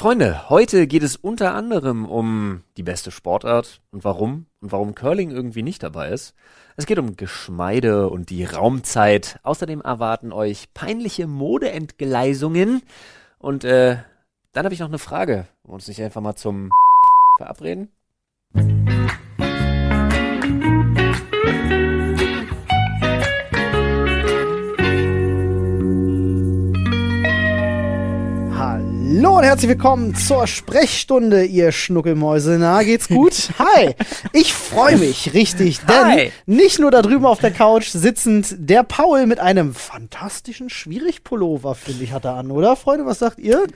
Freunde, 0.00 0.48
heute 0.48 0.86
geht 0.86 1.02
es 1.02 1.16
unter 1.16 1.54
anderem 1.54 2.06
um 2.06 2.62
die 2.78 2.82
beste 2.82 3.10
Sportart 3.10 3.82
und 3.90 4.02
warum 4.02 4.46
und 4.62 4.72
warum 4.72 4.94
Curling 4.94 5.30
irgendwie 5.30 5.62
nicht 5.62 5.82
dabei 5.82 6.08
ist. 6.08 6.34
Es 6.78 6.86
geht 6.86 6.98
um 6.98 7.16
Geschmeide 7.16 8.08
und 8.08 8.30
die 8.30 8.46
Raumzeit. 8.46 9.38
Außerdem 9.42 9.82
erwarten 9.82 10.32
euch 10.32 10.72
peinliche 10.72 11.26
Modeentgleisungen. 11.26 12.80
Und 13.38 13.64
äh, 13.64 13.98
dann 14.54 14.64
habe 14.64 14.72
ich 14.72 14.80
noch 14.80 14.88
eine 14.88 14.98
Frage. 14.98 15.34
Wollen 15.34 15.46
wir 15.64 15.72
uns 15.74 15.88
nicht 15.88 16.00
einfach 16.00 16.22
mal 16.22 16.34
zum 16.34 16.70
verabreden? 17.36 17.90
Und 29.40 29.46
herzlich 29.46 29.70
willkommen 29.70 30.14
zur 30.14 30.46
Sprechstunde, 30.46 31.46
ihr 31.46 31.72
Schnuckelmäuse. 31.72 32.58
Na, 32.60 32.82
geht's 32.82 33.08
gut? 33.08 33.48
Hi! 33.58 33.94
Ich 34.34 34.52
freue 34.52 34.98
mich 34.98 35.32
richtig, 35.32 35.80
denn 35.80 36.04
Hi. 36.04 36.32
nicht 36.44 36.78
nur 36.78 36.90
da 36.90 37.00
drüben 37.00 37.24
auf 37.24 37.40
der 37.40 37.50
Couch 37.50 37.88
sitzend 37.88 38.54
der 38.58 38.82
Paul 38.82 39.24
mit 39.24 39.40
einem 39.40 39.72
fantastischen 39.72 40.68
Schwierigpullover, 40.68 41.74
finde 41.74 42.04
ich, 42.04 42.12
hat 42.12 42.26
er 42.26 42.34
an, 42.34 42.50
oder? 42.50 42.76
Freunde, 42.76 43.06
was 43.06 43.20
sagt 43.20 43.38
ihr? 43.38 43.66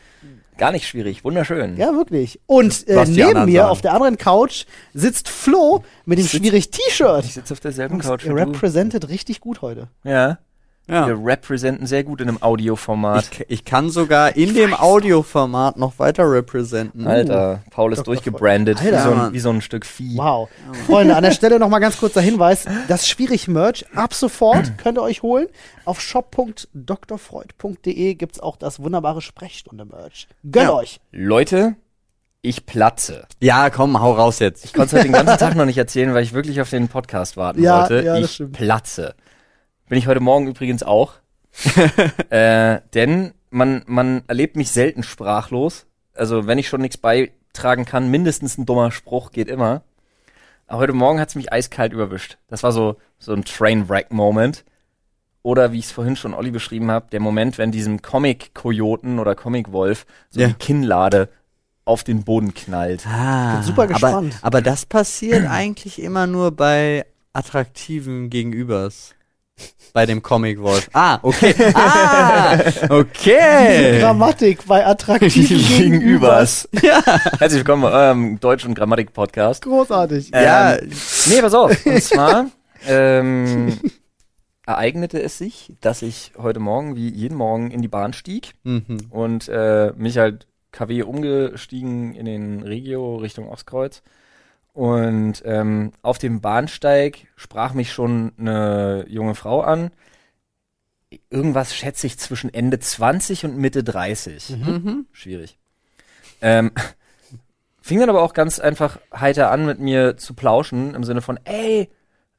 Gar 0.59 0.73
nicht 0.73 0.87
schwierig, 0.87 1.25
wunderschön. 1.25 1.79
Ja, 1.79 1.95
wirklich. 1.95 2.41
Und 2.45 2.87
äh, 2.87 3.03
neben 3.07 3.47
mir 3.47 3.61
sagen. 3.61 3.71
auf 3.71 3.81
der 3.81 3.95
anderen 3.95 4.19
Couch 4.19 4.67
sitzt 4.93 5.31
Flo 5.31 5.83
mit 6.05 6.19
dem 6.19 6.27
Schwierig-T-Shirt. 6.27 7.25
Ich 7.25 7.33
sitze 7.33 7.55
auf 7.55 7.61
derselben 7.61 8.01
Couch 8.01 8.27
du. 8.27 8.35
representet 8.35 9.09
richtig 9.09 9.41
gut 9.41 9.63
heute. 9.63 9.89
Ja, 10.05 10.41
Ja. 10.87 11.07
wir 11.07 11.19
representen 11.25 11.87
sehr 11.87 12.05
gut 12.05 12.21
in 12.21 12.29
einem 12.29 12.43
Audioformat. 12.43 13.31
Ich, 13.33 13.45
ich 13.49 13.65
kann 13.65 13.89
sogar 13.89 14.37
in 14.37 14.53
dem 14.55 14.75
Audioformat 14.75 15.79
noch 15.79 15.99
weiter 15.99 16.31
representen. 16.31 17.07
Alter, 17.07 17.63
Paul 17.71 17.93
ist 17.93 18.01
Dr. 18.01 18.15
durchgebrandet, 18.15 18.83
wie, 18.83 18.89
Alter, 18.89 19.03
so 19.03 19.11
ein, 19.13 19.33
wie 19.33 19.39
so 19.41 19.49
ein 19.51 19.63
Stück 19.63 19.87
Vieh. 19.87 20.17
Wow. 20.19 20.51
Freunde, 20.87 21.17
an 21.17 21.23
der 21.23 21.31
Stelle 21.31 21.59
nochmal 21.59 21.81
ganz 21.81 21.97
kurzer 21.97 22.21
Hinweis. 22.21 22.67
Das 22.89 23.09
Schwierig-Merch 23.09 23.87
ab 23.95 24.13
sofort 24.13 24.77
könnt 24.83 24.99
ihr 24.99 25.03
euch 25.03 25.23
holen. 25.23 25.49
Auf 25.87 26.01
shop.drfreud.de 26.95 28.15
gibt's 28.15 28.41
auch 28.41 28.57
das 28.57 28.81
wunderbare 28.81 29.21
Sprechstunde-Merch. 29.23 30.29
Gönnt 30.45 30.65
Ja. 30.69 30.73
euch. 30.75 31.01
Leute, 31.13 31.77
ich 32.43 32.67
platze. 32.67 33.27
Ja, 33.41 33.71
komm, 33.71 34.01
hau 34.01 34.13
raus 34.13 34.39
jetzt. 34.39 34.65
Ich 34.67 34.73
konnte 34.75 34.89
es 34.89 34.93
heute 35.01 35.05
den 35.05 35.13
ganzen 35.13 35.39
Tag 35.39 35.55
noch 35.57 35.65
nicht 35.65 35.79
erzählen, 35.79 36.13
weil 36.15 36.23
ich 36.25 36.35
wirklich 36.35 36.61
auf 36.61 36.69
den 36.71 36.89
Podcast 36.89 37.37
warten 37.39 37.63
Ja, 37.63 37.81
wollte. 37.89 38.03
ja, 38.05 38.17
das 38.21 38.25
ich 38.27 38.35
stimmt. 38.35 38.53
platze. 38.53 39.15
Bin 39.89 39.99
ich 39.99 40.07
heute 40.07 40.21
Morgen 40.21 40.47
übrigens 40.47 40.83
auch. 40.83 41.15
äh, 42.31 42.81
denn 42.95 43.33
man, 43.51 43.83
man 43.87 44.23
erlebt 44.27 44.57
mich 44.57 44.71
selten 44.71 45.03
sprachlos. 45.03 45.87
Also 46.15 46.47
wenn 46.47 46.59
ich 46.59 46.69
schon 46.69 46.81
nichts 46.81 46.97
beitragen 46.97 47.85
kann, 47.85 48.11
mindestens 48.11 48.59
ein 48.59 48.67
dummer 48.67 48.91
Spruch 48.91 49.31
geht 49.31 49.49
immer. 49.49 49.83
Aber 50.67 50.81
heute 50.81 50.93
Morgen 50.95 51.21
hat 51.21 51.29
es 51.29 51.35
mich 51.35 51.53
eiskalt 51.53 51.93
überwischt. 51.93 52.39
Das 52.49 52.63
war 52.63 52.73
so, 52.73 52.97
so 53.19 53.33
ein 53.35 53.45
Trainwreck-Moment. 53.45 54.65
Oder 55.43 55.73
wie 55.73 55.79
ich 55.79 55.85
es 55.85 55.93
vorhin 55.93 56.17
schon 56.17 56.33
Olli 56.33 56.51
beschrieben 56.51 56.91
habe, 56.91 57.11
der 57.13 57.21
Moment, 57.21 57.59
wenn 57.59 57.71
diesem 57.71 58.01
Comic-Kojoten 58.01 59.19
oder 59.19 59.35
Comic-Wolf 59.35 60.07
so 60.31 60.41
Ja. 60.41 60.49
die 60.49 60.55
Kinnlade 60.55 61.29
auf 61.85 62.03
den 62.03 62.25
Boden 62.25 62.55
knallt. 62.55 63.07
Ah, 63.07 63.57
Bin 63.57 63.63
super 63.65 63.87
gespannt. 63.87 64.37
Aber, 64.39 64.47
aber 64.47 64.63
das 64.63 64.87
passiert 64.87 65.47
eigentlich 65.47 66.01
immer 66.01 66.27
nur 66.27 66.51
bei 66.53 67.05
attraktiven 67.35 68.31
Gegenübers. 68.31 69.15
Bei 69.93 70.07
dem 70.07 70.23
Comic 70.23 70.61
Wolf. 70.61 70.91
Ah, 70.93 71.19
okay. 71.23 71.55
Ah, 71.75 72.59
okay. 72.89 74.01
Grammatik 74.01 74.67
bei 74.67 74.85
attraktiven 74.85 75.59
Gegenübers. 75.79 76.69
Ja. 76.83 77.01
Herzlich 77.39 77.61
willkommen 77.61 77.83
bei 77.83 77.93
eurem 77.93 78.41
Deutsch- 78.41 78.65
und 78.65 78.75
Grammatik-Podcast. 78.75 79.63
Großartig. 79.63 80.31
Ja, 80.31 80.75
Ähm, 80.75 80.91
nee, 81.29 81.41
pass 81.41 81.55
auf. 81.55 81.87
Und 81.87 82.03
zwar 82.03 82.47
ähm, 82.89 83.79
ereignete 84.67 85.23
es 85.23 85.39
sich, 85.39 85.75
dass 85.81 86.03
ich 86.03 86.33
heute 86.37 86.59
Morgen, 86.59 86.97
wie 86.97 87.09
jeden 87.09 87.37
Morgen, 87.37 87.71
in 87.71 87.81
die 87.81 87.89
Bahn 87.89 88.13
stieg 88.15 88.55
mhm. 88.65 89.07
und 89.11 89.49
äh, 89.49 89.93
mich 89.97 90.19
halt 90.19 90.49
KW 90.73 91.03
umgestiegen 91.05 92.15
in 92.17 92.25
den 92.27 92.63
Regio 92.63 93.17
Richtung 93.17 93.49
Ostkreuz. 93.49 94.03
Und 94.75 95.41
ähm, 95.45 95.93
auf 96.03 96.19
dem 96.19 96.41
Bahnsteig 96.41 97.29
sprach 97.37 97.73
mich 97.75 97.93
schon 97.93 98.33
eine 98.39 99.07
junge 99.09 99.35
Frau 99.37 99.61
an. 99.63 99.91
Irgendwas 101.31 101.75
schätze 101.77 102.09
ich 102.09 102.19
zwischen 102.19 102.53
Ende 102.53 102.81
20 102.81 103.45
und 103.45 103.57
Mitte 103.57 103.85
30 103.85 104.51
Mhm. 104.51 105.07
schwierig. 105.13 105.59
Ähm, 106.43 106.73
fing 107.81 108.01
dann 108.01 108.11
aber 108.11 108.23
auch 108.23 108.35
ganz 108.35 108.59
einfach 108.59 108.99
heiter 109.15 109.51
an, 109.53 109.65
mit 109.65 109.79
mir 109.79 110.17
zu 110.17 110.35
plauschen, 110.35 110.95
im 110.95 111.05
Sinne 111.05 111.21
von, 111.23 111.39
ey, 111.45 111.89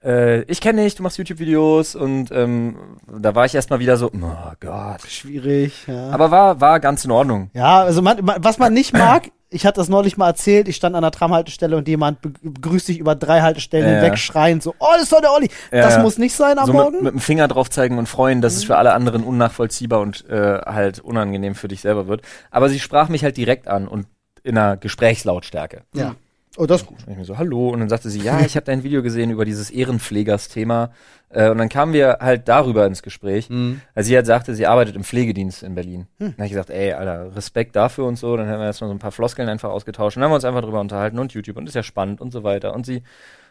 äh, 0.03 0.41
ich 0.43 0.59
kenne 0.59 0.83
dich, 0.83 0.95
du 0.95 1.03
machst 1.03 1.17
YouTube-Videos 1.17 1.95
und 1.95 2.31
ähm, 2.31 2.97
da 3.07 3.33
war 3.33 3.45
ich 3.45 3.55
erstmal 3.55 3.79
wieder 3.79 3.95
so, 3.95 4.11
oh 4.13 4.51
Gott. 4.59 5.01
Schwierig, 5.07 5.87
ja. 5.87 6.09
Aber 6.09 6.31
war, 6.31 6.59
war 6.59 6.81
ganz 6.81 7.05
in 7.05 7.11
Ordnung. 7.11 7.49
ja, 7.53 7.81
also 7.83 8.01
man, 8.01 8.23
man, 8.25 8.43
was 8.43 8.57
man 8.57 8.73
nicht 8.73 8.91
mag, 8.91 9.31
ich 9.55 9.65
hatte 9.65 9.79
das 9.79 9.89
neulich 9.89 10.17
mal 10.17 10.27
erzählt, 10.27 10.67
ich 10.67 10.75
stand 10.75 10.95
an 10.95 11.01
der 11.01 11.11
Tramhaltestelle 11.11 11.75
und 11.77 11.87
jemand 11.87 12.21
be- 12.21 12.33
begrüßt 12.41 12.87
dich 12.89 12.99
über 12.99 13.15
drei 13.15 13.41
Haltestellen 13.41 13.87
Ja. 13.87 14.01
hinweg 14.01 14.17
schreiend 14.19 14.61
so, 14.61 14.75
oh, 14.79 14.85
das 14.93 15.03
ist 15.03 15.11
doch 15.13 15.21
der 15.21 15.31
Olli. 15.31 15.49
Ja, 15.71 15.81
das 15.81 15.97
muss 15.99 16.17
nicht 16.17 16.35
sein 16.35 16.59
am 16.59 16.65
So 16.67 16.73
Morgen. 16.73 16.95
mit, 16.95 17.03
mit 17.03 17.13
dem 17.13 17.19
Finger 17.19 17.47
drauf 17.47 17.69
zeigen 17.69 17.97
und 17.97 18.07
freuen, 18.07 18.41
dass 18.41 18.55
es 18.55 18.63
für 18.63 18.77
alle 18.77 18.93
anderen 18.93 19.23
unnachvollziehbar 19.23 20.01
und 20.01 20.29
äh, 20.29 20.59
halt 20.65 20.99
unangenehm 20.99 21.55
für 21.55 21.67
dich 21.67 21.81
selber 21.81 22.07
wird. 22.07 22.21
Aber 22.51 22.69
sie 22.69 22.79
sprach 22.79 23.09
mich 23.09 23.23
halt 23.23 23.37
direkt 23.37 23.67
an 23.67 23.87
und 23.87 24.07
in 24.43 24.57
einer 24.57 24.77
Gesprächslautstärke. 24.77 25.81
ja. 25.93 26.15
Oh, 26.57 26.65
das 26.67 26.83
ist 26.83 26.87
gut. 26.87 26.99
Und 27.05 27.11
ich 27.11 27.17
mir 27.17 27.25
so, 27.25 27.37
hallo. 27.37 27.67
Und 27.71 27.81
dann 27.81 27.89
sagte 27.89 28.09
sie, 28.09 28.21
ja, 28.21 28.39
ich 28.45 28.55
habe 28.55 28.65
dein 28.65 28.83
Video 28.83 29.03
gesehen 29.03 29.29
über 29.29 29.43
dieses 29.43 29.69
Ehrenpflegers-Thema. 29.71 30.91
Äh, 31.35 31.49
und 31.49 31.57
dann 31.57 31.69
kamen 31.69 31.91
wir 31.91 32.19
halt 32.21 32.47
darüber 32.47 32.85
ins 32.85 33.03
Gespräch. 33.03 33.49
Mhm. 33.49 33.81
Also 33.93 34.07
sie 34.07 34.15
halt 34.15 34.25
sagte, 34.25 34.55
sie 34.55 34.67
arbeitet 34.67 34.95
im 34.95 35.03
Pflegedienst 35.03 35.63
in 35.63 35.75
Berlin. 35.75 36.07
Dann 36.17 36.33
habe 36.33 36.45
ich 36.45 36.51
gesagt, 36.51 36.69
ey, 36.69 36.93
Alter, 36.93 37.35
Respekt 37.35 37.75
dafür 37.75 38.05
und 38.05 38.17
so. 38.17 38.37
Dann 38.37 38.47
haben 38.47 38.59
wir 38.59 38.65
erstmal 38.65 38.87
so 38.87 38.95
ein 38.95 38.99
paar 38.99 39.11
Floskeln 39.11 39.49
einfach 39.49 39.69
ausgetauscht. 39.69 40.15
Und 40.15 40.21
dann 40.21 40.27
haben 40.27 40.31
wir 40.31 40.35
uns 40.35 40.45
einfach 40.45 40.61
drüber 40.61 40.79
unterhalten 40.79 41.19
und 41.19 41.33
YouTube 41.33 41.57
und 41.57 41.67
ist 41.67 41.75
ja 41.75 41.83
spannend 41.83 42.21
und 42.21 42.31
so 42.31 42.43
weiter. 42.43 42.73
Und 42.73 42.85
sie 42.85 43.03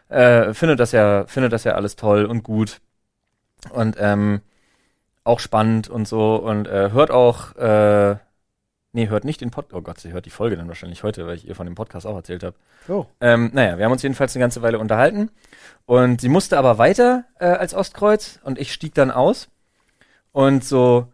äh, 0.09 0.53
findet 0.53 0.79
das 0.79 0.91
ja, 0.91 1.25
findet 1.27 1.53
das 1.53 1.63
ja 1.63 1.73
alles 1.73 1.95
toll 1.95 2.25
und 2.25 2.43
gut. 2.43 2.81
Und 3.71 3.97
ähm, 3.99 4.41
auch 5.23 5.39
spannend 5.39 5.87
und 5.87 6.07
so. 6.07 6.37
Und 6.37 6.67
äh, 6.67 6.89
hört 6.91 7.11
auch, 7.11 7.55
äh, 7.55 8.15
nee, 8.95 9.09
hört 9.09 9.25
nicht 9.25 9.41
den 9.41 9.51
Podcast. 9.51 9.75
Oh 9.75 9.81
Gott, 9.81 9.99
sie 9.99 10.11
hört 10.11 10.25
die 10.25 10.31
Folge 10.31 10.57
dann 10.57 10.67
wahrscheinlich 10.67 11.03
heute, 11.03 11.27
weil 11.27 11.35
ich 11.35 11.47
ihr 11.47 11.53
von 11.53 11.67
dem 11.67 11.75
Podcast 11.75 12.07
auch 12.07 12.15
erzählt 12.15 12.43
habe. 12.43 12.55
Oh. 12.87 13.05
Ähm, 13.21 13.51
naja, 13.53 13.77
wir 13.77 13.85
haben 13.85 13.91
uns 13.91 14.01
jedenfalls 14.01 14.35
eine 14.35 14.41
ganze 14.41 14.61
Weile 14.61 14.79
unterhalten. 14.79 15.29
Und 15.85 16.21
sie 16.21 16.29
musste 16.29 16.57
aber 16.57 16.77
weiter 16.77 17.25
äh, 17.39 17.45
als 17.45 17.73
Ostkreuz 17.73 18.39
und 18.43 18.57
ich 18.57 18.73
stieg 18.73 18.95
dann 18.95 19.11
aus. 19.11 19.49
Und 20.31 20.63
so 20.63 21.11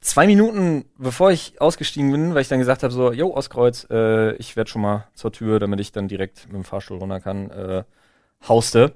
zwei 0.00 0.26
Minuten 0.26 0.86
bevor 0.96 1.30
ich 1.30 1.60
ausgestiegen 1.60 2.10
bin, 2.10 2.34
weil 2.34 2.42
ich 2.42 2.48
dann 2.48 2.58
gesagt 2.58 2.82
habe, 2.82 2.92
so, 2.92 3.12
yo, 3.12 3.34
Ostkreuz, 3.34 3.86
äh, 3.90 4.34
ich 4.36 4.56
werde 4.56 4.70
schon 4.70 4.82
mal 4.82 5.06
zur 5.14 5.30
Tür, 5.30 5.60
damit 5.60 5.80
ich 5.80 5.92
dann 5.92 6.08
direkt 6.08 6.46
mit 6.46 6.54
dem 6.54 6.64
Fahrstuhl 6.64 6.98
runter 6.98 7.20
kann, 7.20 7.50
äh, 7.50 7.84
hauste. 8.48 8.94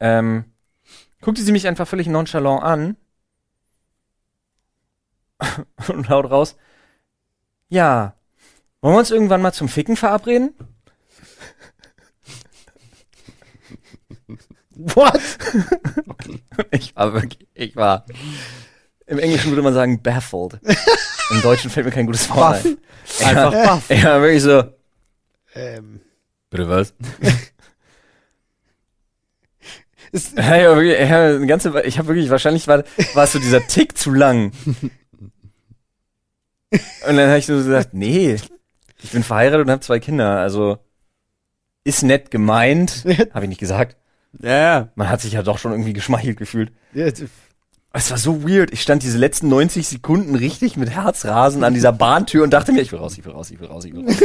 Ähm, 0.00 0.44
guckte 1.20 1.42
sie 1.42 1.52
mich 1.52 1.68
einfach 1.68 1.86
völlig 1.86 2.08
nonchalant 2.08 2.62
an 2.62 2.96
und 5.88 6.08
laut 6.08 6.30
raus, 6.30 6.56
ja, 7.70 8.14
wollen 8.82 8.94
wir 8.94 8.98
uns 8.98 9.10
irgendwann 9.10 9.42
mal 9.42 9.52
zum 9.52 9.68
Ficken 9.68 9.96
verabreden? 9.96 10.52
What? 14.70 15.20
Ich 16.72 16.94
war 16.94 17.14
wirklich, 17.14 17.48
ich 17.54 17.74
war. 17.74 18.04
Im 19.06 19.18
Englischen 19.18 19.50
würde 19.50 19.62
man 19.62 19.72
sagen 19.72 20.02
baffled. 20.02 20.60
Im 21.30 21.42
Deutschen 21.42 21.70
fällt 21.70 21.86
mir 21.86 21.92
kein 21.92 22.06
gutes 22.06 22.28
Wort 22.30 22.64
ein. 22.64 22.78
Einfach 23.24 23.52
ja, 23.52 23.64
baff. 23.64 23.90
Ich 23.90 24.04
war 24.04 24.20
wirklich 24.20 24.42
so. 24.42 24.64
Ähm, 25.54 26.00
Bitte 26.50 26.68
was? 26.68 26.94
ist, 30.12 30.36
Ja, 30.36 30.56
ja, 30.56 30.76
wirklich, 30.76 30.98
ja, 30.98 31.26
eine 31.28 31.46
ganze, 31.46 31.80
ich 31.82 31.98
habe 31.98 32.08
wirklich, 32.08 32.30
wahrscheinlich 32.30 32.68
war, 32.68 32.84
war 33.14 33.24
es 33.24 33.32
so 33.32 33.38
dieser 33.38 33.66
Tick 33.66 33.96
zu 33.96 34.12
lang. 34.12 34.52
Und 36.72 37.16
dann 37.16 37.28
habe 37.28 37.38
ich 37.38 37.46
so 37.46 37.54
gesagt, 37.54 37.94
nee, 37.94 38.36
ich 39.02 39.10
bin 39.10 39.22
verheiratet 39.22 39.66
und 39.66 39.70
habe 39.72 39.80
zwei 39.82 39.98
Kinder, 39.98 40.38
also 40.38 40.78
ist 41.84 42.02
nett 42.02 42.30
gemeint, 42.30 43.04
habe 43.34 43.44
ich 43.44 43.48
nicht 43.48 43.58
gesagt. 43.60 43.96
Ja, 44.40 44.50
ja. 44.58 44.88
Man 44.94 45.08
hat 45.08 45.20
sich 45.20 45.32
ja 45.32 45.42
doch 45.42 45.58
schon 45.58 45.72
irgendwie 45.72 45.92
geschmeichelt 45.92 46.36
gefühlt. 46.38 46.70
ja, 46.94 47.06
Es 47.92 48.10
war 48.12 48.18
so 48.18 48.48
weird. 48.48 48.72
Ich 48.72 48.82
stand 48.82 49.02
diese 49.02 49.18
letzten 49.18 49.48
90 49.48 49.88
Sekunden 49.88 50.36
richtig 50.36 50.76
mit 50.76 50.90
Herzrasen 50.90 51.64
an 51.64 51.74
dieser 51.74 51.90
Bahntür 51.92 52.44
und 52.44 52.50
dachte 52.50 52.70
mir, 52.70 52.80
ich 52.82 52.92
will 52.92 53.00
raus, 53.00 53.18
ich 53.18 53.24
will 53.24 53.32
raus, 53.32 53.50
ich 53.50 53.58
will 53.58 53.66
raus, 53.66 53.84
ich 53.84 53.92
will 53.92 54.04
raus. 54.04 54.16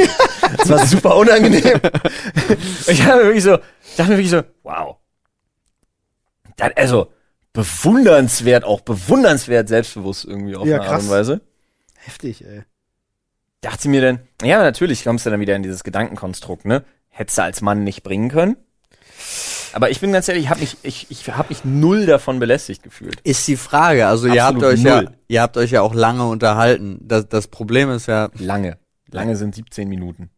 Das 0.57 0.69
war 0.69 0.85
super 0.85 1.15
unangenehm. 1.17 1.63
Ich 2.87 3.03
habe 3.03 3.23
wirklich 3.23 3.43
so, 3.43 3.55
ich 3.55 3.95
dachte 3.95 4.11
mir 4.11 4.17
wirklich 4.17 4.29
so, 4.29 4.43
wow. 4.61 4.97
Das, 6.57 6.71
also, 6.75 7.11
bewundernswert, 7.53 8.63
auch 8.63 8.81
bewundernswert 8.81 9.67
selbstbewusst 9.67 10.25
irgendwie 10.25 10.55
auf 10.55 10.67
Ja, 10.67 10.75
eine 10.75 10.83
Art 10.83 10.91
krass. 10.91 11.03
und 11.05 11.09
Weise. 11.09 11.41
Heftig, 12.05 12.45
ey. 12.45 12.63
dachte 13.61 13.83
sie 13.83 13.89
mir 13.89 14.01
dann, 14.01 14.19
ja, 14.41 14.61
natürlich 14.61 15.03
kommst 15.03 15.25
du 15.25 15.29
dann 15.29 15.39
wieder 15.39 15.55
in 15.55 15.63
dieses 15.63 15.83
Gedankenkonstrukt, 15.83 16.65
ne? 16.65 16.83
Hättest 17.09 17.37
du 17.37 17.43
als 17.43 17.61
Mann 17.61 17.83
nicht 17.83 18.03
bringen 18.03 18.29
können. 18.29 18.57
Aber 19.73 19.89
ich 19.89 19.99
bin 19.99 20.13
ganz 20.13 20.27
ehrlich, 20.27 20.45
ich 20.45 20.49
habe 20.49 20.61
mich, 20.61 20.77
ich, 20.83 21.07
ich 21.09 21.27
hab 21.29 21.49
mich 21.49 21.65
null 21.65 22.05
davon 22.05 22.39
belästigt 22.39 22.83
gefühlt. 22.83 23.19
Ist 23.21 23.45
die 23.47 23.57
Frage. 23.57 24.07
Also 24.07 24.27
ihr 24.27 24.43
habt 24.45 24.63
euch 24.63 24.81
ja, 24.81 25.03
ihr 25.27 25.41
habt 25.41 25.57
euch 25.57 25.71
ja 25.71 25.81
auch 25.81 25.93
lange 25.93 26.25
unterhalten. 26.25 26.99
Das, 27.01 27.27
das 27.27 27.47
Problem 27.47 27.89
ist 27.89 28.07
ja, 28.07 28.29
Lange. 28.37 28.77
Lange 29.11 29.35
sind 29.35 29.55
17 29.55 29.87
Minuten. 29.87 30.29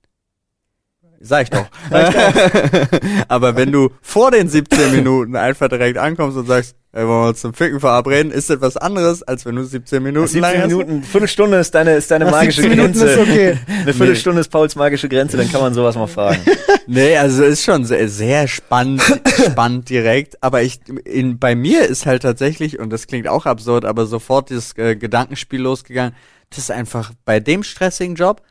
Sag 1.19 1.43
ich 1.43 1.49
doch. 1.49 1.65
Aber 3.27 3.55
wenn 3.55 3.71
du 3.71 3.89
vor 4.01 4.31
den 4.31 4.47
17 4.47 4.91
Minuten 4.91 5.35
einfach 5.35 5.67
direkt 5.69 5.97
ankommst 5.97 6.37
und 6.37 6.47
sagst, 6.47 6.75
ey, 6.91 7.07
wollen 7.07 7.23
wir 7.23 7.27
uns 7.29 7.41
zum 7.41 7.53
Ficken 7.53 7.79
verabreden, 7.79 8.31
ist 8.31 8.49
das 8.49 8.61
was 8.61 8.77
anderes, 8.77 9.23
als 9.23 9.45
wenn 9.45 9.55
du 9.55 9.63
17 9.63 10.01
Minuten 10.01 10.27
17 10.27 10.41
lang 10.41 10.57
hast. 10.61 10.67
Minuten, 10.67 11.03
Viertelstunde 11.03 11.57
ist 11.57 11.73
deine, 11.75 11.95
ist 11.95 12.09
deine 12.11 12.25
Nach 12.25 12.31
magische 12.31 12.61
17 12.61 12.77
Minuten 12.77 12.99
Grenze. 12.99 13.13
ist 13.13 13.19
okay. 13.19 13.57
Eine 13.67 13.93
Viertelstunde 13.93 14.41
ist 14.41 14.49
Pauls 14.49 14.75
magische 14.75 15.09
Grenze, 15.09 15.37
dann 15.37 15.51
kann 15.51 15.61
man 15.61 15.73
sowas 15.73 15.95
mal 15.95 16.07
fragen. 16.07 16.39
Nee, 16.89 17.17
also 17.17 17.43
ist 17.43 17.65
schon 17.65 17.83
sehr, 17.83 18.07
sehr 18.07 18.47
spannend, 18.47 19.01
spannend 19.27 19.89
direkt. 19.89 20.41
Aber 20.41 20.63
ich, 20.63 20.79
in, 21.03 21.37
bei 21.37 21.53
mir 21.53 21.85
ist 21.85 22.05
halt 22.05 22.21
tatsächlich, 22.21 22.79
und 22.79 22.91
das 22.91 23.07
klingt 23.07 23.27
auch 23.27 23.45
absurd, 23.45 23.83
aber 23.83 24.05
sofort 24.05 24.49
dieses 24.49 24.71
äh, 24.77 24.95
Gedankenspiel 24.95 25.59
losgegangen. 25.59 26.15
Das 26.49 26.59
ist 26.59 26.71
einfach 26.71 27.11
bei 27.25 27.41
dem 27.41 27.63
stressigen 27.63 28.15
Job 28.15 28.41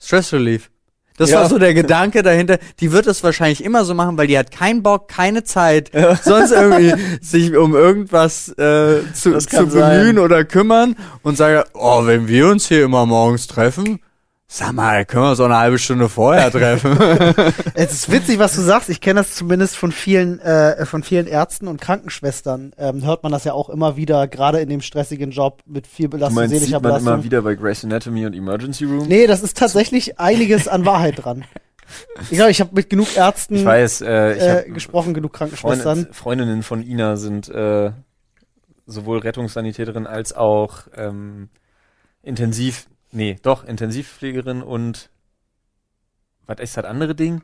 Stress 0.00 0.32
Relief. 0.32 0.70
Das 1.16 1.30
Ja. 1.30 1.40
war 1.40 1.48
so 1.48 1.58
der 1.58 1.74
Gedanke 1.74 2.22
dahinter. 2.22 2.58
Die 2.80 2.90
wird 2.92 3.06
es 3.06 3.22
wahrscheinlich 3.22 3.62
immer 3.62 3.84
so 3.84 3.94
machen, 3.94 4.16
weil 4.16 4.26
die 4.26 4.38
hat 4.38 4.50
keinen 4.50 4.82
Bock, 4.82 5.08
keine 5.08 5.44
Zeit, 5.44 5.90
sonst 6.22 6.52
irgendwie 6.52 6.94
sich 7.22 7.54
um 7.56 7.74
irgendwas 7.74 8.48
äh, 8.56 9.00
zu, 9.12 9.36
zu 9.38 9.66
bemühen 9.66 9.70
sein. 9.70 10.18
oder 10.18 10.44
kümmern 10.44 10.96
und 11.22 11.36
sage, 11.36 11.64
oh, 11.74 12.06
wenn 12.06 12.28
wir 12.28 12.48
uns 12.48 12.66
hier 12.68 12.84
immer 12.84 13.04
morgens 13.06 13.46
treffen, 13.46 14.00
sag 14.54 14.72
mal, 14.72 15.04
können 15.06 15.24
wir 15.24 15.30
uns 15.30 15.40
auch 15.40 15.46
eine 15.46 15.56
halbe 15.56 15.78
Stunde 15.78 16.08
vorher 16.08 16.50
treffen. 16.50 16.98
Es 17.74 17.92
ist 17.92 18.10
witzig, 18.12 18.38
was 18.38 18.54
du 18.54 18.60
sagst. 18.60 18.88
Ich 18.90 19.00
kenne 19.00 19.20
das 19.20 19.34
zumindest 19.34 19.76
von 19.76 19.92
vielen, 19.92 20.40
äh, 20.40 20.84
von 20.84 21.02
vielen 21.02 21.26
Ärzten 21.26 21.68
und 21.68 21.80
Krankenschwestern. 21.80 22.72
Ähm, 22.76 23.04
hört 23.04 23.22
man 23.22 23.32
das 23.32 23.44
ja 23.44 23.54
auch 23.54 23.70
immer 23.70 23.96
wieder, 23.96 24.28
gerade 24.28 24.60
in 24.60 24.68
dem 24.68 24.82
stressigen 24.82 25.30
Job 25.30 25.62
mit 25.64 25.86
viel 25.86 26.06
Du 26.06 26.10
Belastung, 26.10 26.34
meinst, 26.36 26.50
seelischer 26.50 26.66
sieht 26.66 26.82
man 26.82 26.82
Belastung. 26.82 27.14
immer 27.14 27.24
wieder 27.24 27.42
bei 27.42 27.54
Grey's 27.54 27.82
Anatomy 27.84 28.26
und 28.26 28.34
Emergency 28.34 28.84
Room? 28.84 29.08
Nee, 29.08 29.26
das 29.26 29.42
ist 29.42 29.56
tatsächlich 29.56 30.20
einiges 30.20 30.68
an 30.68 30.84
Wahrheit 30.84 31.24
dran. 31.24 31.44
Ich 32.30 32.36
glaube, 32.36 32.50
ich 32.50 32.60
habe 32.60 32.70
mit 32.74 32.90
genug 32.90 33.16
Ärzten 33.16 33.56
Ich 33.56 33.64
weiß, 33.64 34.02
äh, 34.02 34.32
ich 34.64 34.66
äh, 34.68 34.70
gesprochen, 34.70 35.14
genug 35.14 35.32
Krankenschwestern. 35.32 35.98
Freund, 36.04 36.14
Freundinnen 36.16 36.62
von 36.62 36.82
Ina 36.82 37.16
sind 37.16 37.48
äh, 37.48 37.92
sowohl 38.86 39.18
Rettungssanitäterin 39.18 40.06
als 40.06 40.34
auch 40.34 40.88
ähm, 40.94 41.48
Intensiv, 42.22 42.86
nee, 43.12 43.36
doch, 43.42 43.64
Intensivpflegerin 43.64 44.62
und 44.62 45.10
was 46.46 46.58
ist 46.60 46.76
das 46.76 46.84
andere 46.84 47.14
Ding? 47.14 47.42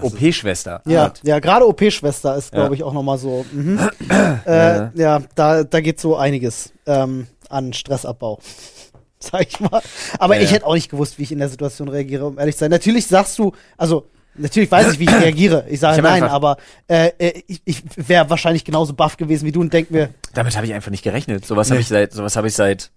OP-Schwester. 0.00 0.80
Ja, 0.86 1.12
ja, 1.22 1.40
gerade 1.40 1.66
OP-Schwester 1.66 2.34
ist, 2.36 2.52
glaube 2.52 2.68
Ja. 2.68 2.72
ich, 2.74 2.82
auch 2.84 2.92
nochmal 2.94 3.18
so. 3.18 3.44
Mhm. 3.52 3.78
Ja. 4.46 4.86
äh, 4.86 4.90
ja, 4.94 5.22
da, 5.34 5.64
da 5.64 5.80
geht 5.80 6.00
so 6.00 6.16
einiges 6.16 6.72
ähm, 6.86 7.26
an 7.48 7.72
Stressabbau. 7.72 8.40
Sag 9.18 9.46
ich 9.46 9.60
mal. 9.60 9.82
Aber 10.18 10.36
Ja, 10.36 10.42
ich 10.42 10.52
hätte 10.52 10.66
auch 10.66 10.74
nicht 10.74 10.90
gewusst, 10.90 11.18
wie 11.18 11.24
ich 11.24 11.32
in 11.32 11.38
der 11.38 11.48
Situation 11.50 11.88
reagiere, 11.88 12.26
um 12.26 12.38
ehrlich 12.38 12.54
zu 12.54 12.60
sein. 12.60 12.70
Natürlich 12.70 13.06
sagst 13.06 13.38
du, 13.38 13.52
also 13.76 14.06
natürlich 14.34 14.70
weiß 14.70 14.94
ich, 14.94 14.98
wie 14.98 15.04
ich 15.04 15.10
reagiere. 15.20 15.66
Ich 15.68 15.80
sage 15.80 15.98
Ich 15.98 16.02
nein, 16.02 16.22
aber 16.22 16.56
äh, 16.88 17.10
äh, 17.18 17.42
ich, 17.46 17.60
ich 17.66 17.82
wäre 17.96 18.30
wahrscheinlich 18.30 18.64
genauso 18.64 18.94
baff 18.94 19.18
gewesen 19.18 19.44
wie 19.44 19.52
du 19.52 19.60
und 19.60 19.72
denk 19.74 19.90
mir, 19.90 20.08
Damit 20.32 20.56
habe 20.56 20.64
ich 20.66 20.72
einfach 20.72 20.90
nicht 20.90 21.02
gerechnet. 21.04 21.44
Sowas 21.44 21.68
Nee. 21.68 21.74
habe 21.74 21.80
ich 21.82 21.88
seit, 21.88 22.12
sowas 22.14 22.36
habe 22.36 22.46
ich 22.48 22.54
seit, 22.54 22.90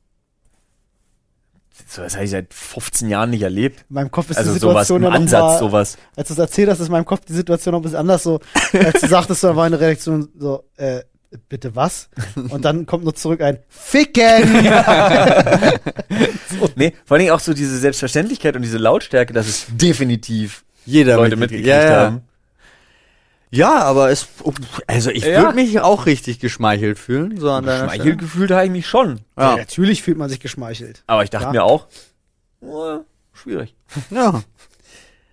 sowas 1.88 2.14
habe 2.16 2.26
ich 2.26 2.32
seit 2.32 2.54
15 2.54 3.10
Jahren 3.10 3.30
nicht 3.32 3.42
erlebt. 3.42 3.86
in 3.90 3.94
meinem 3.96 4.12
Kopf 4.12 4.30
ist 4.30 4.38
Also 4.38 4.54
die 4.54 4.60
sowas 4.60 4.88
Situation 4.88 4.98
im 5.00 5.04
ja 5.04 5.10
noch 5.10 5.16
Ansatz, 5.16 5.42
mal, 5.42 5.60
sowas. 5.60 5.98
als 6.16 6.28
du 6.28 6.34
es 6.34 6.40
erzählt 6.40 6.70
hast, 6.70 6.80
ist 6.80 6.88
in 6.88 6.92
meinem 6.92 7.06
Kopf 7.06 7.22
die 7.26 7.34
Situation 7.34 7.72
noch 7.74 7.80
ein 7.80 7.84
bisschen 7.84 7.98
anders 7.98 8.24
so. 8.24 8.40
Als 8.74 9.02
du 9.02 9.08
sagtest, 9.08 9.44
da 9.44 9.56
war 9.56 9.66
eine 9.66 9.80
Reaktion 9.80 10.30
so, 10.38 10.64
äh, 10.78 11.02
bitte 11.50 11.76
was? 11.76 12.10
Und 12.36 12.64
dann 12.64 12.86
kommt 12.86 13.04
nur 13.04 13.16
zurück 13.16 13.42
ein 13.42 13.58
Ficken! 13.70 14.24
Nee, 16.76 16.94
vor 17.06 17.16
allen 17.16 17.22
Dingen 17.22 17.32
auch 17.32 17.40
so 17.40 17.54
diese 17.54 17.78
Selbstverständlichkeit 17.78 18.56
und 18.56 18.62
diese 18.62 18.78
Lautstärke, 18.78 19.34
dass 19.34 19.48
es 19.48 19.66
definitiv 19.70 20.64
Jeder 20.86 21.16
Leute 21.18 21.36
mitgekriegt. 21.36 21.66
mitgekriegt 21.66 21.90
ja, 21.90 21.90
ja. 21.92 22.06
haben. 22.06 22.22
Ja, 23.56 23.84
aber 23.84 24.10
es, 24.10 24.28
also 24.88 25.12
ich 25.12 25.24
Ja. 25.26 25.42
würde 25.44 25.54
mich 25.56 25.80
auch 25.80 26.08
richtig 26.08 26.40
geschmeichelt 26.40 26.98
fühlen, 26.98 27.38
so 27.40 27.52
an 27.52 27.66
deiner 27.66 27.84
Schmeichel 27.86 28.16
gefühlt 28.18 28.50
habe 28.50 28.66
ich 28.66 28.72
mich 28.72 28.88
schon. 28.88 29.20
Ja. 29.38 29.52
Ja. 29.52 29.58
natürlich 29.58 30.02
fühlt 30.02 30.18
man 30.18 30.28
sich 30.30 30.40
geschmeichelt. 30.40 31.04
Aber 31.06 31.24
ich 31.24 31.30
dachte 31.30 31.46
Ja. 31.46 31.52
mir 31.52 31.64
auch, 31.64 31.86
oh, 32.62 32.98
schwierig. 33.32 33.76
ja. 34.10 34.42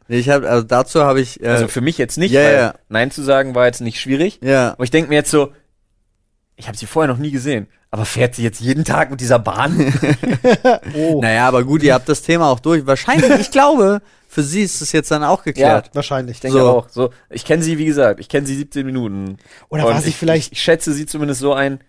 Ich 0.08 0.28
habe, 0.28 0.50
also 0.50 0.66
dazu 0.66 1.02
habe 1.02 1.20
ich, 1.20 1.42
äh, 1.42 1.46
Also 1.48 1.68
für 1.68 1.80
mich 1.80 1.96
jetzt 1.96 2.18
nicht, 2.18 2.32
ja, 2.32 2.42
weil 2.42 2.54
ja. 2.54 2.74
Nein 2.90 3.10
zu 3.10 3.22
sagen 3.22 3.54
war 3.54 3.64
jetzt 3.66 3.80
nicht 3.80 3.98
schwierig. 4.00 4.38
ja, 4.42 4.72
Aber 4.72 4.84
ich 4.84 4.90
denke 4.90 5.08
mir 5.08 5.14
jetzt 5.14 5.30
so, 5.30 5.52
ich 6.56 6.66
habe 6.68 6.76
sie 6.76 6.86
vorher 6.86 7.10
noch 7.10 7.18
nie 7.20 7.30
gesehen. 7.30 7.68
Aber 7.90 8.04
fährt 8.04 8.34
sie 8.34 8.42
jetzt 8.42 8.60
jeden 8.60 8.84
Tag 8.84 9.10
mit 9.10 9.20
dieser 9.20 9.38
Bahn? 9.38 9.92
Oh, 10.94 11.20
naja, 11.22 11.48
aber 11.48 11.64
gut, 11.64 11.82
ihr 11.82 11.94
habt 11.94 12.08
das 12.08 12.20
Thema 12.22 12.48
auch 12.50 12.60
durch. 12.60 12.86
Wahrscheinlich, 12.86 13.30
ich 13.40 13.50
glaube, 13.50 14.02
für 14.32 14.44
sie 14.44 14.62
ist 14.62 14.80
es 14.80 14.92
jetzt 14.92 15.10
dann 15.10 15.24
auch 15.24 15.42
geklärt. 15.42 15.90
wahrscheinlich. 15.92 16.36
Ich 16.36 16.40
denke 16.40 16.58
So. 16.60 16.68
auch. 16.70 16.88
So, 16.88 17.10
ich 17.30 17.44
kenne 17.44 17.64
sie, 17.64 17.78
wie 17.78 17.84
gesagt, 17.84 18.20
ich 18.20 18.28
kenne 18.28 18.46
sie 18.46 18.54
17 18.56 18.86
Minuten. 18.86 19.38
Oder 19.70 19.82
war 19.84 20.00
sie 20.00 20.10
ich, 20.10 20.16
vielleicht, 20.16 20.46
Ich, 20.46 20.58
ich 20.58 20.62
schätze 20.62 20.92
sie 20.92 21.04
zumindest 21.04 21.40
so 21.40 21.52
ein, 21.52 21.80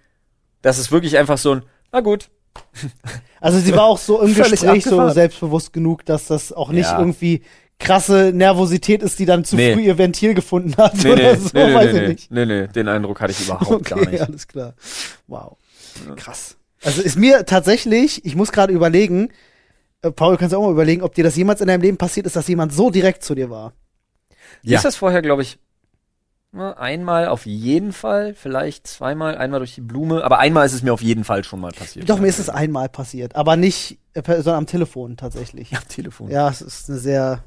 dass 0.64 0.80
es 0.80 0.92
wirklich 0.92 1.18
einfach 1.20 1.38
so 1.38 1.52
ein, 1.56 1.62
na 1.92 2.00
gut. 2.02 2.30
also 3.42 3.60
sie 3.60 3.74
war 3.74 3.84
auch 3.84 4.00
so 4.00 4.22
im 4.22 4.34
Völlig 4.34 4.52
Gespräch 4.62 4.84
so 4.84 4.90
abgefahren. 4.92 5.14
selbstbewusst 5.14 5.72
genug, 5.72 6.04
dass 6.06 6.26
das 6.26 6.52
auch 6.52 6.72
nicht 6.72 6.90
Ja. 6.90 6.98
irgendwie 7.00 7.44
krasse 7.80 8.32
Nervosität 8.34 9.02
ist, 9.04 9.20
die 9.20 9.26
dann 9.26 9.46
zu 9.46 9.56
Nee. 9.56 9.74
früh 9.74 9.82
ihr 9.82 9.98
Ventil 9.98 10.34
gefunden 10.34 10.76
hat 10.78 10.96
Nee, 11.04 11.12
oder 11.12 11.34
nee, 11.34 11.40
so, 11.40 11.50
nee, 11.54 11.66
nee, 11.68 11.74
weiß 11.76 11.84
nee, 11.86 11.90
ich 11.92 12.02
nee, 12.02 12.08
nicht. 12.08 12.32
nee, 12.32 12.46
nee, 12.46 12.68
den 12.68 12.88
Eindruck 12.88 13.22
hatte 13.22 13.32
ich 13.34 13.42
überhaupt 13.42 13.72
Okay, 13.72 13.90
gar 14.04 14.10
nicht. 14.10 14.22
alles 14.22 14.48
klar. 14.48 14.74
Wow. 15.28 15.58
Krass. 16.16 16.58
Also 16.84 17.02
ist 17.04 17.18
mir 17.18 17.46
tatsächlich, 17.46 18.26
ich 18.26 18.36
muss 18.36 18.52
gerade 18.52 18.74
überlegen, 18.74 19.30
äh, 20.01 20.12
Paul, 20.12 20.38
kannst 20.38 20.53
du 20.53 20.57
auch 20.57 20.63
mal 20.63 20.71
überlegen, 20.71 21.03
ob 21.03 21.13
dir 21.15 21.24
das 21.24 21.36
jemals 21.36 21.62
in 21.62 21.68
deinem 21.68 21.81
Leben 21.81 21.98
passiert 21.98 22.25
ist, 22.25 22.36
dass 22.36 22.48
jemand 22.48 22.74
so 22.74 22.89
direkt 22.89 23.24
zu 23.24 23.36
dir 23.36 23.50
war. 23.50 23.74
Mir 24.63 24.75
Ist 24.75 24.86
das 24.86 24.95
vorher, 24.95 25.21
glaube 25.21 25.42
ich, 25.42 25.59
na, 26.53 26.74
einmal 26.74 27.27
auf 27.30 27.45
jeden 27.45 27.94
Fall, 27.94 28.33
vielleicht 28.33 28.86
zweimal, 28.86 29.38
einmal 29.38 29.62
durch 29.62 29.75
die 29.75 29.81
Blume, 29.81 30.24
aber 30.24 30.39
einmal 30.39 30.65
ist 30.65 30.74
es 30.74 30.83
mir 30.83 30.92
auf 30.92 31.01
jeden 31.01 31.24
Fall 31.24 31.45
schon 31.45 31.62
mal 31.62 31.71
passiert. 31.71 32.09
Doch, 32.09 32.19
mir 32.19 32.27
ist 32.27 32.39
es 32.39 32.50
einmal 32.50 32.89
passiert, 32.89 33.38
aber 33.38 33.56
nicht, 33.56 34.00
äh, 34.13 34.21
sondern 34.24 34.56
am 34.56 34.68
Telefon 34.68 35.15
tatsächlich. 35.15 35.71
Ja, 35.71 35.77
am 35.80 35.88
Telefon. 35.88 36.30
Ja, 36.30 36.50
es 36.50 36.62
ist 36.62 36.89
eine 36.89 37.00
sehr. 37.00 37.44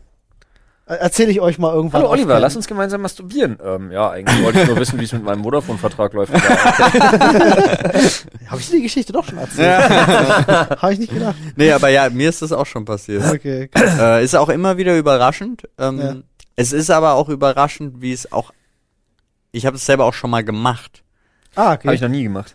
Äh, 0.86 0.96
Erzähle 0.96 1.30
ich 1.30 1.40
euch 1.40 1.58
mal 1.58 1.72
irgendwann. 1.72 2.02
Hallo 2.02 2.12
Oliver, 2.12 2.38
lass 2.40 2.56
uns 2.56 2.66
gemeinsam 2.66 3.00
masturbieren. 3.00 3.58
Ähm, 3.64 3.90
ja, 3.90 4.10
eigentlich 4.10 4.42
wollte 4.44 4.60
ich 4.60 4.66
nur 4.68 4.76
wissen, 4.76 5.00
wie 5.00 5.04
es 5.04 5.12
mit 5.12 5.24
meinem 5.24 5.42
Vodafone-Vertrag 5.42 6.12
läuft. 6.12 6.34
Ja, 6.34 6.40
Habe 8.48 8.60
ich 8.60 8.68
dir 8.68 8.76
die 8.76 8.82
Geschichte 8.82 9.12
doch 9.12 9.24
schon 9.24 9.38
erzählt? 9.38 9.88
Habe 10.82 10.92
ich 10.92 10.98
nicht 10.98 11.12
gedacht. 11.14 11.36
Nee, 11.56 11.72
aber 11.72 11.88
ja, 11.88 12.10
mir 12.10 12.28
ist 12.28 12.42
das 12.42 12.52
auch 12.52 12.66
schon 12.66 12.84
passiert. 12.84 13.24
Okay. 13.32 13.70
äh, 13.74 14.22
ist 14.22 14.36
auch 14.36 14.50
immer 14.50 14.76
wieder 14.76 14.96
überraschend. 14.96 15.62
Ähm, 15.78 16.00
Ja. 16.00 16.16
Es 16.56 16.72
ist 16.72 16.90
aber 16.90 17.14
auch 17.14 17.28
überraschend, 17.30 18.00
wie 18.00 18.12
es 18.12 18.30
auch. 18.30 18.52
Ich 19.50 19.66
habe 19.66 19.76
es 19.76 19.86
selber 19.86 20.04
auch 20.04 20.14
schon 20.14 20.30
mal 20.30 20.44
gemacht. 20.44 21.02
Ah, 21.56 21.70
Habe 21.70 21.80
ich 21.82 21.90
okay. 21.90 22.00
noch 22.02 22.08
nie 22.10 22.22
gemacht. 22.22 22.54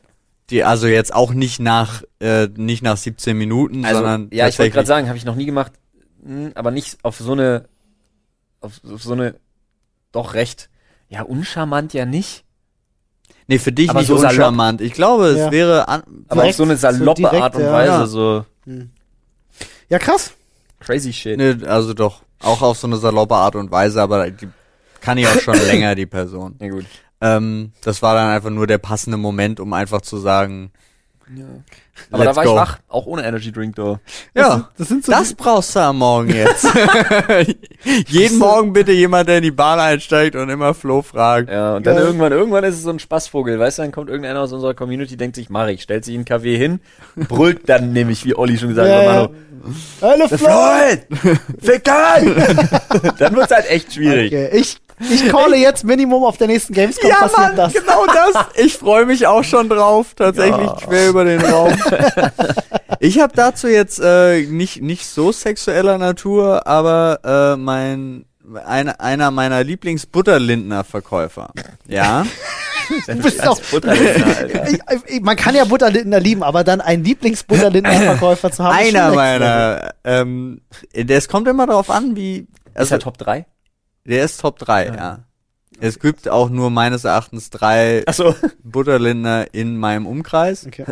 Die, 0.51 0.63
also 0.63 0.87
jetzt 0.87 1.13
auch 1.13 1.33
nicht 1.33 1.59
nach, 1.59 2.03
äh, 2.21 2.47
nicht 2.55 2.81
nach 2.81 2.95
17 2.95 3.37
Minuten, 3.37 3.83
Also, 3.85 3.97
sondern 3.99 4.29
ja, 4.31 4.47
ich 4.47 4.57
wollte 4.57 4.71
gerade 4.71 4.87
sagen, 4.87 5.07
habe 5.07 5.17
ich 5.17 5.25
noch 5.25 5.35
nie 5.35 5.45
gemacht, 5.45 5.73
mh, 6.23 6.51
aber 6.55 6.71
nicht 6.71 6.97
auf 7.03 7.17
so 7.17 7.33
eine, 7.33 7.65
auf, 8.61 8.79
auf 8.91 9.03
so 9.03 9.13
eine, 9.13 9.35
doch 10.11 10.33
recht, 10.33 10.69
ja, 11.09 11.21
uncharmant 11.23 11.93
ja 11.93 12.05
nicht, 12.05 12.43
Nee, 13.47 13.57
für 13.57 13.71
dich 13.71 13.89
aber 13.89 13.99
nicht 13.99 14.07
so 14.07 14.15
so 14.15 14.21
salopp. 14.21 14.35
uncharmant. 14.35 14.79
Ich 14.81 14.93
glaube, 14.93 15.25
es 15.29 15.37
Ja. 15.39 15.51
wäre 15.51 15.87
an, 15.87 16.03
aber 16.27 16.43
auf 16.43 16.55
so 16.55 16.61
eine 16.63 16.75
so 16.75 16.81
saloppe 16.81 17.21
direkt, 17.23 17.41
Art 17.41 17.55
und 17.55 17.63
ja. 17.63 17.71
Weise, 17.73 17.91
Ja. 17.91 18.05
so 18.05 18.45
Hm. 18.65 18.91
Ja, 19.89 19.97
krass. 19.97 20.33
crazy 20.79 21.11
shit. 21.11 21.35
nee, 21.37 21.55
also 21.65 21.95
doch, 21.95 22.21
auch 22.43 22.61
auf 22.61 22.77
so 22.77 22.85
eine 22.85 22.97
saloppe 22.97 23.33
Art 23.35 23.55
und 23.55 23.71
Weise, 23.71 24.01
aber 24.03 24.29
die 24.29 24.47
kann 25.01 25.17
ich 25.17 25.27
auch 25.27 25.39
schon 25.39 25.55
länger, 25.65 25.95
die 25.95 26.05
Person. 26.05 26.57
Ja, 26.61 26.69
gut. 26.69 26.85
Ähm, 27.21 27.73
das 27.81 28.01
war 28.03 28.13
dann 28.13 28.29
einfach 28.29 28.51
nur 28.51 28.67
der 28.67 28.77
passende 28.77 29.17
Moment, 29.17 29.59
um 29.59 29.73
einfach 29.73 30.01
zu 30.01 30.17
sagen, 30.17 30.71
Aber 32.11 32.23
let's 32.25 32.35
da 32.35 32.35
war 32.37 32.43
go. 32.45 32.49
ich 32.51 32.55
wach, 32.57 32.79
auch 32.87 33.05
ohne 33.05 33.23
Energy 33.23 33.51
Drink 33.51 33.75
da. 33.75 33.99
Ja, 34.33 34.69
Das 34.77 34.87
sind 34.87 35.05
so. 35.05 35.11
das 35.11 35.33
brauchst 35.33 35.75
du 35.75 35.79
am 35.79 35.97
Morgen 35.99 36.29
jetzt. 36.33 36.65
Jeden 38.07 38.37
Morgen 38.39 38.73
bitte 38.73 38.91
jemand, 38.91 39.29
der 39.29 39.37
in 39.37 39.43
die 39.43 39.51
Bahn 39.51 39.79
einsteigt 39.79 40.35
und 40.35 40.49
immer 40.49 40.73
Flo 40.73 41.01
fragt. 41.01 41.49
Ja, 41.49 41.75
und 41.75 41.85
dann 41.85 41.95
Geil. 41.95 42.05
irgendwann, 42.05 42.31
irgendwann 42.31 42.63
ist 42.63 42.75
es 42.75 42.83
so 42.83 42.89
ein 42.89 42.99
Spaßvogel, 42.99 43.59
weißt 43.59 43.77
du, 43.77 43.81
dann 43.83 43.91
kommt 43.91 44.09
irgendeiner 44.09 44.39
aus 44.41 44.51
unserer 44.53 44.73
Community, 44.73 45.17
denkt 45.17 45.35
sich, 45.35 45.49
mach 45.49 45.67
ich, 45.67 45.81
stellt 45.83 46.03
sich 46.05 46.15
in 46.15 46.21
den 46.21 46.25
KW 46.25 46.57
hin, 46.57 46.79
brüllt 47.15 47.67
dann 47.69 47.93
nämlich, 47.93 48.25
wie 48.25 48.35
Olli 48.35 48.57
schon 48.57 48.69
gesagt 48.69 48.87
Ja, 48.89 49.11
hat, 49.13 49.31
ja. 49.31 49.35
Hallo, 50.01 50.27
Flo. 50.27 50.37
Floyd! 50.37 51.37
Fickern! 51.61 52.35
dann 53.19 53.35
wird's 53.35 53.51
halt 53.51 53.69
echt 53.69 53.93
schwierig. 53.93 54.27
Okay. 54.31 54.49
Ich, 54.57 54.77
ich 54.99 55.27
calle 55.29 55.57
jetzt 55.57 55.83
Minimum 55.83 56.23
auf 56.23 56.37
der 56.37 56.47
nächsten 56.47 56.73
Gamescom 56.73 57.09
passiert 57.11 57.57
das. 57.57 57.73
genau 57.73 58.05
das. 58.05 58.45
Ich 58.55 58.77
freue 58.77 59.05
mich 59.05 59.27
auch 59.27 59.43
schon 59.43 59.69
drauf, 59.69 60.13
tatsächlich 60.15 60.67
Ja. 60.67 60.73
quer 60.75 61.09
über 61.09 61.23
den 61.25 61.41
Raum. 61.41 61.73
Ich 62.99 63.19
habe 63.19 63.33
dazu 63.35 63.67
jetzt 63.67 63.99
äh, 63.99 64.41
nicht 64.43 64.81
nicht 64.81 65.05
so 65.07 65.31
sexueller 65.31 65.97
Natur, 65.97 66.67
aber 66.67 67.53
äh, 67.53 67.57
mein 67.57 68.25
einer 68.65 68.99
einer 68.99 69.31
meiner 69.31 69.63
Lieblingsbutterlindner 69.63 70.83
Verkäufer. 70.83 71.51
Ja. 71.87 72.25
Du 73.07 73.15
bist 73.17 73.39
ich, 75.05 75.21
man 75.21 75.35
kann 75.35 75.53
ja 75.55 75.63
Butterlindner 75.63 76.19
lieben, 76.19 76.41
aber 76.41 76.63
dann 76.63 76.81
einen 76.81 77.03
Lieblingsbutterlindner 77.03 77.93
Verkäufer 77.93 78.51
zu 78.51 78.63
haben. 78.63 78.79
ist 78.79 78.95
Einer 78.95 79.13
meiner. 79.13 79.91
Ähm, 80.03 80.61
es 80.91 81.27
kommt 81.27 81.47
immer 81.47 81.67
darauf 81.67 81.89
an, 81.91 82.15
wie. 82.15 82.39
ist 82.39 82.47
Also 82.75 82.95
er 82.95 82.99
Top 82.99 83.17
3? 83.19 83.45
Der 84.05 84.25
ist 84.25 84.41
Top 84.41 84.59
3, 84.59 84.87
ja. 84.87 85.19
Es 85.81 85.99
gibt 85.99 86.27
auch 86.27 86.49
nur 86.49 86.69
meines 86.69 87.05
Erachtens 87.05 87.49
drei 87.49 88.03
Achso. 88.05 88.35
Butterlindner 88.63 89.53
in 89.53 89.77
meinem 89.77 90.07
Umkreis, 90.07 90.67
Okay. 90.67 90.85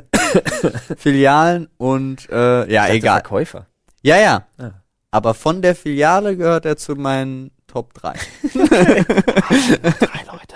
Filialen 0.97 1.67
und 1.77 2.29
äh, 2.29 2.71
ja, 2.71 2.87
egal. 2.87 3.21
Verkäufer. 3.21 3.67
Ja, 4.01 4.17
ja. 4.17 4.45
Ah. 4.57 4.71
Aber 5.11 5.33
von 5.33 5.61
der 5.61 5.75
Filiale 5.75 6.37
gehört 6.37 6.65
er 6.65 6.77
zu 6.77 6.95
meinen 6.95 7.51
Top 7.67 7.93
3. 7.95 8.13
Drei 8.53 9.05
Leute. 10.25 10.47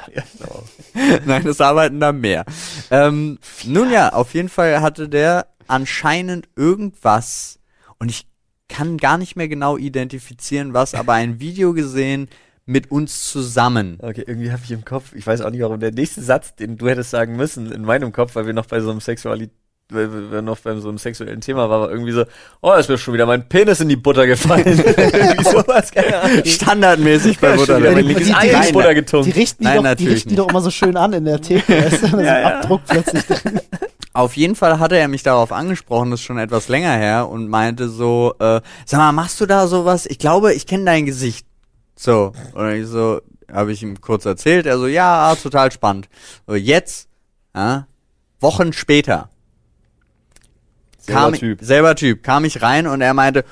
Nein, 1.26 1.48
es 1.48 1.62
arbeiten 1.62 2.00
da 2.00 2.12
mehr. 2.12 2.46
Ähm, 2.90 3.40
nun 3.66 3.92
ja, 3.92 4.14
auf 4.14 4.34
jeden 4.34 4.50
Fall 4.50 4.82
hatte 4.82 5.10
der 5.10 5.48
anscheinend 5.68 6.50
irgendwas 6.56 7.60
und 7.98 8.10
ich 8.10 8.28
kann 8.72 8.98
gar 8.98 9.18
nicht 9.18 9.36
mehr 9.36 9.48
genau 9.48 9.78
identifizieren, 9.78 10.74
was, 10.74 10.96
aber 10.96 11.14
ein 11.14 11.40
Video 11.40 11.74
gesehen 11.74 12.30
mit 12.66 12.90
uns 12.90 13.30
zusammen. 13.30 13.98
Okay, 14.02 14.24
irgendwie 14.26 14.52
habe 14.52 14.62
ich 14.64 14.72
im 14.72 14.86
Kopf, 14.86 15.14
ich 15.14 15.28
weiß 15.28 15.42
auch 15.42 15.50
nicht 15.50 15.62
warum, 15.62 15.80
der 15.80 15.92
nächste 15.92 16.22
Satz, 16.22 16.56
den 16.56 16.78
du 16.78 16.88
hättest 16.88 17.10
sagen 17.12 17.36
müssen, 17.36 17.72
in 17.72 17.84
meinem 17.84 18.12
Kopf, 18.12 18.36
weil 18.36 18.46
wir 18.46 18.54
noch 18.54 18.66
bei 18.66 18.80
so 18.80 18.90
einem 18.90 19.02
Sexualität, 19.02 19.54
weil 19.92 20.32
wir 20.32 20.42
noch 20.42 20.58
bei 20.60 20.76
so 20.78 20.90
einem 20.90 20.98
sexuellen 20.98 21.42
Thema 21.42 21.70
waren, 21.70 21.82
war 21.82 21.92
irgendwie 21.92 22.12
so, 22.12 22.24
oh, 22.62 22.74
ist 22.74 22.90
mir 22.90 22.98
schon 22.98 23.14
wieder 23.14 23.26
mein 23.26 23.48
Penis 23.48 23.80
in 23.82 23.90
die 23.90 23.96
Butter 23.96 24.26
gefallen. 24.28 24.66
irgendwie 24.66 25.44
sowas, 25.50 25.92
keine 25.92 26.22
Ahnung. 26.22 26.46
Standardmäßig 26.46 27.40
bei 27.40 27.50
Ja, 27.52 27.56
Butterlinde. 27.56 28.04
mein 28.04 28.08
die- 28.08 28.14
die- 28.16 28.22
in 28.24 28.32
Nein, 28.32 28.66
die 28.68 28.72
Butter 28.74 28.90
Die 28.90 28.96
getunkt. 28.96 29.36
richten 29.36 29.64
die, 29.64 29.70
Nein, 29.70 29.84
doch, 29.84 29.96
die 29.96 30.08
richten 30.08 30.30
die 30.30 30.36
doch 30.36 30.50
immer 30.50 30.62
so 30.62 30.72
schön 30.72 30.98
an 30.98 31.14
in 31.14 31.26
der 31.26 31.42
Theke. 31.42 31.64
Da 31.68 31.76
ist 31.88 32.04
dann 32.04 32.12
so 32.12 32.18
ein 32.18 32.26
Ja, 32.26 32.40
ja. 32.40 32.60
Abdruck 32.60 32.82
plötzlich 32.88 33.26
drin. 33.26 33.60
Auf 34.14 34.36
jeden 34.36 34.56
Fall 34.56 34.80
hatte 34.80 34.98
er 34.98 35.08
mich 35.08 35.24
darauf 35.24 35.52
angesprochen, 35.54 36.12
das 36.12 36.20
ist 36.20 36.26
schon 36.26 36.38
etwas 36.38 36.68
länger 36.68 36.92
her, 36.98 37.30
und 37.30 37.48
meinte 37.48 37.88
so, 37.88 38.34
äh, 38.40 38.60
sag 38.86 38.98
mal, 38.98 39.12
machst 39.14 39.40
du 39.40 39.46
da 39.46 39.68
sowas? 39.68 40.06
Ich 40.06 40.20
glaube, 40.20 40.54
ich 40.54 40.68
kenne 40.68 40.84
dein 40.86 41.06
Gesicht. 41.06 41.46
So. 41.96 42.34
Und 42.54 42.72
ich 42.74 42.88
so, 42.88 43.22
habe 43.52 43.72
ich 43.72 43.82
ihm 43.84 44.02
kurz 44.02 44.26
erzählt, 44.26 44.66
er 44.66 44.78
so, 44.80 44.88
ja, 44.88 45.34
total 45.42 45.72
spannend. 45.72 46.10
So, 46.46 46.56
jetzt, 46.56 47.08
ja, 47.56 47.88
Wochen 48.42 48.74
später, 48.74 49.30
Selber 51.12 51.32
kam, 51.32 51.34
Typ. 51.34 51.60
selber 51.62 51.96
Typ, 51.96 52.24
kam 52.24 52.46
ich 52.46 52.62
rein 52.62 52.88
und 52.88 53.02
er 53.02 53.14
meinte, 53.14 53.46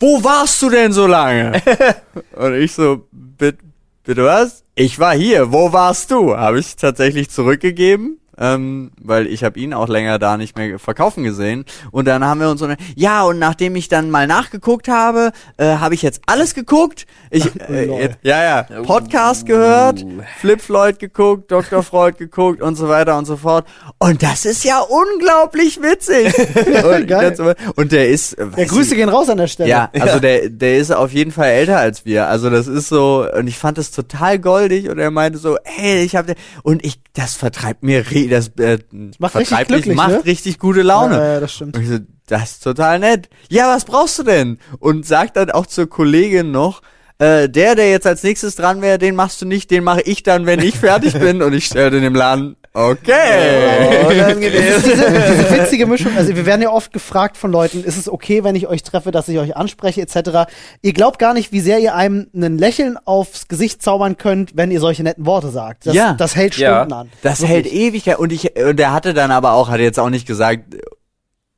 wo 0.00 0.22
warst 0.22 0.62
du 0.62 0.70
denn 0.70 0.92
so 0.92 1.06
lange? 1.06 1.60
und 2.36 2.54
ich 2.54 2.72
so, 2.72 3.06
bitte, 3.10 3.58
bitte 4.04 4.24
was? 4.24 4.64
Ich 4.74 4.98
war 4.98 5.14
hier, 5.14 5.52
wo 5.52 5.72
warst 5.72 6.10
du? 6.10 6.36
Habe 6.36 6.60
ich 6.60 6.76
tatsächlich 6.76 7.30
zurückgegeben, 7.30 8.18
ähm, 8.38 8.90
weil 9.00 9.26
ich 9.26 9.44
habe 9.44 9.58
ihn 9.58 9.74
auch 9.74 9.88
länger 9.88 10.18
da 10.18 10.36
nicht 10.36 10.56
mehr 10.56 10.78
verkaufen 10.78 11.24
gesehen. 11.24 11.64
Und 11.90 12.06
dann 12.06 12.24
haben 12.24 12.40
wir 12.40 12.48
uns 12.50 12.60
so, 12.60 12.66
eine, 12.66 12.76
ja, 12.94 13.22
und 13.24 13.38
nachdem 13.38 13.76
ich 13.76 13.88
dann 13.88 14.10
mal 14.10 14.26
nachgeguckt 14.26 14.88
habe, 14.88 15.32
äh, 15.56 15.76
habe 15.76 15.94
ich 15.94 16.02
jetzt 16.02 16.22
alles 16.26 16.54
geguckt. 16.54 17.06
Ich, 17.30 17.44
äh, 17.68 18.10
ja, 18.22 18.42
ja, 18.42 18.62
Podcast 18.82 19.46
gehört, 19.46 20.04
Flip 20.38 20.60
Floyd 20.60 20.98
geguckt, 20.98 21.50
Dr. 21.50 21.82
Freud 21.82 22.16
geguckt 22.18 22.62
und 22.62 22.76
so 22.76 22.88
weiter 22.88 23.18
und 23.18 23.24
so 23.26 23.36
fort. 23.36 23.66
Und 23.98 24.22
das 24.22 24.44
ist 24.44 24.64
ja 24.64 24.80
unglaublich 24.80 25.80
witzig. 25.82 26.32
und, 26.36 26.74
Geil. 27.08 27.34
ganz- 27.34 27.38
und 27.76 27.92
der 27.92 28.08
ist, 28.08 28.34
äh, 28.34 28.44
Ja, 28.44 28.56
weiß 28.56 28.68
Grüße 28.68 28.90
ich- 28.92 28.96
gehen 28.96 29.08
raus 29.08 29.28
an 29.28 29.38
der 29.38 29.46
Stelle. 29.48 29.68
ja, 29.70 29.90
also 29.98 30.18
der, 30.20 30.48
der 30.48 30.78
ist 30.78 30.90
auf 30.90 31.12
jeden 31.12 31.32
Fall 31.32 31.48
älter 31.48 31.78
als 31.78 32.04
wir. 32.04 32.28
Also 32.28 32.50
das 32.50 32.66
ist 32.66 32.88
so, 32.88 33.26
und 33.36 33.46
ich 33.46 33.58
fand 33.58 33.78
das 33.78 33.90
total 33.90 34.38
goldig 34.38 34.88
und 34.88 34.98
er 34.98 35.10
meinte 35.10 35.38
so, 35.38 35.56
hey, 35.64 36.02
ich 36.02 36.16
hab, 36.16 36.26
und 36.62 36.84
ich, 36.84 37.00
das 37.14 37.34
vertreibt 37.34 37.82
mir, 37.82 38.04
das 38.28 38.48
äh, 38.58 38.78
Macht 39.18 39.34
richtig 39.34 39.48
vertreibt 39.48 39.68
glücklich, 39.68 39.96
macht 39.96 40.10
ne? 40.10 40.24
richtig 40.24 40.58
gute 40.58 40.82
Laune. 40.82 41.16
Ja, 41.16 41.32
ja, 41.34 41.40
das 41.40 41.52
stimmt. 41.52 41.76
Und 41.76 41.82
ich 41.82 41.88
so, 41.88 41.98
das 42.26 42.52
ist 42.52 42.64
total 42.64 42.98
nett. 42.98 43.28
Ja, 43.48 43.74
was 43.74 43.84
brauchst 43.84 44.18
du 44.18 44.22
denn? 44.22 44.58
Und 44.78 45.06
sagt 45.06 45.36
dann 45.36 45.50
auch 45.50 45.66
zur 45.66 45.88
Kollegin 45.88 46.50
noch, 46.50 46.82
äh, 47.18 47.48
der, 47.48 47.74
der 47.74 47.90
jetzt 47.90 48.06
als 48.06 48.22
nächstes 48.22 48.56
dran 48.56 48.80
wäre, 48.82 48.98
den 48.98 49.16
machst 49.16 49.42
du 49.42 49.46
nicht, 49.46 49.70
den 49.70 49.82
mache 49.84 50.02
ich 50.02 50.22
dann, 50.22 50.46
wenn 50.46 50.60
ich 50.60 50.76
fertig 50.76 51.14
bin. 51.18 51.42
Und 51.42 51.52
ich 51.52 51.66
stelle 51.66 51.90
den 51.90 52.04
im 52.04 52.14
Laden, 52.14 52.56
okay. 52.86 54.50
Das 54.52 54.76
ist 54.76 54.86
diese, 54.86 55.10
diese 55.10 55.50
witzige 55.52 55.86
Mischung. 55.86 56.16
Also 56.16 56.34
wir 56.36 56.46
werden 56.46 56.62
ja 56.62 56.70
oft 56.70 56.92
gefragt 56.92 57.36
von 57.36 57.50
Leuten, 57.50 57.82
ist 57.84 57.96
es 57.96 58.08
okay, 58.08 58.44
wenn 58.44 58.54
ich 58.54 58.66
euch 58.66 58.82
treffe, 58.82 59.10
dass 59.10 59.28
ich 59.28 59.38
euch 59.38 59.56
anspreche, 59.56 60.00
etc. 60.02 60.50
Ihr 60.82 60.92
glaubt 60.92 61.18
gar 61.18 61.34
nicht, 61.34 61.52
wie 61.52 61.60
sehr 61.60 61.78
ihr 61.80 61.94
einem 61.94 62.28
ein 62.34 62.58
Lächeln 62.58 62.96
aufs 63.04 63.48
Gesicht 63.48 63.82
zaubern 63.82 64.16
könnt, 64.16 64.56
wenn 64.56 64.70
ihr 64.70 64.80
solche 64.80 65.02
netten 65.02 65.26
Worte 65.26 65.48
sagt. 65.50 65.86
Das, 65.86 65.94
Ja. 65.94 66.14
das 66.14 66.36
hält 66.36 66.56
Ja. 66.56 66.76
Stunden 66.78 66.92
an. 66.92 67.10
Das 67.22 67.40
Wirklich. 67.40 67.50
hält 67.50 67.72
ewig 67.72 68.18
und 68.18 68.32
ich 68.32 68.56
und 68.56 68.78
er 68.80 68.92
hatte 68.92 69.14
dann 69.14 69.30
aber 69.30 69.52
auch 69.52 69.68
hat 69.68 69.80
jetzt 69.80 69.98
auch 69.98 70.10
nicht 70.10 70.26
gesagt 70.26 70.64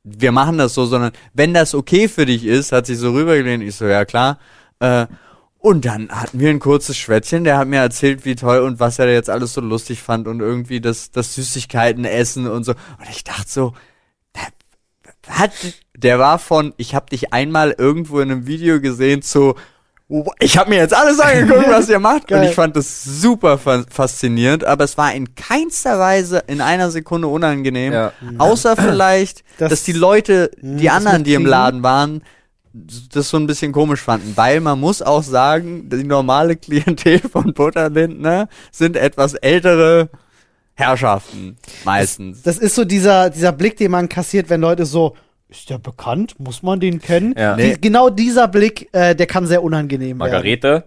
wir 0.03 0.31
machen 0.31 0.57
das 0.57 0.73
so, 0.73 0.85
sondern 0.85 1.11
wenn 1.33 1.53
das 1.53 1.75
okay 1.75 2.07
für 2.07 2.25
dich 2.25 2.43
ist, 2.43 2.71
hat 2.71 2.87
sich 2.87 2.97
so 2.97 3.11
rübergelehnt, 3.11 3.63
ich 3.63 3.75
so 3.75 3.85
ja 3.85 4.03
klar. 4.05 4.39
Äh, 4.79 5.05
und 5.61 5.85
dann 5.85 6.09
hatten 6.09 6.39
wir 6.39 6.49
ein 6.49 6.59
kurzes 6.59 6.97
Schwätzchen, 6.97 7.43
der 7.43 7.57
hat 7.57 7.67
mir 7.67 7.79
erzählt, 7.79 8.25
wie 8.25 8.35
toll 8.35 8.59
und 8.59 8.79
was 8.79 8.97
er 8.99 9.11
jetzt 9.11 9.29
alles 9.29 9.53
so 9.53 9.61
lustig 9.61 10.01
fand 10.01 10.27
und 10.27 10.39
irgendwie 10.39 10.81
das 10.81 11.11
das 11.11 11.35
Süßigkeiten 11.35 12.03
essen 12.05 12.47
und 12.47 12.63
so 12.63 12.71
und 12.71 13.09
ich 13.09 13.23
dachte 13.23 13.47
so 13.47 13.73
der, 14.35 14.47
hat 15.37 15.51
der 15.95 16.19
war 16.19 16.39
von 16.39 16.73
ich 16.77 16.95
habe 16.95 17.05
dich 17.11 17.31
einmal 17.33 17.75
irgendwo 17.77 18.19
in 18.19 18.31
einem 18.31 18.47
Video 18.47 18.81
gesehen 18.81 19.21
zu 19.21 19.55
ich 20.39 20.57
habe 20.57 20.69
mir 20.71 20.75
jetzt 20.75 20.93
alles 20.93 21.21
angeguckt, 21.21 21.69
was 21.69 21.87
ihr 21.87 21.97
macht. 21.99 22.23
Und 22.33 22.39
Geil. 22.39 22.49
ich 22.49 22.53
fand 22.55 22.75
das 22.75 23.01
super 23.01 23.57
fa 23.57 23.85
faszinierend, 23.89 24.65
aber 24.65 24.83
es 24.83 24.97
war 24.97 25.13
in 25.13 25.35
keinster 25.35 25.99
Weise 25.99 26.43
in 26.47 26.59
einer 26.59 26.91
Sekunde 26.91 27.29
unangenehm. 27.29 27.93
Ja. 27.93 28.11
Außer 28.37 28.75
vielleicht, 28.75 29.45
Das- 29.57 29.69
dass 29.69 29.83
die 29.83 29.93
Leute, 29.93 30.51
die 30.61 30.83
das 30.87 30.95
anderen, 30.97 31.23
die 31.23 31.33
im. 31.33 31.45
Laden 31.45 31.81
waren, 31.81 32.23
das 32.73 33.29
so 33.29 33.37
ein 33.37 33.47
bisschen 33.47 33.71
komisch 33.71 34.01
fanden. 34.01 34.33
Weil 34.35 34.61
man 34.61 34.79
muss 34.79 35.01
auch 35.01 35.23
sagen, 35.23 35.89
die 35.89 36.03
normale 36.03 36.55
Klientel 36.55 37.19
von 37.31 37.53
Butterlindner 37.53 38.47
sind 38.71 38.95
etwas 38.95 39.33
ältere 39.33 40.09
Herrschaften. 40.73 41.57
Meistens. 41.83 42.41
Das 42.43 42.57
ist 42.57 42.75
so 42.75 42.85
dieser, 42.85 43.29
dieser 43.29 43.51
Blick, 43.51 43.77
den 43.77 43.91
man 43.91 44.09
kassiert, 44.09 44.49
wenn 44.49 44.61
Leute 44.61 44.85
so, 44.85 45.15
ist 45.49 45.69
der 45.69 45.79
bekannt? 45.79 46.39
Muss 46.39 46.63
man 46.63 46.79
den 46.79 47.01
kennen? 47.01 47.35
Ja. 47.37 47.55
Die, 47.55 47.63
Nee. 47.63 47.77
Genau 47.81 48.09
dieser 48.09 48.47
Blick, 48.47 48.87
äh, 48.93 49.15
der 49.15 49.27
kann 49.27 49.45
sehr 49.45 49.61
unangenehm 49.61 50.17
Margarete. 50.17 50.85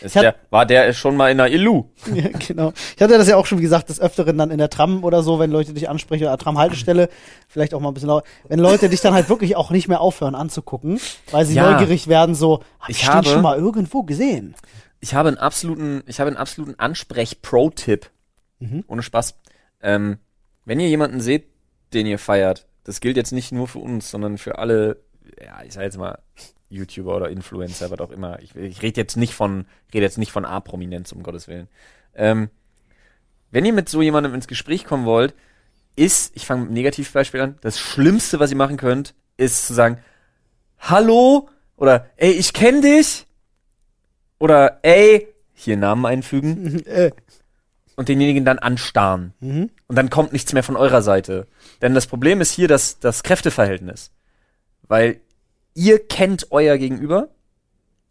Ist 0.00 0.14
der, 0.14 0.34
war 0.50 0.64
der 0.66 0.92
schon 0.92 1.16
mal 1.16 1.30
in 1.30 1.38
der 1.38 1.50
Illu? 1.52 1.84
Ja, 2.14 2.28
genau. 2.46 2.72
Ich 2.96 3.02
hatte 3.02 3.18
das 3.18 3.28
ja 3.28 3.36
auch 3.36 3.46
schon, 3.46 3.58
wie 3.58 3.62
gesagt, 3.62 3.88
des 3.88 4.00
Öfteren 4.00 4.38
dann 4.38 4.50
in 4.50 4.58
der 4.58 4.70
Tram 4.70 5.04
oder 5.04 5.22
so, 5.22 5.38
wenn 5.38 5.50
Leute 5.50 5.72
dich 5.74 5.88
ansprechen 5.88 6.24
oder 6.24 6.38
Tram-Haltestelle, 6.38 7.08
vielleicht 7.48 7.74
auch 7.74 7.80
mal 7.80 7.88
ein 7.88 7.94
bisschen 7.94 8.08
lauter. 8.08 8.26
Wenn 8.48 8.58
Leute 8.60 8.88
dich 8.88 9.00
dann 9.00 9.14
halt 9.14 9.28
wirklich 9.28 9.56
auch 9.56 9.70
nicht 9.70 9.88
mehr 9.88 10.00
aufhören 10.00 10.34
anzugucken, 10.34 11.00
weil 11.30 11.44
sie 11.46 11.54
Ja. 11.54 11.70
neugierig 11.72 12.06
werden, 12.08 12.34
so, 12.34 12.60
hab 12.80 12.88
ich 12.90 12.96
Ich 12.98 13.02
den 13.06 13.14
habe- 13.14 13.28
schon 13.28 13.42
mal 13.42 13.58
irgendwo 13.58 14.02
gesehen. 14.04 14.54
Ich 15.00 15.14
habe 15.14 15.28
einen 15.28 15.38
absoluten, 15.38 16.02
ich 16.06 16.18
habe 16.20 16.28
einen 16.28 16.36
absoluten 16.36 16.74
Ansprech-Pro-Tipp. 16.78 18.10
Mhm. 18.60 18.84
Ohne 18.88 19.02
Spaß. 19.02 19.34
Ähm, 19.82 20.18
wenn 20.64 20.80
ihr 20.80 20.88
jemanden 20.88 21.20
seht, 21.20 21.46
den 21.94 22.06
ihr 22.06 22.18
feiert, 22.18 22.66
das 22.84 23.00
gilt 23.00 23.16
jetzt 23.16 23.32
nicht 23.32 23.52
nur 23.52 23.68
für 23.68 23.78
uns, 23.78 24.10
sondern 24.10 24.38
für 24.38 24.58
alle, 24.58 24.96
ja, 25.40 25.62
ich 25.64 25.72
sag 25.72 25.82
jetzt 25.82 25.98
mal, 25.98 26.18
YouTuber 26.70 27.16
oder 27.16 27.30
Influencer, 27.30 27.90
was 27.90 28.00
auch 28.00 28.10
immer. 28.10 28.40
Ich, 28.40 28.54
ich 28.54 28.82
rede 28.82 29.00
jetzt 29.00 29.16
nicht 29.16 29.34
von, 29.34 29.66
rede 29.92 30.04
jetzt 30.04 30.18
nicht 30.18 30.32
von 30.32 30.44
A-Prominenz, 30.44 31.12
um 31.12 31.22
Gottes 31.22 31.48
Willen. 31.48 31.68
Ähm, 32.14 32.50
wenn 33.50 33.64
ihr 33.64 33.72
mit 33.72 33.88
so 33.88 34.02
jemandem 34.02 34.34
ins 34.34 34.48
Gespräch 34.48 34.84
kommen 34.84 35.06
wollt, 35.06 35.34
ist, 35.96 36.32
ich 36.36 36.46
fange 36.46 36.60
mit 36.60 36.68
einem 36.68 36.74
Negativbeispiel 36.74 37.40
an, 37.40 37.58
das 37.60 37.78
Schlimmste, 37.78 38.38
was 38.38 38.50
ihr 38.50 38.56
machen 38.56 38.76
könnt, 38.76 39.14
ist 39.36 39.66
zu 39.66 39.74
sagen, 39.74 39.98
hallo 40.78 41.48
oder 41.76 42.06
ey, 42.16 42.32
ich 42.32 42.52
kenn 42.52 42.82
dich 42.82 43.26
oder 44.38 44.80
ey, 44.82 45.28
hier 45.54 45.76
Namen 45.76 46.06
einfügen 46.06 46.84
äh, 46.86 47.10
und 47.96 48.08
denjenigen 48.08 48.44
dann 48.44 48.58
anstarren. 48.58 49.34
mhm. 49.40 49.70
Und 49.88 49.96
dann 49.96 50.10
kommt 50.10 50.32
nichts 50.32 50.52
mehr 50.52 50.62
von 50.62 50.76
eurer 50.76 51.00
Seite. 51.00 51.46
Denn 51.80 51.94
das 51.94 52.06
Problem 52.06 52.42
ist 52.42 52.52
hier 52.52 52.68
das, 52.68 53.00
das 53.00 53.22
Kräfteverhältnis. 53.22 54.12
Weil 54.88 55.20
ihr 55.74 56.06
kennt 56.06 56.50
euer 56.50 56.78
Gegenüber, 56.78 57.28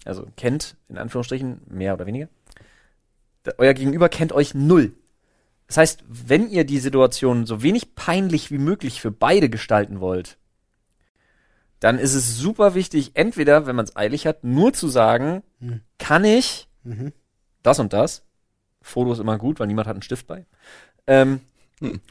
also 0.06 0.28
kennt, 0.38 0.78
in 0.90 0.98
Anführungsstrichen, 0.98 1.62
mehr 1.68 1.94
oder 1.94 2.06
weniger. 2.06 2.30
Euer 3.58 3.74
Gegenüber 3.74 4.10
kennt 4.10 4.32
euch 4.34 4.54
null. 4.54 4.94
Das 5.68 5.78
heißt, 5.78 6.04
wenn 6.08 6.50
ihr 6.50 6.64
die 6.66 6.80
Situation 6.80 7.46
so 7.46 7.62
wenig 7.62 7.96
peinlich 7.96 8.52
wie 8.52 8.58
möglich 8.58 9.02
für 9.02 9.12
beide 9.12 9.50
gestalten 9.50 10.00
wollt, 10.00 10.38
dann 11.80 12.00
ist 12.00 12.14
es 12.14 12.38
super 12.38 12.74
wichtig, 12.74 13.12
entweder, 13.16 13.68
wenn 13.68 13.76
man 13.76 13.86
es 13.86 13.96
eilig 13.96 14.26
hat, 14.26 14.44
nur 14.44 14.74
zu 14.74 14.88
sagen, 14.88 15.44
Hm. 15.60 15.82
kann 16.00 16.24
ich 16.24 16.68
Mhm. 16.84 17.12
das 17.64 17.80
und 17.80 17.94
das. 17.94 18.24
Foto 18.82 19.12
ist 19.12 19.20
immer 19.20 19.38
gut, 19.38 19.60
weil 19.60 19.68
niemand 19.68 19.88
hat 19.88 19.96
einen 19.96 20.02
Stift 20.02 20.28
bei. 20.28 20.46
Ähm, 21.06 21.42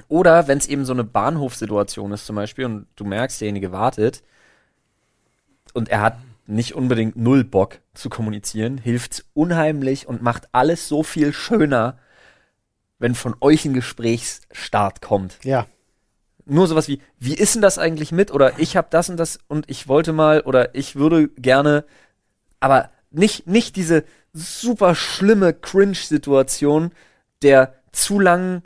Oder 0.06 0.46
wenn 0.46 0.58
es 0.58 0.68
eben 0.68 0.84
so 0.84 0.92
eine 0.92 1.02
Bahnhofssituation 1.02 2.12
ist 2.12 2.26
zum 2.26 2.36
Beispiel 2.36 2.66
und 2.66 2.86
du 2.94 3.04
merkst, 3.04 3.40
derjenige 3.40 3.72
wartet 3.72 4.22
und 5.76 5.88
er 5.88 6.00
hat 6.00 6.18
nicht 6.46 6.74
unbedingt 6.74 7.16
null 7.16 7.44
Bock 7.44 7.78
zu 7.94 8.08
kommunizieren, 8.08 8.78
hilft's 8.78 9.24
unheimlich 9.34 10.06
und 10.08 10.22
macht 10.22 10.48
alles 10.52 10.88
so 10.88 11.02
viel 11.02 11.32
schöner, 11.32 11.98
wenn 12.98 13.14
von 13.14 13.34
euch 13.40 13.64
ein 13.64 13.74
Gesprächsstart 13.74 15.02
kommt. 15.02 15.38
Ja. 15.44 15.66
Nur 16.44 16.68
sowas 16.68 16.86
wie, 16.86 17.00
wie 17.18 17.34
ist 17.34 17.56
denn 17.56 17.62
das 17.62 17.78
eigentlich 17.78 18.12
mit? 18.12 18.32
Oder 18.32 18.58
ich 18.58 18.76
habe 18.76 18.86
das 18.90 19.10
und 19.10 19.16
das 19.16 19.40
und 19.48 19.68
ich 19.68 19.88
wollte 19.88 20.12
mal 20.12 20.40
oder 20.42 20.74
ich 20.76 20.94
würde 20.94 21.28
gerne, 21.28 21.84
aber 22.60 22.90
nicht, 23.10 23.48
nicht 23.48 23.74
diese 23.74 24.04
super 24.32 24.94
schlimme 24.94 25.52
Cringe-Situation 25.52 26.92
der 27.42 27.74
zu 27.92 28.20
langen 28.20 28.62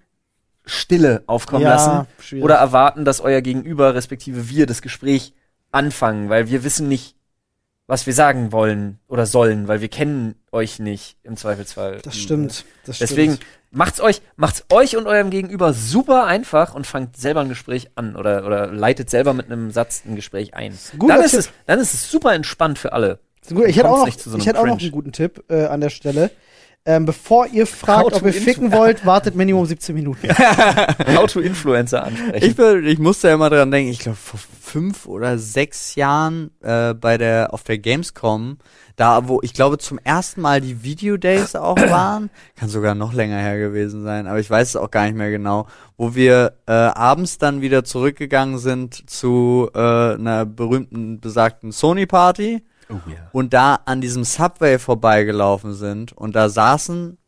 Stille 0.66 1.24
aufkommen 1.26 1.62
Ja, 1.62 1.70
lassen 1.70 2.06
schwierig. 2.20 2.44
oder 2.44 2.56
erwarten, 2.56 3.04
dass 3.04 3.20
euer 3.20 3.40
Gegenüber, 3.40 3.94
respektive 3.94 4.48
wir, 4.48 4.66
das 4.66 4.82
Gespräch 4.82 5.32
anfangen, 5.70 6.28
weil 6.28 6.48
wir 6.48 6.64
wissen 6.64 6.88
nicht, 6.88 7.16
was 7.86 8.06
wir 8.06 8.14
sagen 8.14 8.52
wollen 8.52 9.00
oder 9.08 9.26
sollen, 9.26 9.66
weil 9.66 9.80
wir 9.80 9.88
kennen 9.88 10.36
euch 10.52 10.78
nicht 10.78 11.16
im 11.24 11.36
Zweifelsfall. 11.36 11.98
Das 12.02 12.16
stimmt. 12.16 12.64
Das 12.86 12.98
Deswegen 12.98 13.34
stimmt. 13.34 13.50
macht's 13.72 14.00
euch, 14.00 14.22
macht's 14.36 14.64
euch 14.72 14.96
und 14.96 15.06
eurem 15.06 15.30
Gegenüber 15.30 15.72
super 15.72 16.24
einfach 16.24 16.74
und 16.74 16.86
fangt 16.86 17.16
selber 17.16 17.40
ein 17.40 17.48
Gespräch 17.48 17.90
an 17.96 18.14
oder, 18.14 18.46
oder 18.46 18.68
leitet 18.68 19.10
selber 19.10 19.34
mit 19.34 19.46
einem 19.46 19.72
Satz 19.72 20.02
ein 20.06 20.14
Gespräch 20.14 20.54
ein. 20.54 20.78
Dann 20.98 21.20
ist, 21.20 21.32
Tipp. 21.32 21.40
es, 21.40 21.50
dann 21.66 21.80
ist 21.80 21.94
es 21.94 22.10
super 22.10 22.32
entspannt 22.32 22.78
für 22.78 22.92
alle. 22.92 23.18
Gut. 23.48 23.66
Ich 23.66 23.76
hätte 23.76 23.88
auch 23.88 24.06
noch, 24.06 24.18
so 24.18 24.36
ich 24.38 24.46
hätte 24.46 24.60
auch 24.60 24.66
noch 24.66 24.78
einen 24.78 24.90
guten 24.92 25.12
Tipp 25.12 25.42
äh, 25.48 25.64
an 25.64 25.80
der 25.80 25.90
Stelle. 25.90 26.30
Ähm, 26.86 27.04
bevor 27.04 27.46
ihr 27.46 27.66
fragt, 27.66 28.14
ob 28.14 28.22
ihr 28.24 28.32
ficken 28.32 28.72
wollt, 28.72 29.04
wartet 29.04 29.34
Minimum 29.34 29.66
17 29.66 29.94
Minuten. 29.94 30.30
Auto-Influencer 31.16 32.04
ansprechen. 32.04 32.46
Ich, 32.48 32.56
bin, 32.56 32.86
ich 32.86 32.98
musste 32.98 33.28
ja 33.28 33.34
immer 33.34 33.50
dran 33.50 33.70
denken, 33.70 33.90
ich 33.90 33.98
glaube 33.98 34.16
vor 34.16 34.40
fünf 34.62 35.04
oder 35.04 35.36
sechs 35.36 35.94
Jahren 35.96 36.52
äh, 36.62 36.94
bei 36.94 37.18
der 37.18 37.52
auf 37.52 37.64
der 37.64 37.76
Gamescom, 37.76 38.56
da 38.96 39.28
wo 39.28 39.40
ich 39.42 39.52
glaube 39.52 39.76
zum 39.76 39.98
ersten 39.98 40.40
Mal 40.40 40.62
die 40.62 40.82
Video 40.82 41.18
Days 41.18 41.54
auch 41.54 41.76
waren, 41.90 42.30
kann 42.56 42.70
sogar 42.70 42.94
noch 42.94 43.12
länger 43.12 43.38
her 43.38 43.58
gewesen 43.58 44.02
sein, 44.02 44.26
aber 44.26 44.40
ich 44.40 44.48
weiß 44.48 44.68
es 44.70 44.76
auch 44.76 44.90
gar 44.90 45.04
nicht 45.04 45.16
mehr 45.16 45.30
genau, 45.30 45.66
wo 45.98 46.14
wir 46.14 46.54
äh, 46.66 46.72
abends 46.72 47.36
dann 47.36 47.60
wieder 47.60 47.84
zurückgegangen 47.84 48.56
sind 48.56 49.10
zu 49.10 49.68
äh, 49.74 49.78
einer 49.78 50.46
berühmten 50.46 51.20
besagten 51.20 51.72
Sony 51.72 52.06
Party 52.06 52.62
oh, 52.90 53.10
ja. 53.10 53.28
und 53.32 53.54
da 53.54 53.80
an 53.84 54.00
diesem 54.00 54.24
Subway 54.24 54.78
vorbeigelaufen 54.78 55.74
sind 55.74 56.12
und 56.12 56.34
da 56.36 56.48
saßen 56.48 57.18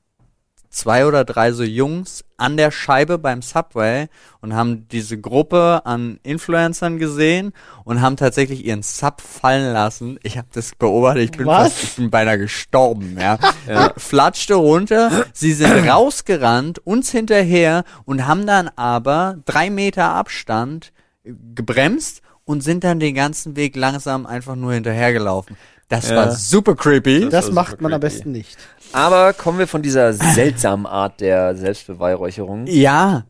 zwei 0.72 1.06
oder 1.06 1.24
drei 1.24 1.52
so 1.52 1.62
Jungs 1.62 2.24
an 2.38 2.56
der 2.56 2.70
Scheibe 2.70 3.18
beim 3.18 3.42
Subway 3.42 4.08
und 4.40 4.54
haben 4.54 4.88
diese 4.88 5.20
Gruppe 5.20 5.82
an 5.84 6.18
Influencern 6.22 6.98
gesehen 6.98 7.52
und 7.84 8.00
haben 8.00 8.16
tatsächlich 8.16 8.64
ihren 8.64 8.82
Sub 8.82 9.20
fallen 9.20 9.72
lassen. 9.72 10.18
Ich 10.22 10.38
habe 10.38 10.48
das 10.52 10.74
beobachtet, 10.74 11.24
ich 11.24 11.30
bin 11.32 11.46
Was? 11.46 11.74
fast, 11.74 11.84
ich 11.84 11.96
bin 11.96 12.10
beinahe 12.10 12.38
gestorben, 12.38 13.16
ja. 13.20 13.38
ja. 13.68 13.92
Flatschte 13.96 14.54
runter, 14.54 15.26
sie 15.32 15.52
sind 15.52 15.88
rausgerannt, 15.88 16.84
uns 16.84 17.10
hinterher 17.12 17.84
und 18.04 18.26
haben 18.26 18.46
dann 18.46 18.68
aber 18.74 19.36
drei 19.44 19.70
Meter 19.70 20.08
Abstand 20.08 20.92
gebremst 21.24 22.22
und 22.44 22.62
sind 22.62 22.84
dann 22.84 23.00
den 23.00 23.14
ganzen 23.14 23.56
Weg 23.56 23.76
langsam 23.76 24.26
einfach 24.26 24.56
nur 24.56 24.72
hinterhergelaufen. 24.74 25.56
Das 25.88 26.08
Ja. 26.08 26.16
war 26.16 26.30
super 26.32 26.74
creepy. 26.74 27.28
Das 27.28 27.48
war 27.48 27.54
macht 27.54 27.80
man 27.80 27.92
am 27.92 28.00
creepy. 28.00 28.14
besten 28.16 28.32
nicht. 28.32 28.56
Aber 28.92 29.32
kommen 29.32 29.58
wir 29.58 29.66
von 29.68 29.82
dieser 29.82 30.12
seltsamen 30.12 30.86
Art 30.86 31.20
der 31.20 31.54
Selbstbeweihräucherung. 31.56 32.66
Ja. 32.66 33.24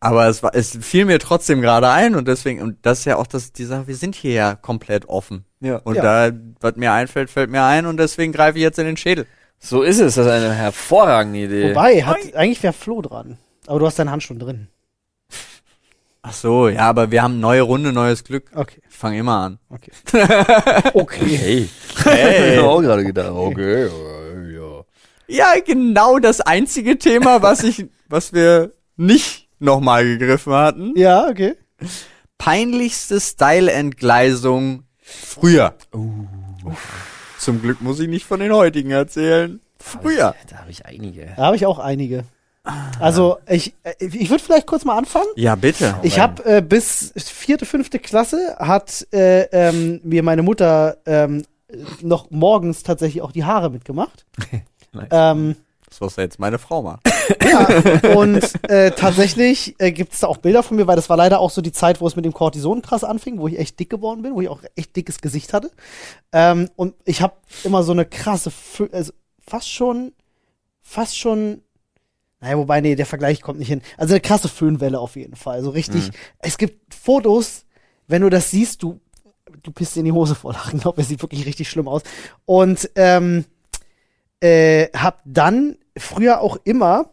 Aber 0.00 0.26
es 0.28 0.42
war, 0.42 0.54
es 0.54 0.76
fiel 0.82 1.06
mir 1.06 1.18
trotzdem 1.18 1.62
gerade 1.62 1.88
ein 1.88 2.14
und 2.14 2.28
deswegen, 2.28 2.60
und 2.60 2.76
das 2.82 3.00
ist 3.00 3.04
ja 3.06 3.16
auch 3.16 3.26
das, 3.26 3.52
die 3.52 3.64
Sache, 3.64 3.86
wir 3.86 3.96
sind 3.96 4.14
hier 4.14 4.32
ja 4.34 4.54
komplett 4.54 5.08
offen. 5.08 5.44
Ja. 5.60 5.76
Und 5.78 5.94
Ja. 5.96 6.30
da, 6.30 6.36
was 6.60 6.76
mir 6.76 6.92
einfällt, 6.92 7.30
fällt 7.30 7.50
mir 7.50 7.62
ein 7.64 7.86
und 7.86 7.96
deswegen 7.96 8.32
greife 8.32 8.58
ich 8.58 8.62
jetzt 8.62 8.78
in 8.78 8.84
den 8.86 8.96
Schädel. 8.98 9.26
So 9.58 9.82
ist 9.82 10.00
es. 10.00 10.16
Das 10.16 10.26
ist 10.26 10.32
eine 10.32 10.52
hervorragende 10.52 11.38
Idee. 11.38 11.70
Wobei, 11.70 12.02
hat, 12.02 12.18
eigentlich 12.34 12.62
wäre 12.62 12.74
Flo 12.74 13.00
dran. 13.00 13.38
Aber 13.66 13.78
du 13.78 13.86
hast 13.86 13.98
deine 13.98 14.10
Hand 14.10 14.22
schon 14.22 14.38
drin. 14.38 14.68
Ach 16.26 16.32
so, 16.32 16.68
ja, 16.68 16.80
aber 16.88 17.10
wir 17.10 17.22
haben 17.22 17.38
neue 17.38 17.60
Runde, 17.60 17.92
neues 17.92 18.24
Glück. 18.24 18.50
Okay, 18.54 18.80
Ich 18.88 18.96
fange 18.96 19.18
immer 19.18 19.40
an. 19.40 19.58
okay. 19.68 19.92
okay. 20.94 21.36
Hey. 21.36 21.68
Hey. 22.02 22.52
ich 22.54 22.58
hab 22.60 22.64
auch 22.64 22.80
gerade 22.80 23.04
gedacht. 23.04 23.30
Okay, 23.30 23.88
ja. 24.54 24.84
Ja, 25.26 25.60
genau 25.62 26.18
das 26.18 26.40
einzige 26.40 26.96
Thema, 26.98 27.42
was 27.42 27.62
ich, 27.62 27.84
was 28.08 28.32
wir 28.32 28.72
nicht 28.96 29.50
nochmal 29.58 30.06
gegriffen 30.06 30.54
hatten. 30.54 30.94
Ja, 30.96 31.28
okay. 31.28 31.56
Peinlichste 32.38 33.20
Style-Entgleisung 33.20 34.84
früher. 35.02 35.74
Zum 37.38 37.60
Glück 37.60 37.82
muss 37.82 38.00
ich 38.00 38.08
nicht 38.08 38.24
von 38.24 38.40
den 38.40 38.52
heutigen 38.54 38.92
erzählen. 38.92 39.60
Früher. 39.78 40.34
Da 40.48 40.56
habe 40.56 40.70
ich 40.70 40.86
einige. 40.86 41.34
Da 41.36 41.44
habe 41.44 41.56
ich 41.56 41.66
auch 41.66 41.78
einige. 41.78 42.24
Also, 42.98 43.38
ich, 43.48 43.74
äh, 43.82 43.92
ich 43.98 44.30
würde 44.30 44.42
vielleicht 44.42 44.66
kurz 44.66 44.84
mal 44.84 44.96
anfangen. 44.96 45.26
Ja, 45.36 45.54
bitte. 45.54 45.96
Ich 46.02 46.18
habe 46.18 46.44
äh, 46.44 46.62
bis 46.62 47.12
vierte, 47.16 47.66
fünfte 47.66 47.98
Klasse 47.98 48.56
hat 48.58 49.06
äh, 49.12 49.42
ähm, 49.52 50.00
mir 50.02 50.22
meine 50.22 50.42
Mutter 50.42 50.96
ähm, 51.04 51.44
noch 52.00 52.30
morgens 52.30 52.82
tatsächlich 52.82 53.22
auch 53.22 53.32
die 53.32 53.44
Haare 53.44 53.70
mitgemacht. 53.70 54.24
Nice. 54.92 55.08
Ähm, 55.10 55.56
Das, 55.90 56.00
was 56.00 56.14
jetzt 56.14 56.38
meine 56.38 56.60
Frau 56.60 56.80
macht. 56.82 57.00
ja, 57.44 57.66
und 58.14 58.40
äh, 58.70 58.92
tatsächlich 58.92 59.74
äh, 59.80 59.90
gibt 59.90 60.12
es 60.12 60.20
da 60.20 60.28
auch 60.28 60.36
Bilder 60.36 60.62
von 60.62 60.76
mir, 60.76 60.86
weil 60.86 60.94
das 60.94 61.10
war 61.10 61.16
leider 61.16 61.40
auch 61.40 61.50
so 61.50 61.60
die 61.62 61.72
Zeit, 61.72 62.00
wo 62.00 62.06
es 62.06 62.14
mit 62.14 62.24
dem 62.24 62.32
Cortison 62.32 62.80
krass 62.80 63.02
anfing, 63.02 63.40
wo 63.40 63.48
ich 63.48 63.58
echt 63.58 63.80
dick 63.80 63.90
geworden 63.90 64.22
bin, 64.22 64.36
wo 64.36 64.40
ich 64.40 64.48
auch 64.48 64.60
echt 64.76 64.94
dickes 64.94 65.20
Gesicht 65.20 65.52
hatte. 65.52 65.72
Ähm, 66.30 66.70
und 66.76 66.94
ich 67.04 67.22
habe 67.22 67.34
immer 67.64 67.82
so 67.82 67.90
eine 67.90 68.04
krasse, 68.06 68.52
also 68.92 69.12
fast 69.44 69.68
schon, 69.68 70.12
fast 70.80 71.18
schon, 71.18 71.62
naja, 72.44 72.58
wobei, 72.58 72.82
nee, 72.82 72.94
der 72.94 73.06
Vergleich 73.06 73.40
kommt 73.40 73.58
nicht 73.58 73.68
hin. 73.68 73.80
Also 73.96 74.12
eine 74.12 74.20
krasse 74.20 74.50
Föhnwelle 74.50 75.00
auf 75.00 75.16
jeden 75.16 75.34
Fall. 75.34 75.56
Also 75.56 75.70
richtig, 75.70 76.10
es 76.40 76.58
gibt 76.58 76.92
Fotos, 76.92 77.64
wenn 78.06 78.20
du 78.20 78.28
das 78.28 78.50
siehst, 78.50 78.82
du, 78.82 79.00
du 79.62 79.72
pisst 79.72 79.96
dir 79.96 80.00
in 80.00 80.04
die 80.04 80.12
Hose 80.12 80.34
vor 80.34 80.52
Lachen, 80.52 80.78
glaub, 80.78 80.98
es 80.98 81.08
sieht 81.08 81.22
wirklich 81.22 81.46
richtig 81.46 81.70
schlimm 81.70 81.88
aus. 81.88 82.02
Und 82.44 82.90
ähm, 82.96 83.46
äh, 84.40 84.88
hab 84.92 85.22
dann 85.24 85.78
früher 85.96 86.42
auch 86.42 86.58
immer, 86.64 87.08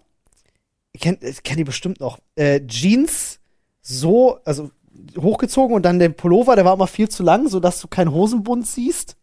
kennt, 0.99 1.23
das 1.23 1.43
kennt 1.43 1.59
ihr 1.59 1.65
bestimmt 1.65 2.01
noch, 2.01 2.19
äh, 2.35 2.59
Jeans 2.67 3.39
so, 3.81 4.37
also 4.43 4.69
hochgezogen 5.17 5.73
und 5.73 5.83
dann 5.83 5.97
der 5.97 6.09
Pullover, 6.09 6.57
der 6.57 6.65
war 6.65 6.73
immer 6.73 6.87
viel 6.87 7.07
zu 7.07 7.23
lang, 7.23 7.47
sodass 7.47 7.79
du 7.79 7.87
keinen 7.87 8.11
Hosenbund 8.11 8.67
siehst, 8.67 9.15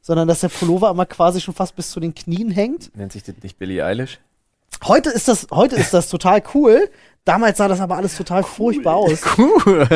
sondern 0.00 0.26
dass 0.26 0.40
der 0.40 0.48
Pullover 0.48 0.90
immer 0.90 1.06
quasi 1.06 1.40
schon 1.40 1.54
fast 1.54 1.76
bis 1.76 1.90
zu 1.90 2.00
den 2.00 2.12
Knien 2.12 2.50
hängt. 2.50 2.96
Nennt 2.96 3.12
sich 3.12 3.22
das 3.22 3.36
nicht 3.40 3.56
Billie 3.56 3.84
Eilish? 3.84 4.18
Heute 4.84 5.10
ist 5.10 5.28
das, 5.28 5.46
heute 5.50 5.76
ist 5.76 5.92
das 5.94 6.08
total 6.08 6.42
cool. 6.54 6.88
Damals 7.24 7.58
sah 7.58 7.68
das 7.68 7.80
aber 7.80 7.96
alles 7.96 8.16
total 8.16 8.42
furchtbar 8.42 8.96
aus. 8.96 9.20
Cool. 9.36 9.86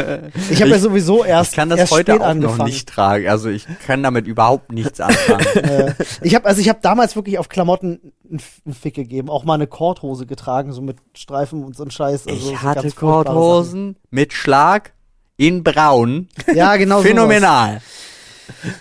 Ich 0.50 0.60
habe 0.60 0.70
ja 0.70 0.78
sowieso 0.78 1.24
erst, 1.24 1.52
Ich 1.52 1.56
kann 1.56 1.70
das 1.70 1.78
erst 1.80 1.92
heute 1.92 2.14
auch 2.16 2.20
angefangen. 2.20 2.58
noch 2.58 2.66
nicht 2.66 2.86
tragen. 2.88 3.26
Also 3.26 3.48
ich 3.48 3.66
kann 3.86 4.02
damit 4.02 4.26
überhaupt 4.26 4.70
nichts 4.70 5.00
anfangen. 5.00 5.46
äh, 5.56 5.94
ich 6.20 6.34
habe 6.34 6.44
also 6.46 6.60
ich 6.60 6.68
habe 6.68 6.80
damals 6.82 7.16
wirklich 7.16 7.38
auf 7.38 7.48
Klamotten 7.48 8.12
einen 8.28 8.74
Fick 8.74 8.94
gegeben, 8.94 9.30
auch 9.30 9.44
mal 9.44 9.54
eine 9.54 9.66
Korthose 9.66 10.26
getragen, 10.26 10.72
so 10.72 10.82
mit 10.82 10.98
Streifen 11.14 11.64
und 11.64 11.74
so 11.74 11.84
ein 11.84 11.90
Scheiß. 11.90 12.26
Also 12.26 12.38
so 12.38 12.52
ich 12.52 12.62
hatte 12.62 12.90
Korthosen 12.90 13.96
mit 14.10 14.34
Schlag 14.34 14.92
in 15.38 15.64
Braun. 15.64 16.28
Ja, 16.54 16.76
genau 16.76 17.00
sowas. 17.00 17.08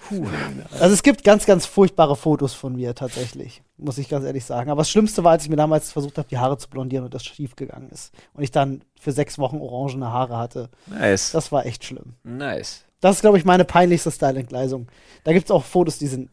Phänomenal. 0.09 0.67
Also 0.79 0.93
es 0.93 1.03
gibt 1.03 1.23
ganz, 1.23 1.45
ganz 1.45 1.65
furchtbare 1.65 2.15
Fotos 2.15 2.53
von 2.53 2.75
mir 2.75 2.95
tatsächlich, 2.95 3.61
muss 3.77 3.97
ich 3.97 4.09
ganz 4.09 4.25
ehrlich 4.25 4.45
sagen. 4.45 4.69
Aber 4.69 4.81
das 4.81 4.89
Schlimmste 4.89 5.23
war, 5.23 5.31
als 5.31 5.43
ich 5.43 5.49
mir 5.49 5.55
damals 5.55 5.91
versucht 5.91 6.17
habe, 6.17 6.27
die 6.27 6.37
Haare 6.37 6.57
zu 6.57 6.69
blondieren 6.69 7.05
und 7.05 7.13
das 7.13 7.23
schief 7.23 7.55
gegangen 7.55 7.89
ist. 7.89 8.13
Und 8.33 8.43
ich 8.43 8.51
dann 8.51 8.83
für 8.99 9.11
sechs 9.11 9.37
Wochen 9.39 9.57
orangene 9.57 10.11
Haare 10.11 10.37
hatte. 10.37 10.69
Nice. 10.87 11.31
Das 11.31 11.51
war 11.51 11.65
echt 11.65 11.83
schlimm. 11.85 12.13
nice. 12.23 12.85
Das 12.99 13.15
ist, 13.15 13.21
glaube 13.21 13.39
ich, 13.39 13.45
meine 13.45 13.65
peinlichste 13.65 14.11
Style-Entgleisung. 14.11 14.87
Da 15.23 15.33
gibt's 15.33 15.49
auch 15.49 15.63
Fotos, 15.63 15.97
die 15.97 16.05
sind. 16.05 16.29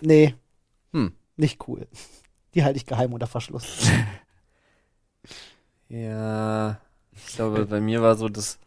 Nee. 0.00 0.34
Hm. 0.92 1.12
Nicht 1.36 1.68
cool. 1.68 1.86
Die 2.54 2.64
halte 2.64 2.76
ich 2.76 2.86
geheim 2.86 3.12
unter 3.12 3.26
Verschluss. 3.28 3.88
Ja, 5.88 6.78
ich 7.10 7.34
glaube, 7.34 7.66
bei 7.66 7.80
mir 7.80 8.00
war 8.00 8.14
so 8.14 8.28
das, 8.28 8.58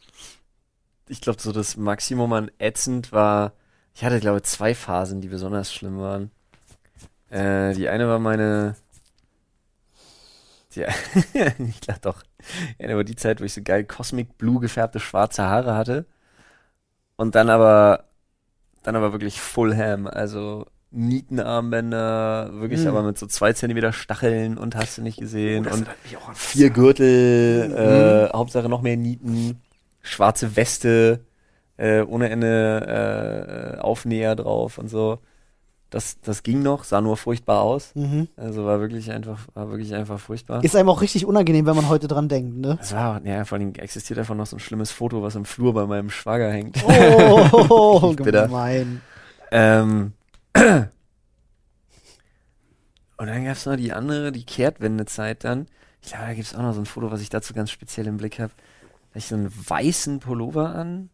ich 1.07 1.21
glaube, 1.21 1.41
so 1.41 1.51
das 1.51 1.77
Maximum 1.77 2.33
an 2.33 2.51
ätzend 2.59 3.11
war, 3.11 3.53
ich 3.95 4.03
hatte, 4.03 4.19
glaube 4.19 4.37
ich, 4.37 4.43
zwei 4.43 4.73
Phasen, 4.75 5.21
die 5.21 5.27
besonders 5.27 5.73
schlimm 5.73 5.99
waren. 5.99 6.31
Äh, 7.29 7.73
die 7.73 7.89
eine 7.89 8.07
war 8.07 8.19
meine, 8.19 8.75
die, 10.75 10.81
ich 11.69 11.81
glaube 11.81 11.99
doch, 12.01 12.23
die 12.79 12.83
eine 12.83 12.95
war 12.95 13.03
die 13.03 13.15
Zeit, 13.15 13.39
wo 13.41 13.43
ich 13.45 13.53
so 13.53 13.61
geil 13.61 13.83
Cosmic 13.83 14.37
Blue 14.37 14.59
gefärbte 14.59 14.99
schwarze 14.99 15.43
Haare 15.43 15.75
hatte. 15.75 16.05
Und 17.15 17.35
dann 17.35 17.49
aber, 17.49 18.05
dann 18.83 18.95
aber 18.95 19.11
wirklich 19.11 19.39
Full 19.39 19.75
Ham, 19.77 20.07
also 20.07 20.65
Nietenarmbänder, 20.91 22.51
wirklich 22.53 22.81
Mhm. 22.81 22.87
aber 22.87 23.03
mit 23.03 23.17
so 23.17 23.25
zwei 23.25 23.53
Zentimeter 23.53 23.93
Stacheln 23.93 24.57
und 24.57 24.75
hast 24.75 24.97
du 24.97 25.01
nicht 25.01 25.19
gesehen. 25.19 25.65
und 25.67 25.87
mich 26.03 26.17
auch 26.17 26.29
an 26.29 26.35
vier 26.35 26.69
Gürtel, 26.69 28.29
äh, 28.31 28.35
Hauptsache 28.35 28.69
noch 28.69 28.81
mehr 28.81 28.97
Nieten, 28.97 29.59
schwarze 30.03 30.55
Weste, 30.55 31.21
äh, 31.77 32.01
ohne 32.01 32.29
Ende 32.29 33.75
äh, 33.77 33.81
Aufnäher 33.81 34.35
drauf 34.35 34.77
und 34.77 34.89
so. 34.89 35.19
Das, 35.89 36.19
das 36.21 36.41
ging 36.41 36.63
noch, 36.63 36.85
sah 36.85 37.01
nur 37.01 37.17
furchtbar 37.17 37.61
aus. 37.61 37.93
Mhm. 37.93 38.27
Also 38.35 38.65
war 38.65 38.79
wirklich 38.79 39.11
einfach, 39.11 39.47
war 39.53 39.69
wirklich 39.69 39.93
einfach 39.93 40.19
furchtbar. 40.19 40.63
Ist 40.63 40.75
einem 40.75 40.89
auch 40.89 41.01
richtig 41.01 41.25
unangenehm, 41.25 41.67
wenn 41.67 41.75
man 41.75 41.87
heute 41.87 42.07
dran 42.07 42.29
denkt, 42.29 42.57
ne? 42.57 42.79
Es 42.81 42.93
war, 42.93 43.23
ja, 43.23 43.45
vor 43.45 43.59
allem 43.59 43.75
existiert 43.75 44.17
einfach 44.17 44.33
noch 44.33 44.47
so 44.47 44.55
ein 44.55 44.59
schlimmes 44.59 44.91
Foto, 44.91 45.21
was 45.21 45.35
im 45.35 45.45
Flur 45.45 45.71
bei 45.73 45.85
meinem 45.85 46.09
Schwager 46.09 46.51
hängt. 46.51 46.83
Oh, 46.83 48.13
gemein. 48.15 49.01
Ähm, 49.51 50.13
und 50.55 50.87
dann 53.17 53.45
gab's 53.45 53.67
noch 53.67 53.75
die 53.75 53.93
andere, 53.93 54.31
die 54.31 54.45
Kehrtwendezeit 54.45 55.43
dann. 55.43 55.67
Ich 56.01 56.09
glaube, 56.09 56.25
da 56.25 56.33
gibt's 56.33 56.55
auch 56.55 56.63
noch 56.63 56.73
so 56.73 56.81
ein 56.81 56.87
Foto, 56.87 57.11
was 57.11 57.21
ich 57.21 57.29
dazu 57.29 57.53
ganz 57.53 57.69
speziell 57.69 58.07
im 58.07 58.17
Blick 58.17 58.39
habe. 58.39 58.51
Hab 59.13 59.17
ich 59.17 59.27
so 59.27 59.35
einen 59.35 59.53
weißen 59.53 60.19
Pullover 60.19 60.73
an. 60.73 61.11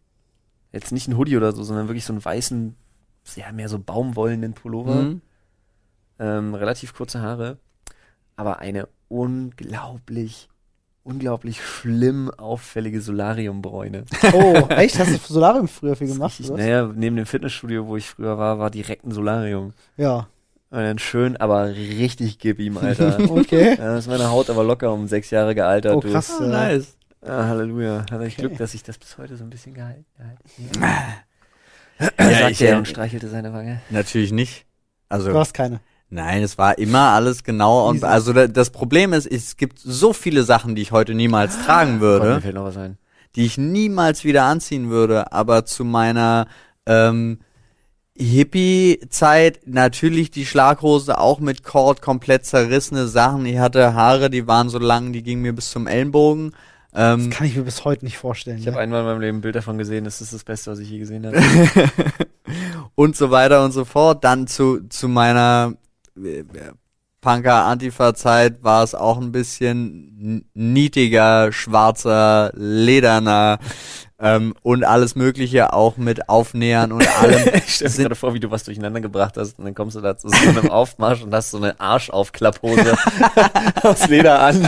Jetzt 0.72 0.94
nicht 0.94 1.10
ein 1.10 1.18
Hoodie 1.18 1.36
oder 1.36 1.52
so, 1.52 1.64
sondern 1.64 1.90
wirklich 1.90 2.06
so 2.06 2.14
einen 2.14 2.24
weißen, 2.24 2.78
ja, 3.36 3.52
mehr 3.52 3.68
so 3.68 3.78
baumwollenen 3.78 4.54
Pullover. 4.54 4.96
Mhm. 4.96 5.22
Ähm, 6.18 6.56
relativ 6.56 6.94
kurze 6.94 7.22
Haare. 7.22 7.58
Aber 8.38 8.60
eine 8.60 8.88
unglaublich, 9.10 10.48
unglaublich 11.04 11.62
schlimm 11.62 12.32
auffällige 12.32 13.02
Solariumbräune. 13.02 14.06
Oh, 14.32 14.54
echt? 14.70 14.98
Hast 14.98 15.12
du 15.12 15.34
Solarium 15.34 15.68
früher 15.68 15.98
viel 15.98 16.08
gemacht? 16.08 16.40
Richtig, 16.40 16.56
naja, 16.56 16.90
neben 16.96 17.18
dem 17.18 17.26
Fitnessstudio, 17.26 17.86
wo 17.88 17.98
ich 17.98 18.08
früher 18.08 18.38
war, 18.38 18.60
war 18.60 18.72
direkt 18.72 19.06
ein 19.06 19.12
Solarium. 19.12 19.74
Ja. 19.98 20.30
Und 20.72 20.78
dann 20.78 21.00
schön, 21.00 21.36
aber 21.36 21.68
richtig 21.68 22.40
gib 22.40 22.60
ihm, 22.60 22.78
Alter. 22.78 23.18
Okay. 23.30 23.76
ja, 23.78 23.98
ist 23.98 24.08
meine 24.08 24.30
Haut 24.30 24.50
aber 24.50 24.64
locker 24.64 24.94
um 24.94 25.06
sechs 25.08 25.32
Jahre 25.32 25.54
gealtert. 25.54 25.98
Oh, 25.98 26.00
du. 26.00 26.10
krass. 26.10 26.38
Ah, 26.40 26.46
äh, 26.46 26.48
nice. 26.48 26.96
Ah, 27.22 27.48
Halleluja. 27.48 28.06
Hatte 28.12 28.26
ich 28.26 28.34
Okay. 28.38 28.48
Glück, 28.48 28.58
dass 28.58 28.74
ich 28.74 28.84
das 28.84 28.98
bis 28.98 29.18
heute 29.18 29.36
so 29.38 29.44
ein 29.44 29.50
bisschen 29.50 29.74
gehalten 29.74 30.06
habe. 30.20 30.38
Ja, 32.18 32.40
sagte 32.48 32.66
er 32.66 32.78
und 32.78 32.88
streichelte 32.88 33.28
seine 33.28 33.52
Wange. 33.52 33.82
Natürlich 33.90 34.32
nicht. 34.32 34.66
Also, 35.10 35.32
Du 35.34 35.38
hast 35.38 35.54
keine. 35.54 35.82
nein, 36.10 36.44
es 36.44 36.58
war 36.58 36.78
immer 36.78 37.10
alles 37.10 37.44
genau. 37.44 37.90
Und 37.90 38.06
also 38.06 38.32
da, 38.32 38.48
das 38.48 38.70
Problem 38.70 39.12
ist, 39.12 39.26
es 39.26 39.58
gibt 39.58 39.80
so 39.80 40.14
viele 40.14 40.44
Sachen, 40.44 40.76
die 40.76 40.82
ich 40.82 40.94
heute 40.94 41.14
niemals 41.14 41.62
tragen 41.66 41.94
Gott, 41.94 42.00
würde. 42.00 42.36
mir 42.36 42.42
fällt 42.42 42.56
noch 42.56 42.64
was 42.64 42.78
ein. 42.78 42.98
die 43.36 43.46
ich 43.46 43.58
niemals 43.58 44.24
wieder 44.24 44.44
anziehen 44.46 44.90
würde, 44.90 45.34
aber 45.34 45.66
zu 45.66 45.84
meiner 45.84 46.48
ähm, 46.86 47.40
Hippie-Zeit 48.18 49.62
natürlich 49.66 50.32
die 50.32 50.46
Schlaghose 50.46 51.18
auch 51.18 51.40
mit 51.42 51.64
Cord, 51.64 52.02
komplett 52.02 52.46
zerrissene 52.46 53.08
Sachen. 53.08 53.46
Ich 53.46 53.58
hatte 53.60 53.94
Haare, 53.94 54.30
die 54.30 54.48
waren 54.48 54.70
so 54.70 54.80
lang, 54.80 55.12
die 55.12 55.22
gingen 55.24 55.42
mir 55.42 55.54
bis 55.54 55.70
zum 55.72 55.86
Ellenbogen. 55.88 56.56
Ähm, 56.94 57.30
Das 57.30 57.38
kann 57.38 57.48
ich 57.48 57.56
mir 57.56 57.64
bis 57.64 57.86
heute 57.86 58.04
nicht 58.06 58.18
vorstellen. 58.18 58.58
Ich 58.58 58.66
habe 58.68 58.78
ne? 58.78 58.82
einmal 58.84 59.02
in 59.02 59.06
meinem 59.06 59.22
Leben 59.22 59.38
ein 59.38 59.42
Bild 59.42 59.56
davon 59.56 59.78
gesehen, 59.78 60.06
das 60.06 60.22
ist 60.22 60.34
das 60.34 60.44
Beste, 60.44 60.72
was 60.72 60.80
ich 60.80 60.90
je 60.90 61.00
gesehen 61.00 61.26
habe. 61.26 61.38
und 62.96 63.16
so 63.16 63.30
weiter 63.32 63.64
und 63.64 63.72
so 63.72 63.86
fort. 63.86 64.24
Dann 64.24 64.48
zu, 64.48 64.88
zu 64.90 65.08
meiner 65.08 65.74
äh, 66.18 66.44
Punker-Antifa-Zeit 67.22 68.64
war 68.64 68.84
es 68.84 68.96
auch 68.96 69.20
ein 69.20 69.32
bisschen 69.32 70.18
n- 70.20 70.46
nietiger, 70.54 71.52
schwarzer, 71.52 72.52
lederner 72.56 73.60
ähm, 74.22 74.54
und 74.64 74.84
alles 74.84 75.16
mögliche 75.16 75.74
auch 75.74 75.98
mit 75.98 76.28
Aufnähern 76.30 76.92
und 76.92 77.08
allem. 77.22 77.50
Ich 77.56 77.76
stell 77.76 77.90
mir 77.90 77.98
gerade 77.98 78.16
vor, 78.16 78.34
wie 78.34 78.40
du 78.40 78.52
was 78.52 78.64
durcheinander 78.64 79.02
gebracht 79.02 79.36
hast 79.38 79.58
und 79.60 79.66
dann 79.66 79.76
kommst 79.76 79.96
du 79.96 80.02
da 80.02 80.18
zu 80.18 80.30
so 80.30 80.50
einem 80.50 80.70
Aufmarsch 80.70 81.22
und 81.24 81.34
hast 81.34 81.52
so 81.52 81.58
eine 81.58 81.80
Arschaufklapphose 81.80 82.98
aus 83.84 84.08
Leder 84.08 84.42
an. 84.42 84.68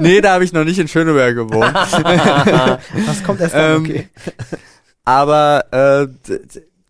nee, 0.00 0.20
da 0.20 0.34
habe 0.34 0.44
ich 0.44 0.52
noch 0.52 0.64
nicht 0.64 0.78
in 0.78 0.88
Schöneberg 0.88 1.34
gewohnt. 1.34 1.74
Das 3.06 3.22
kommt 3.24 3.40
erst 3.40 3.54
dann, 3.54 3.76
Ähm, 3.76 3.82
okay. 3.82 4.08
Aber 5.04 5.64
äh, 5.72 6.06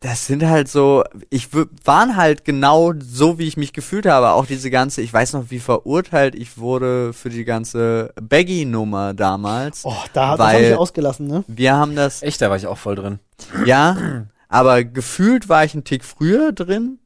das 0.01 0.27
sind 0.27 0.47
halt 0.47 0.69
so, 0.69 1.05
ich 1.29 1.49
waren 1.85 2.17
halt 2.17 2.47
genau 2.47 2.95
so, 2.99 3.39
wie 3.39 3.47
ich 3.47 3.59
mich 3.59 3.75
gefühlt 3.75 4.07
habe. 4.07 4.31
Auch 4.31 4.47
diese 4.47 4.71
ganze, 4.71 5.03
ich 5.03 5.13
weiß 5.13 5.35
noch, 5.35 5.51
wie 5.51 5.61
verurteilt 5.61 6.35
ich 6.35 6.57
wurde 6.57 7.13
für 7.13 7.29
die 7.29 7.45
ganze 7.45 8.15
Baggy-Nummer 8.21 9.13
damals. 9.13 9.85
Oh, 9.85 9.95
da, 10.15 10.39
habe 10.39 10.61
ich 10.63 10.75
ausgelassen, 10.75 11.27
ne? 11.27 11.45
Wir 11.49 11.77
haben 11.77 11.97
das, 11.97 12.23
Echt, 12.23 12.41
da 12.41 12.49
war 12.49 12.57
ich 12.57 12.67
auch 12.67 12.79
voll 12.79 12.95
drin. 12.97 13.19
ja, 13.67 14.25
aber 14.49 14.85
gefühlt 14.85 15.51
war 15.51 15.65
ich 15.67 15.75
einen 15.75 15.85
Tick 15.85 16.03
früher 16.03 16.53
drin, 16.53 16.99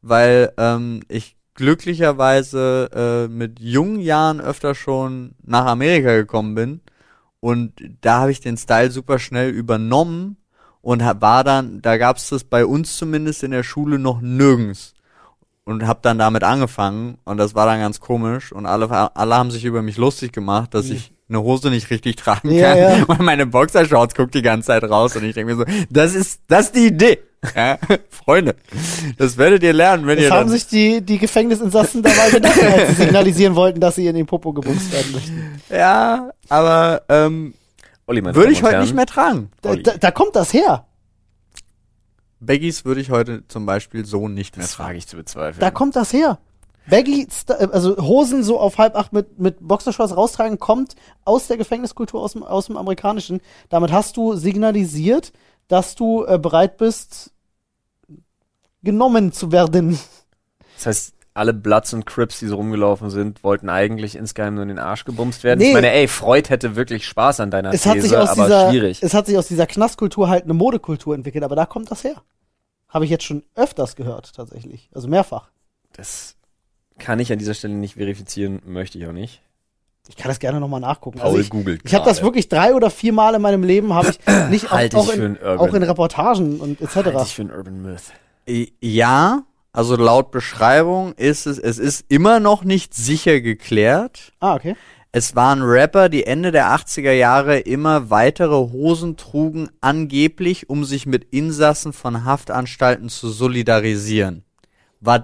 weil 0.00 0.50
ähm, 0.56 1.02
ich 1.08 1.36
glücklicherweise 1.54 3.26
äh, 3.28 3.28
mit 3.28 3.60
jungen 3.60 4.00
Jahren 4.00 4.40
öfter 4.40 4.74
schon 4.74 5.34
nach 5.42 5.66
Amerika 5.66 6.16
gekommen 6.16 6.54
bin 6.54 6.80
und 7.40 7.74
da 8.00 8.20
habe 8.20 8.32
ich 8.32 8.40
den 8.40 8.56
Style 8.56 8.90
super 8.90 9.18
schnell 9.18 9.50
übernommen 9.50 10.38
und 10.84 11.02
war 11.20 11.42
dann, 11.44 11.80
da 11.82 11.96
gab 11.96 12.18
es 12.18 12.28
das 12.28 12.44
bei 12.44 12.64
uns 12.64 12.96
zumindest 12.96 13.42
in 13.42 13.50
der 13.50 13.62
Schule 13.62 13.98
noch 13.98 14.20
nirgends 14.20 14.94
und 15.64 15.86
habe 15.86 16.00
dann 16.02 16.18
damit 16.18 16.44
angefangen 16.44 17.18
und 17.24 17.38
das 17.38 17.54
war 17.54 17.66
dann 17.66 17.80
ganz 17.80 18.00
komisch 18.00 18.52
und 18.52 18.66
alle 18.66 19.16
alle 19.16 19.34
haben 19.34 19.50
sich 19.50 19.64
über 19.64 19.82
mich 19.82 19.96
lustig 19.96 20.32
gemacht, 20.32 20.74
dass 20.74 20.86
Mhm. 20.86 20.92
ich 20.92 21.12
eine 21.28 21.40
Hose 21.42 21.70
nicht 21.70 21.88
richtig 21.90 22.16
tragen 22.16 22.50
Ja, 22.50 22.74
kann 22.74 22.78
ja. 22.98 23.04
und 23.08 23.20
meine 23.22 23.46
Boxershorts 23.46 24.14
guckt 24.14 24.34
die 24.34 24.42
ganze 24.42 24.66
Zeit 24.66 24.84
raus 24.84 25.16
und 25.16 25.24
ich 25.24 25.34
denke 25.34 25.54
mir 25.54 25.64
so, 25.64 25.84
das 25.90 26.14
ist 26.14 26.42
das 26.48 26.66
ist 26.66 26.76
die 26.76 26.86
Idee. 26.88 27.18
Ja, 27.54 27.76
Freunde, 28.08 28.54
das 29.18 29.36
werdet 29.36 29.62
ihr 29.62 29.74
lernen, 29.74 30.06
wenn 30.06 30.16
Das 30.16 30.24
ihr 30.24 30.30
haben 30.30 30.46
dann 30.46 30.48
sich 30.48 30.66
die, 30.66 31.02
die 31.02 31.18
Gefängnisinsassen 31.18 32.02
dabei 32.02 32.30
gedacht, 32.30 32.58
als 32.62 32.88
sie 32.96 33.02
signalisieren 33.04 33.54
wollten, 33.54 33.80
dass 33.80 33.96
sie 33.96 34.06
in 34.06 34.14
den 34.14 34.24
Popo 34.24 34.54
gebumst 34.54 34.90
werden 34.90 35.12
möchten. 35.12 35.60
Ja, 35.68 36.30
aber 36.48 37.02
ähm, 37.10 37.52
Olli, 38.06 38.20
meine 38.20 38.34
würde 38.34 38.46
Damen 38.46 38.52
ich 38.54 38.62
heute 38.62 38.72
Herren. 38.72 38.82
nicht 38.84 38.94
mehr 38.94 39.06
tragen. 39.06 39.50
Da, 39.62 39.76
da, 39.76 39.96
da 39.96 40.10
kommt 40.10 40.36
das 40.36 40.52
her. 40.52 40.86
Baggies 42.40 42.84
würde 42.84 43.00
ich 43.00 43.10
heute 43.10 43.46
zum 43.48 43.64
Beispiel 43.64 44.04
so 44.04 44.28
nicht 44.28 44.56
mehr 44.56 44.66
Das 44.66 44.74
tragen. 44.74 44.98
ich 44.98 45.06
zu 45.06 45.16
bezweifeln. 45.16 45.60
Da 45.60 45.70
kommt 45.70 45.96
das 45.96 46.12
her. 46.12 46.38
Baggy, 46.86 47.26
äh, 47.48 47.52
also 47.72 47.96
Hosen 47.96 48.42
so 48.42 48.60
auf 48.60 48.76
halb 48.76 48.94
acht 48.94 49.14
mit, 49.14 49.38
mit 49.38 49.56
Boxershorts 49.66 50.14
raustragen, 50.16 50.58
kommt 50.58 50.94
aus 51.24 51.46
der 51.46 51.56
Gefängniskultur, 51.56 52.20
aus 52.20 52.32
dem, 52.34 52.42
aus 52.42 52.66
dem 52.66 52.76
Amerikanischen. 52.76 53.40
Damit 53.70 53.90
hast 53.90 54.18
du 54.18 54.34
signalisiert, 54.34 55.32
dass 55.68 55.94
du 55.94 56.24
äh, 56.26 56.38
bereit 56.38 56.76
bist, 56.76 57.32
genommen 58.82 59.32
zu 59.32 59.50
werden. 59.50 59.98
Das 60.76 60.86
heißt, 60.86 61.14
alle 61.34 61.52
Bloods 61.52 61.92
und 61.92 62.06
Crips, 62.06 62.38
die 62.38 62.46
so 62.46 62.56
rumgelaufen 62.56 63.10
sind, 63.10 63.42
wollten 63.42 63.68
eigentlich 63.68 64.14
insgeheim 64.14 64.54
nur 64.54 64.62
in 64.62 64.68
den 64.68 64.78
Arsch 64.78 65.04
gebumst 65.04 65.42
werden. 65.42 65.58
Nee. 65.58 65.68
Ich 65.68 65.74
meine, 65.74 65.90
ey, 65.92 66.06
Freud 66.06 66.48
hätte 66.48 66.76
wirklich 66.76 67.06
Spaß 67.06 67.40
an 67.40 67.50
deiner 67.50 67.72
Es 67.72 67.82
These, 67.82 67.90
hat, 67.90 68.00
sich 68.02 68.16
aus 68.16 68.28
aber 68.30 68.44
dieser, 68.44 68.70
schwierig. 68.70 69.02
es 69.02 69.14
hat 69.14 69.26
sich 69.26 69.36
aus 69.36 69.48
dieser 69.48 69.66
Knastkultur 69.66 70.28
halt 70.28 70.44
eine 70.44 70.54
Modekultur 70.54 71.14
entwickelt, 71.14 71.42
aber 71.42 71.56
da 71.56 71.66
kommt 71.66 71.90
das 71.90 72.04
her. 72.04 72.22
Habe 72.88 73.04
ich 73.04 73.10
jetzt 73.10 73.24
schon 73.24 73.42
öfters 73.56 73.96
gehört, 73.96 74.32
tatsächlich. 74.34 74.88
Also 74.94 75.08
mehrfach. 75.08 75.50
Das 75.92 76.36
kann 76.98 77.18
ich 77.18 77.32
an 77.32 77.40
dieser 77.40 77.54
Stelle 77.54 77.74
nicht 77.74 77.94
verifizieren, 77.94 78.62
möchte 78.64 78.98
ich 78.98 79.06
auch 79.08 79.12
nicht. 79.12 79.42
Ich 80.08 80.16
kann 80.16 80.28
das 80.28 80.38
gerne 80.38 80.60
nochmal 80.60 80.80
nachgucken. 80.80 81.18
Paul 81.18 81.28
also 81.30 81.40
ich 81.40 81.50
googelt 81.50 81.80
ich 81.84 81.94
habe 81.94 82.04
das 82.04 82.22
wirklich 82.22 82.48
drei 82.48 82.74
oder 82.74 82.90
vier 82.90 83.12
Mal 83.12 83.34
in 83.34 83.42
meinem 83.42 83.64
Leben, 83.64 83.92
habe 83.94 84.10
ich 84.10 84.20
nicht 84.50 84.66
auch, 84.66 84.72
Halte 84.72 84.98
auch, 84.98 85.08
ich 85.08 85.14
für 85.14 85.24
in, 85.24 85.36
ein 85.38 85.42
Urban. 85.42 85.58
auch 85.58 85.74
in 85.74 85.82
Reportagen 85.82 86.60
und 86.60 86.80
etc. 86.80 86.94
Halte 86.96 87.22
ich 87.22 87.34
für 87.34 87.42
ein 87.42 87.50
Urban 87.50 87.82
Myth. 87.82 88.12
Ja, 88.80 89.42
also 89.74 89.96
laut 89.96 90.30
Beschreibung 90.30 91.14
ist 91.14 91.46
es, 91.46 91.58
es 91.58 91.80
ist 91.80 92.04
immer 92.08 92.38
noch 92.38 92.62
nicht 92.62 92.94
sicher 92.94 93.40
geklärt. 93.40 94.32
Ah, 94.38 94.54
okay. 94.54 94.76
Es 95.10 95.34
waren 95.34 95.62
Rapper, 95.62 96.08
die 96.08 96.24
Ende 96.24 96.52
der 96.52 96.68
80er 96.68 97.10
Jahre 97.10 97.58
immer 97.58 98.08
weitere 98.08 98.54
Hosen 98.54 99.16
trugen, 99.16 99.68
angeblich, 99.80 100.70
um 100.70 100.84
sich 100.84 101.06
mit 101.06 101.24
Insassen 101.24 101.92
von 101.92 102.24
Haftanstalten 102.24 103.08
zu 103.08 103.28
solidarisieren. 103.30 104.44
Was 105.00 105.22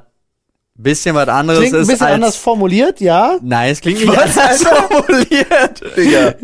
bisschen 0.83 1.15
was 1.15 1.29
anderes 1.29 1.61
Klingt 1.61 1.75
ein 1.75 1.81
ist 1.83 1.89
bisschen 1.89 2.07
als 2.07 2.15
anders 2.15 2.37
formuliert, 2.37 3.01
ja. 3.01 3.39
Nein, 3.43 3.73
es 3.73 3.81
klingt 3.81 4.01
nicht 4.01 4.19
anders 4.19 4.63
formuliert. 4.63 5.83
Digga. 5.97 6.35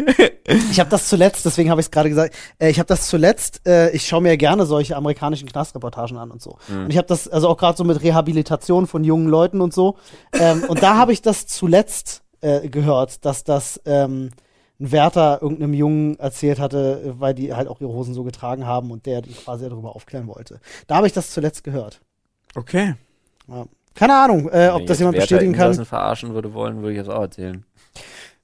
Ich 0.70 0.80
habe 0.80 0.90
das 0.90 1.08
zuletzt, 1.08 1.44
deswegen 1.44 1.70
habe 1.70 1.80
ich 1.80 1.86
es 1.86 1.90
gerade 1.90 2.08
gesagt, 2.08 2.34
äh, 2.58 2.70
ich 2.70 2.78
habe 2.78 2.86
das 2.86 3.08
zuletzt, 3.08 3.60
äh, 3.66 3.90
ich 3.90 4.06
schaue 4.06 4.22
mir 4.22 4.30
ja 4.30 4.36
gerne 4.36 4.66
solche 4.66 4.96
amerikanischen 4.96 5.48
Knastreportagen 5.48 6.16
an 6.16 6.30
und 6.30 6.40
so. 6.40 6.58
Und 6.68 6.90
ich 6.90 6.96
habe 6.96 7.08
das, 7.08 7.28
also 7.28 7.48
auch 7.48 7.56
gerade 7.56 7.76
so 7.76 7.84
mit 7.84 8.02
Rehabilitation 8.02 8.86
von 8.86 9.04
jungen 9.04 9.28
Leuten 9.28 9.60
und 9.60 9.74
so. 9.74 9.96
Ähm, 10.32 10.64
und 10.68 10.82
da 10.82 10.96
habe 10.96 11.12
ich 11.12 11.22
das 11.22 11.46
zuletzt 11.46 12.22
äh, 12.40 12.68
gehört, 12.68 13.24
dass 13.24 13.44
das 13.44 13.80
ähm, 13.84 14.30
ein 14.78 14.92
Wärter 14.92 15.40
irgendeinem 15.40 15.74
Jungen 15.74 16.18
erzählt 16.18 16.58
hatte, 16.58 17.14
weil 17.18 17.34
die 17.34 17.54
halt 17.54 17.68
auch 17.68 17.80
ihre 17.80 17.92
Hosen 17.92 18.14
so 18.14 18.24
getragen 18.24 18.66
haben 18.66 18.90
und 18.90 19.06
der 19.06 19.22
die 19.22 19.32
quasi 19.32 19.68
darüber 19.68 19.96
aufklären 19.96 20.26
wollte. 20.26 20.60
Da 20.86 20.96
habe 20.96 21.06
ich 21.06 21.12
das 21.12 21.30
zuletzt 21.30 21.64
gehört. 21.64 22.00
Okay. 22.54 22.94
Ja. 23.48 23.66
Keine 23.96 24.14
Ahnung, 24.16 24.48
äh, 24.52 24.68
ob 24.68 24.80
Wenn 24.80 24.86
das 24.86 24.96
ich 24.96 25.00
jemand 25.00 25.16
bestätigen 25.16 25.52
kann. 25.52 25.58
Wärterinsassen 25.60 25.86
verarschen 25.86 26.34
würde 26.34 26.54
wollen, 26.54 26.82
würde 26.82 26.92
ich 26.92 26.98
das 26.98 27.08
auch 27.08 27.22
erzählen. 27.22 27.64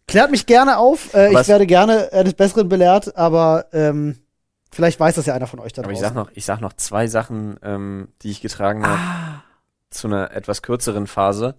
Klärt 0.08 0.30
mich 0.32 0.46
gerne 0.46 0.78
auf. 0.78 1.14
Äh, 1.14 1.32
ich 1.40 1.46
werde 1.48 1.66
gerne 1.66 2.10
eines 2.12 2.34
Besseren 2.34 2.68
belehrt, 2.68 3.16
aber 3.16 3.66
ähm, 3.72 4.18
vielleicht 4.72 4.98
weiß 4.98 5.14
das 5.14 5.26
ja 5.26 5.34
einer 5.34 5.46
von 5.46 5.60
euch 5.60 5.72
da 5.72 5.82
Aber 5.82 5.92
draußen. 5.92 6.02
ich 6.04 6.08
sag 6.08 6.14
noch, 6.14 6.30
ich 6.34 6.44
sag 6.44 6.60
noch 6.60 6.72
zwei 6.72 7.06
Sachen, 7.06 7.56
ähm, 7.62 8.08
die 8.22 8.30
ich 8.30 8.40
getragen 8.40 8.84
habe. 8.86 9.42
zu 9.90 10.08
einer 10.08 10.30
etwas 10.32 10.62
kürzeren 10.62 11.06
Phase, 11.06 11.54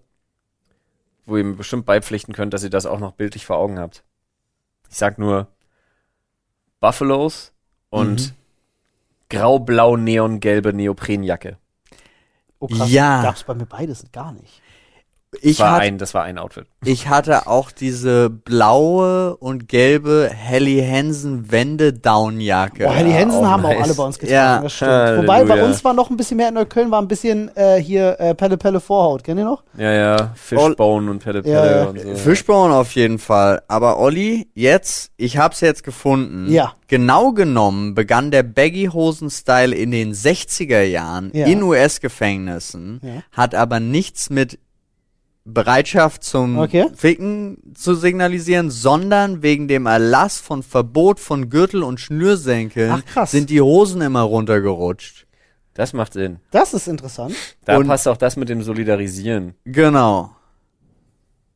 wo 1.25 1.37
ihr 1.37 1.43
mir 1.43 1.55
bestimmt 1.55 1.85
beipflichten 1.85 2.33
könnt, 2.33 2.53
dass 2.53 2.63
ihr 2.63 2.71
das 2.71 2.85
auch 2.87 2.99
noch 2.99 3.13
bildlich 3.13 3.45
vor 3.45 3.57
Augen 3.57 3.79
habt. 3.79 4.03
Ich 4.89 4.97
sag 4.97 5.19
nur 5.19 5.47
Buffalos 6.79 7.53
und 7.89 8.31
Mhm. 8.31 8.35
grau-blau-neongelbe 9.29 10.73
Neoprenjacke. 10.73 11.57
Oh 12.63 12.67
krass, 12.67 12.89
Ja. 12.91 13.21
gab's 13.21 13.43
bei 13.43 13.53
mir 13.53 13.65
beides 13.65 14.05
gar 14.13 14.31
nicht. 14.31 14.61
Ich, 15.41 15.59
war 15.59 15.73
hat, 15.73 15.81
ein, 15.81 15.97
das 15.97 16.13
war 16.13 16.23
ein 16.23 16.37
Outfit. 16.37 16.65
ich 16.85 17.07
hatte 17.09 17.47
auch 17.47 17.71
diese 17.71 18.29
blaue 18.29 19.35
und 19.37 19.67
gelbe 19.67 20.29
Helly 20.33 20.85
Hansen 20.85 21.51
Wende-Downjacke. 21.51 22.83
Boah, 22.85 22.93
Helly 22.93 23.11
Hansen 23.13 23.41
oh, 23.41 23.45
haben 23.47 23.65
auch 23.65 23.69
nice. 23.69 23.83
alle 23.83 23.93
bei 23.95 24.03
uns 24.03 24.19
getragen, 24.19 24.33
Ja. 24.35 24.61
das 24.61 24.73
stimmt. 24.73 25.17
Wobei 25.17 25.43
bei 25.45 25.63
uns 25.63 25.83
war 25.83 25.93
noch 25.93 26.09
ein 26.09 26.17
bisschen 26.17 26.37
mehr 26.37 26.49
in 26.49 26.53
Neukölln, 26.55 26.91
war 26.91 27.01
ein 27.01 27.07
bisschen 27.07 27.49
äh, 27.55 27.77
hier 27.81 28.19
äh, 28.19 28.35
Pelle 28.35 28.57
Pelle 28.57 28.79
Vorhaut. 28.79 29.23
Kennt 29.23 29.39
ihr 29.39 29.45
noch? 29.45 29.63
Ja, 29.77 29.91
ja, 29.91 30.31
Fishbone 30.35 31.09
und 31.11 31.19
Pelle 31.23 31.41
Ja, 31.45 31.61
Pelle 31.61 31.75
ja. 31.77 31.85
und 31.87 31.99
so. 31.99 32.15
Fischbone 32.15 32.73
auf 32.75 32.91
jeden 32.95 33.19
Fall. 33.19 33.61
Aber 33.67 33.99
Olli, 33.99 34.47
jetzt, 34.53 35.11
ich 35.17 35.37
hab's 35.37 35.61
jetzt 35.61 35.83
gefunden. 35.83 36.51
Ja. 36.51 36.73
Genau 36.87 37.31
genommen 37.31 37.95
begann 37.95 38.29
der 38.29 38.43
Baggy-Hosen-Style 38.43 39.73
in 39.75 39.91
den 39.91 40.13
60er 40.13 40.83
Jahren 40.83 41.31
Ja. 41.33 41.47
in 41.47 41.63
US-Gefängnissen, 41.63 43.01
Ja. 43.03 43.23
hat 43.31 43.55
aber 43.55 43.79
nichts 43.79 44.29
mit 44.29 44.59
Bereitschaft 45.45 46.23
zum 46.23 46.57
Okay. 46.57 46.87
Ficken 46.95 47.57
zu 47.75 47.95
signalisieren, 47.95 48.71
sondern 48.71 49.41
wegen 49.43 49.67
dem 49.67 49.85
Erlass 49.85 50.39
von 50.39 50.63
Verbot 50.63 51.19
von 51.19 51.49
Gürtel 51.49 51.83
und 51.83 51.99
Schnürsenkeln 51.99 53.03
Ach, 53.15 53.27
sind 53.27 53.49
die 53.49 53.59
Hosen 53.61 54.01
immer 54.01 54.21
runtergerutscht. 54.21 55.27
Das 55.73 55.91
macht 55.91 56.13
Sinn. 56.13 56.39
Das 56.51 56.73
ist 56.73 56.87
interessant. 56.87 57.35
Da 57.65 57.77
Und- 57.77 57.87
passt 57.87 58.07
auch 58.07 58.17
das 58.17 58.37
mit 58.37 58.47
dem 58.47 58.61
Solidarisieren. 58.61 59.55
Genau. 59.65 60.29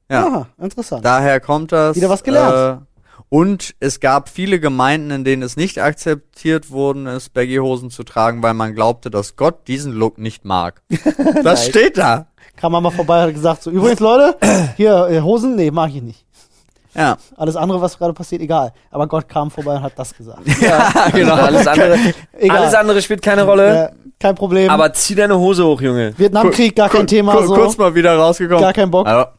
Ja. 0.10 0.26
Aha, 0.26 0.48
interessant. 0.60 1.06
Daher 1.06 1.40
kommt 1.40 1.72
das. 1.72 1.96
Wieder 1.96 2.10
was 2.10 2.24
gelernt. 2.24 2.87
Und 3.30 3.76
es 3.82 4.00
gab 4.00 4.30
viele 4.30 4.60
Gemeinden, 4.60 5.12
in 5.12 5.24
denen 5.26 5.42
es 5.44 5.58
nicht 5.58 5.80
akzeptiert 5.82 6.72
worden 6.72 7.08
ist, 7.08 7.34
Baggy-Hosen 7.34 7.90
zu 7.90 8.04
tragen, 8.04 8.42
weil 8.42 8.54
man 8.54 8.74
glaubte, 8.74 9.10
dass 9.10 9.36
Gott 9.36 9.68
diesen 9.68 9.92
Look 9.92 10.18
nicht 10.18 10.46
mag. 10.46 10.82
das 10.90 11.44
Nice. 11.44 11.66
steht 11.68 11.98
da. 11.98 12.28
Kam 12.56 12.72
man 12.72 12.82
mal 12.84 12.92
vorbei 12.92 13.22
und 13.22 13.28
hat 13.28 13.34
gesagt, 13.34 13.64
so 13.64 13.70
übrigens 13.72 14.00
Leute, 14.00 14.38
hier 14.78 15.08
äh, 15.12 15.20
Hosen, 15.22 15.56
nee, 15.56 15.72
mag 15.72 15.90
ich 15.94 16.02
nicht. 16.02 16.26
Ja, 16.96 17.18
Alles 17.36 17.56
andere, 17.56 17.80
was 17.80 17.96
gerade 18.00 18.14
passiert, 18.14 18.42
egal. 18.42 18.74
Aber 18.90 19.06
Gott 19.06 19.30
kam 19.30 19.52
vorbei 19.52 19.76
und 19.76 19.84
hat 19.84 19.94
das 19.98 20.16
gesagt. 20.16 20.42
Ja, 20.62 20.92
genau. 21.14 21.34
Alles 21.36 21.68
andere, 21.68 21.98
Egal. 22.40 22.58
alles 22.58 22.74
andere 22.74 23.02
spielt 23.04 23.22
keine 23.22 23.44
Rolle. 23.44 23.90
Äh, 23.90 23.90
kein 24.20 24.34
Problem. 24.34 24.72
Aber 24.72 24.92
zieh 24.94 25.14
deine 25.14 25.38
Hose 25.38 25.64
hoch, 25.64 25.80
Junge. 25.80 26.18
Vietnamkrieg, 26.18 26.76
gar 26.76 26.90
kein 26.90 27.06
Thema. 27.06 27.34
Kur- 27.34 27.48
So. 27.48 27.54
kurz 27.54 27.78
mal 27.78 27.94
wieder 27.94 28.18
rausgekommen. 28.18 28.62
Gar 28.64 28.74
kein 28.74 28.90
Bock. 28.90 29.06
Aber 29.06 29.34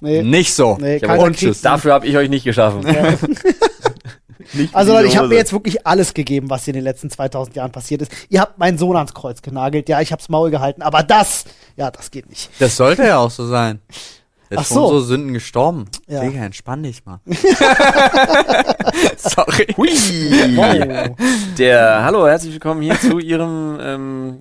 Nee, 0.00 0.22
nicht 0.22 0.54
so. 0.54 0.78
nee, 0.80 0.96
Ich 0.96 1.02
keiner 1.02 1.22
und. 1.22 1.64
Dafür 1.64 1.94
habe 1.94 2.06
ich 2.06 2.16
euch 2.16 2.28
nicht 2.28 2.44
geschaffen. 2.44 2.84
Nicht 4.52 4.74
Also 4.74 4.92
Leute, 4.92 5.06
ich 5.06 5.16
habe 5.16 5.28
mir 5.28 5.36
jetzt 5.36 5.52
wirklich 5.52 5.86
alles 5.86 6.12
gegeben, 6.14 6.50
was 6.50 6.64
hier 6.64 6.74
in 6.74 6.78
den 6.78 6.84
letzten 6.84 7.08
2000 7.10 7.56
Jahren 7.56 7.70
passiert 7.72 8.02
ist. 8.02 8.12
Ihr 8.28 8.40
habt 8.40 8.58
meinen 8.58 8.78
Sohn 8.78 8.96
ans 8.96 9.14
Kreuz 9.14 9.42
genagelt. 9.42 9.88
Ja, 9.88 10.00
ich 10.00 10.10
hab's 10.12 10.28
Maul 10.28 10.50
gehalten. 10.50 10.82
Aber 10.82 11.02
das, 11.02 11.44
ja, 11.76 11.90
das 11.90 12.10
geht 12.10 12.28
nicht. 12.28 12.50
Das 12.58 12.76
sollte 12.76 13.04
ja 13.04 13.18
auch 13.18 13.30
so 13.30 13.46
sein. 13.46 13.80
Er 14.48 14.58
Ach 14.58 14.64
so. 14.64 14.88
so 14.88 15.00
Sünden 15.00 15.32
gestorben. 15.32 15.84
Ja. 16.08 16.22
Digga, 16.22 16.44
entspann 16.44 16.82
dich 16.82 17.04
mal. 17.06 17.20
Sorry. 19.16 19.68
Hui. 19.76 19.90
Wow. 20.56 21.16
Der, 21.56 22.02
hallo, 22.02 22.26
herzlich 22.26 22.54
willkommen 22.54 22.82
hier 22.82 22.98
zu 22.98 23.20
Ihrem 23.20 23.78
ähm, 23.80 24.38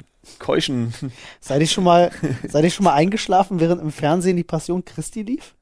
keuschen. 0.50 0.94
seid 1.40 1.62
ihr 1.62 1.68
schon 1.68 1.84
mal, 1.84 2.12
seid 2.48 2.64
ihr 2.64 2.72
schon 2.72 2.84
mal 2.84 2.94
eingeschlafen, 2.94 3.60
während 3.60 3.82
im 3.82 3.92
Fernsehen 3.92 4.36
die 4.38 4.44
Passion 4.44 4.84
Christi 4.84 5.22
lief? 5.24 5.56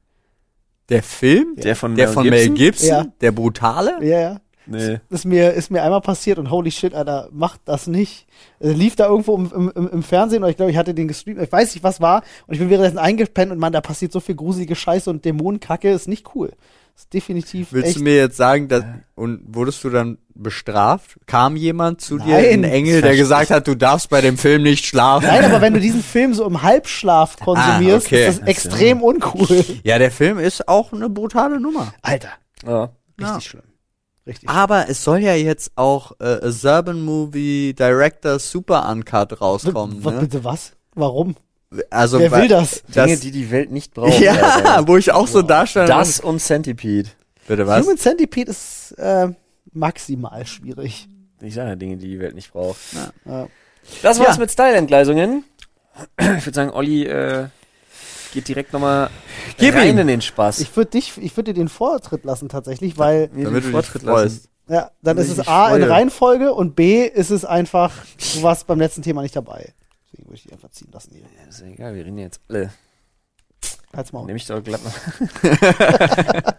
Der 0.88 1.02
Film? 1.02 1.54
Der 1.56 1.76
von 1.76 1.94
Der 1.94 2.06
Mel 2.06 2.14
von 2.14 2.24
Gibson? 2.24 2.40
Mel 2.48 2.54
Gibson? 2.54 2.88
Ja. 2.88 3.06
Der 3.20 3.32
Brutale? 3.32 3.98
Ja, 4.02 4.20
ja. 4.20 4.40
Nee. 4.70 5.00
Ist 5.08 5.24
mir, 5.24 5.52
ist 5.54 5.70
mir 5.70 5.82
einmal 5.82 6.02
passiert 6.02 6.38
und 6.38 6.50
holy 6.50 6.70
shit, 6.70 6.92
Alter, 6.94 7.30
macht 7.32 7.60
das 7.64 7.86
nicht. 7.86 8.26
Äh, 8.60 8.72
lief 8.72 8.96
da 8.96 9.06
irgendwo 9.06 9.34
im, 9.34 9.50
im, 9.54 9.72
im- 9.74 9.88
im 9.88 10.02
Fernsehen 10.02 10.44
und 10.44 10.50
ich 10.50 10.56
glaube, 10.56 10.70
ich 10.70 10.76
hatte 10.76 10.92
den 10.92 11.08
gestreamt, 11.08 11.40
ich 11.40 11.50
weiß 11.50 11.74
nicht, 11.74 11.82
was 11.82 12.02
war 12.02 12.22
und 12.46 12.52
ich 12.54 12.60
bin 12.60 12.68
währenddessen 12.68 12.98
eingepennt 12.98 13.50
und 13.50 13.58
man, 13.58 13.72
da 13.72 13.80
passiert 13.80 14.12
so 14.12 14.20
viel 14.20 14.34
gruselige 14.34 14.74
Scheiße 14.76 15.08
und 15.08 15.24
Dämonenkacke, 15.24 15.90
ist 15.90 16.06
nicht 16.06 16.34
cool. 16.34 16.52
Ist 16.98 17.14
definitiv 17.14 17.72
Willst 17.72 17.90
echt. 17.90 17.98
du 17.98 18.02
mir 18.02 18.16
jetzt 18.16 18.36
sagen, 18.36 18.66
dass, 18.66 18.82
und 19.14 19.40
wurdest 19.54 19.84
du 19.84 19.90
dann 19.90 20.18
bestraft? 20.34 21.16
Kam 21.26 21.54
jemand 21.54 22.00
zu 22.00 22.18
dir, 22.18 22.34
Nein. 22.34 22.64
ein 22.64 22.64
Engel, 22.64 23.02
der 23.02 23.14
gesagt 23.16 23.50
hat, 23.50 23.68
du 23.68 23.76
darfst 23.76 24.10
bei 24.10 24.20
dem 24.20 24.36
Film 24.36 24.64
nicht 24.64 24.84
schlafen? 24.84 25.26
Nein, 25.28 25.44
aber 25.44 25.60
wenn 25.60 25.74
du 25.74 25.80
diesen 25.80 26.02
Film 26.02 26.34
so 26.34 26.44
im 26.44 26.60
Halbschlaf 26.62 27.36
konsumierst, 27.38 28.06
Ah, 28.06 28.08
okay. 28.08 28.28
ist 28.28 28.40
das 28.40 28.48
extrem 28.48 29.00
uncool. 29.02 29.64
Ja, 29.84 29.98
der 29.98 30.10
Film 30.10 30.38
ist 30.40 30.66
auch 30.66 30.92
eine 30.92 31.08
brutale 31.08 31.60
Nummer. 31.60 31.94
Alter, 32.02 32.30
Ja. 32.66 32.90
richtig 33.16 33.34
Ja. 33.34 33.40
schlimm. 33.40 33.62
Richtig. 34.26 34.48
Aber 34.50 34.88
es 34.90 35.04
soll 35.04 35.20
ja 35.20 35.34
jetzt 35.34 35.70
auch 35.76 36.12
äh, 36.20 36.24
a 36.42 36.76
Urban 36.78 37.00
Movie 37.00 37.74
Director 37.74 38.38
Super 38.40 38.88
Uncut 38.90 39.40
rauskommen. 39.40 40.04
was, 40.04 40.14
Ne? 40.14 40.20
bitte 40.20 40.42
was? 40.44 40.72
Warum? 40.94 41.36
Also 41.90 42.18
Wer 42.18 42.32
will 42.32 42.48
das? 42.48 42.82
Dinge, 42.84 43.08
Das- 43.12 43.20
die 43.20 43.30
die 43.30 43.50
Welt 43.50 43.70
nicht 43.70 43.92
braucht. 43.94 44.18
Ja, 44.20 44.32
Alter. 44.32 44.88
wo 44.88 44.96
ich 44.96 45.12
auch 45.12 45.26
so 45.26 45.42
darstelle. 45.42 45.86
Das 45.86 46.18
und 46.20 46.40
Centipede. 46.40 47.10
Bitte 47.46 47.66
was? 47.66 47.82
Human 47.84 47.98
Centipede 47.98 48.50
ist 48.50 48.92
äh, 48.98 49.28
maximal 49.72 50.46
schwierig. 50.46 51.08
Ich 51.40 51.54
sage 51.54 51.68
ja 51.70 51.76
Dinge, 51.76 51.96
die 51.98 52.08
die 52.08 52.18
Welt 52.18 52.34
nicht 52.34 52.52
braucht. 52.52 52.78
Ja. 53.26 53.48
Das 54.02 54.18
war's 54.18 54.36
Ja. 54.36 54.40
mit 54.40 54.50
Style-Entgleisungen. 54.50 55.44
Ich 56.18 56.46
würde 56.46 56.54
sagen, 56.54 56.70
Olli 56.70 57.04
äh, 57.06 57.46
geht 58.32 58.48
direkt 58.48 58.72
nochmal 58.72 59.10
Gib 59.58 59.74
rein 59.74 59.90
ihm. 59.90 59.98
in 59.98 60.06
den 60.06 60.20
Spaß. 60.20 60.60
Ich 60.60 60.74
würde 60.76 60.90
dich, 60.92 61.12
ich 61.18 61.36
würde 61.36 61.52
dir 61.52 61.60
den 61.60 61.68
Vortritt 61.68 62.24
lassen 62.24 62.48
tatsächlich, 62.48 62.96
weil 62.98 63.28
Mir 63.32 63.44
Damit 63.44 63.46
den 63.46 63.52
du 63.54 63.60
dich 63.60 63.70
Vortritt 63.70 64.02
freust. 64.02 64.48
ja, 64.68 64.90
dann 65.02 65.16
ist 65.18 65.28
es 65.30 65.46
A 65.48 65.74
in 65.74 65.82
freue. 65.82 65.90
Reihenfolge 65.90 66.52
und 66.54 66.76
B 66.76 67.04
ist 67.06 67.30
es 67.30 67.44
einfach, 67.44 67.92
du 68.34 68.42
warst 68.42 68.66
beim 68.66 68.78
letzten 68.78 69.02
Thema 69.02 69.22
nicht 69.22 69.34
dabei. 69.36 69.72
Deswegen 70.12 70.28
würde 70.28 70.36
ich 70.36 70.42
dich 70.44 70.52
einfach 70.52 70.70
ziehen 70.70 70.88
lassen 70.92 71.12
hier. 71.12 71.22
Ja, 71.22 71.48
ist 71.48 71.60
ja 71.60 71.66
egal, 71.66 71.94
wir 71.94 72.04
reden 72.04 72.18
jetzt 72.18 72.40
alle. 72.48 72.72
Halt's 73.94 74.12
mal. 74.12 74.24
Nehme 74.24 74.36
ich 74.36 74.46
doch 74.46 74.62
glatt 74.62 74.80
noch. 74.84 74.92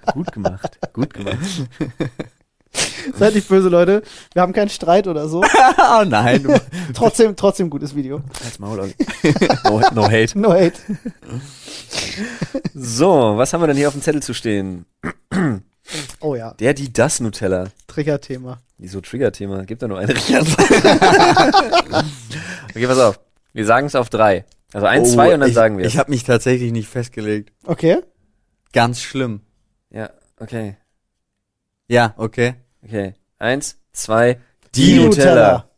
gut 0.14 0.32
gemacht, 0.32 0.80
gut 0.94 1.14
gemacht. 1.14 1.38
Seid 3.18 3.34
nicht 3.34 3.48
böse, 3.48 3.70
Leute. 3.70 4.04
Wir 4.34 4.44
haben 4.44 4.54
keinen 4.54 4.70
Streit 4.70 5.08
oder 5.08 5.28
so. 5.28 5.42
oh 5.78 6.04
nein. 6.06 6.46
Trotzdem, 6.94 7.36
trotzdem 7.36 7.70
gutes 7.72 7.96
Video. 7.96 8.22
Als 8.44 8.60
Maul. 8.60 8.94
No, 9.64 9.82
no 9.94 10.04
hate. 10.04 10.38
No 10.38 10.54
hate. 10.54 10.74
So, 12.76 13.38
was 13.38 13.52
haben 13.54 13.62
wir 13.62 13.68
denn 13.68 13.78
hier 13.78 13.88
auf 13.88 13.96
dem 13.96 14.04
Zettel 14.04 14.22
zu 14.22 14.34
stehen? 14.34 14.86
Oh 16.20 16.36
ja, 16.36 16.54
Der, 16.54 16.76
die, 16.76 16.94
das 16.94 17.20
Nutella. 17.20 17.70
Trigger-Thema. 17.88 18.60
Wieso 18.78 19.02
Trigger-Thema? 19.02 19.66
Gibt 19.66 19.82
da 19.82 19.88
nur 19.88 19.98
eine 19.98 20.14
Antwort. 20.14 20.70
okay, 22.70 22.86
pass 22.86 23.00
auf. 23.00 23.20
Wir 23.54 23.66
sagen 23.66 23.88
es 23.88 23.96
auf 23.96 24.10
drei. 24.10 24.46
Also 24.74 24.86
eins, 24.86 25.10
Oh, 25.10 25.14
zwei 25.14 25.34
und 25.34 25.40
dann 25.40 25.50
ich, 25.50 25.56
sagen 25.56 25.78
wir 25.78 25.86
Ich 25.86 25.98
habe 25.98 26.12
mich 26.12 26.24
tatsächlich 26.24 26.72
nicht 26.72 26.88
festgelegt. 26.88 27.52
Okay. 27.66 27.98
Ganz 28.72 29.02
schlimm. 29.02 29.42
Ja, 29.90 30.12
okay. 30.40 30.78
Ja, 31.88 32.14
okay. 32.18 32.56
Okay. 32.84 33.16
Eins, 33.40 33.78
zwei, 33.92 34.40
Die 34.76 34.86
die, 34.86 35.00
Nutella. 35.00 35.06
Nutella. 35.08 35.70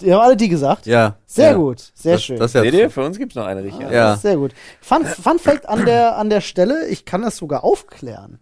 Die 0.00 0.12
haben 0.12 0.20
alle 0.20 0.36
die 0.36 0.48
gesagt. 0.48 0.86
Ja. 0.86 1.16
Sehr 1.24 1.52
ja. 1.52 1.56
gut, 1.56 1.92
sehr 1.94 2.14
das, 2.14 2.24
schön. 2.24 2.38
Das 2.38 2.52
Seht 2.52 2.74
ihr? 2.74 2.90
Für 2.90 3.04
uns 3.04 3.16
gibt's 3.16 3.36
noch 3.36 3.46
eine 3.46 3.62
richtige. 3.62 3.92
Ja. 3.92 4.16
Sehr 4.16 4.36
gut. 4.36 4.52
Fun, 4.80 5.06
Fun 5.06 5.38
Fact 5.38 5.68
an 5.68 5.86
der, 5.86 6.18
an 6.18 6.30
der 6.30 6.40
Stelle, 6.40 6.86
ich 6.88 7.04
kann 7.04 7.22
das 7.22 7.36
sogar 7.36 7.64
aufklären. 7.64 8.40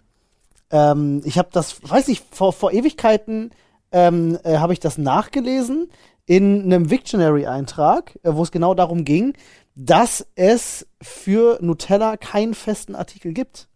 Ähm, 0.71 1.21
ich 1.25 1.39
habe 1.39 1.51
das, 1.53 1.77
weiß 1.89 2.09
ich, 2.09 2.23
vor, 2.31 2.53
vor 2.53 2.73
Ewigkeiten 2.73 3.51
ähm, 3.93 4.39
äh, 4.43 4.57
habe 4.57 4.73
ich 4.73 4.81
das 4.81 4.97
nachgelesen 4.99 5.91
in 6.27 6.63
einem 6.65 6.91
Victionary-Eintrag, 6.91 8.19
äh, 8.23 8.33
wo 8.35 8.43
es 8.43 8.51
genau 8.51 8.75
darum 8.75 9.05
ging, 9.05 9.35
dass 9.75 10.27
es 10.35 10.87
für 11.01 11.59
Nutella 11.63 12.17
keinen 12.17 12.55
festen 12.55 12.95
Artikel 12.95 13.33
gibt. 13.33 13.69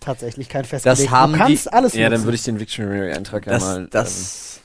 Tatsächlich 0.00 0.48
kein 0.48 0.64
festgelegt. 0.64 1.10
haben 1.10 1.32
du 1.32 1.38
kannst 1.38 1.66
die- 1.66 1.72
alles 1.72 1.94
Ja, 1.94 2.04
dann 2.04 2.12
nutzen. 2.12 2.24
würde 2.26 2.34
ich 2.34 2.42
den 2.42 2.60
Victionary-Eintrag 2.60 3.46
ja 3.46 3.52
Das, 3.54 3.62
mal 3.62 3.86
das, 3.90 4.60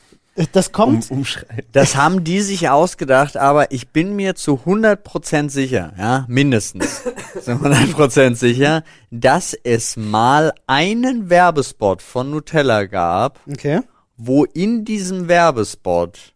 das 0.51 0.67
ähm, 0.67 0.71
kommt, 0.73 1.11
um, 1.11 1.19
umschreiben. 1.19 1.65
das 1.71 1.95
haben 1.95 2.23
die 2.25 2.41
sich 2.41 2.67
ausgedacht, 2.67 3.37
aber 3.37 3.71
ich 3.71 3.89
bin 3.89 4.15
mir 4.17 4.35
zu 4.35 4.59
100% 4.65 5.49
sicher, 5.49 5.93
ja, 5.97 6.25
mindestens 6.27 7.03
zu 7.41 7.51
100% 7.51 8.35
sicher, 8.35 8.83
dass 9.11 9.53
es 9.53 9.95
mal 9.95 10.51
einen 10.67 11.29
Werbespot 11.29 12.01
von 12.01 12.31
Nutella 12.31 12.85
gab, 12.85 13.39
okay. 13.49 13.81
wo 14.17 14.43
in 14.43 14.83
diesem 14.83 15.29
Werbespot 15.29 16.33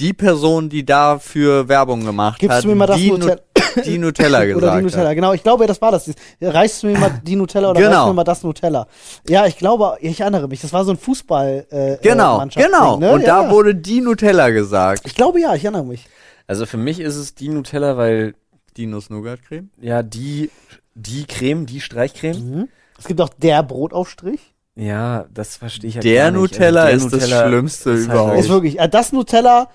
die 0.00 0.12
Person, 0.12 0.68
die 0.68 0.84
dafür 0.84 1.68
Werbung 1.68 2.04
gemacht 2.04 2.38
Gibst 2.40 2.56
hat, 2.56 2.64
du 2.64 2.68
mir 2.68 2.74
mal 2.74 2.86
das 2.86 2.96
die, 2.96 3.10
Nutella? 3.10 3.36
Nu 3.76 3.82
die 3.84 3.98
Nutella 3.98 4.44
gesagt 4.44 4.56
Oder 4.64 4.76
die 4.78 4.82
Nutella, 4.82 5.08
hat. 5.10 5.14
genau. 5.14 5.32
Ich 5.32 5.42
glaube, 5.42 5.66
das 5.66 5.80
war 5.80 5.92
das. 5.92 6.10
Reichst 6.40 6.82
du 6.82 6.88
mir 6.88 6.98
mal 6.98 7.20
die 7.24 7.36
Nutella 7.36 7.70
oder 7.70 7.80
Genau. 7.80 7.90
reichst 7.92 8.04
du 8.04 8.08
mir 8.08 8.14
mal 8.14 8.24
das 8.24 8.42
Nutella? 8.42 8.86
Ja, 9.28 9.46
ich 9.46 9.56
glaube, 9.58 9.96
ich 10.00 10.20
erinnere 10.20 10.48
mich. 10.48 10.60
Das 10.62 10.72
war 10.72 10.84
so 10.84 10.90
ein 10.92 10.96
Fußball. 10.98 11.66
Äh, 11.70 11.96
Genau, 12.02 12.34
äh, 12.34 12.38
Mannschaftsding, 12.38 12.72
genau. 12.78 12.96
Ne? 12.96 13.12
Und 13.12 13.20
ja, 13.20 13.26
da 13.26 13.42
ja. 13.44 13.50
wurde 13.50 13.74
die 13.74 14.00
Nutella 14.00 14.50
gesagt. 14.50 15.02
Ich 15.04 15.14
glaube 15.14 15.40
ja, 15.40 15.54
ich 15.54 15.64
erinnere 15.64 15.84
mich. 15.84 16.06
Also 16.46 16.66
für 16.66 16.78
mich 16.78 16.98
ist 16.98 17.16
es 17.16 17.34
die 17.34 17.48
Nutella, 17.48 17.96
weil 17.96 18.34
Dinos 18.76 19.10
Nougat 19.10 19.42
Creme? 19.42 19.70
ja 19.80 20.02
die 20.02 20.50
die 20.94 21.24
Creme, 21.24 21.66
die 21.66 21.80
Streichcreme. 21.80 22.38
Mhm. 22.38 22.68
Es 22.98 23.06
gibt 23.06 23.20
auch 23.20 23.28
der 23.30 23.62
Brotaufstrich. 23.62 24.40
Ja, 24.76 25.26
das 25.32 25.56
verstehe 25.56 25.88
ich 25.90 25.96
halt 25.96 26.04
Der 26.04 26.24
gar 26.24 26.30
nicht. 26.32 26.40
Nutella 26.40 26.82
Also 26.84 27.06
ist 27.08 27.16
das 27.16 27.28
Schlimmste 27.28 27.90
ist 27.90 28.08
halt 28.08 28.18
überhaupt. 28.18 28.38
Ist 28.40 28.48
wirklich, 28.48 28.78
äh, 28.80 28.88
das 28.88 29.12
Nutella 29.12 29.68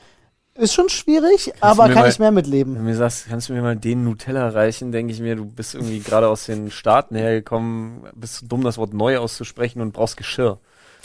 ist 0.56 0.74
schon 0.74 0.89
schwierig, 0.89 1.54
aber 1.62 1.88
mir 1.88 1.94
kann 1.94 2.04
mal- 2.04 2.10
ich 2.10 2.20
mehr 2.20 2.32
mitleben. 2.32 2.76
Wenn 2.76 2.84
du 2.84 2.89
mir 2.89 2.96
sagst, 2.96 3.28
kannst 3.28 3.50
du 3.50 3.54
mir 3.54 3.62
mal 3.62 3.76
den 3.76 4.04
Nutella 4.04 4.50
reichen, 4.50 4.91
denke 4.91 5.13
ich 5.13 5.20
mir, 5.20 5.36
du 5.36 5.46
bist 5.46 5.76
irgendwie 5.76 6.00
gerade 6.00 6.28
aus 6.28 6.46
den 6.46 6.72
Staaten 6.72 7.15
hergekommen, 7.15 8.04
bist 8.15 8.36
zu 8.38 8.46
dumm, 8.46 8.63
das 8.63 8.78
Wort 8.78 8.94
neu 8.94 9.18
auszusprechen 9.18 9.82
und 9.82 9.91
brauchst 9.91 10.18
Geschirr. 10.18 10.60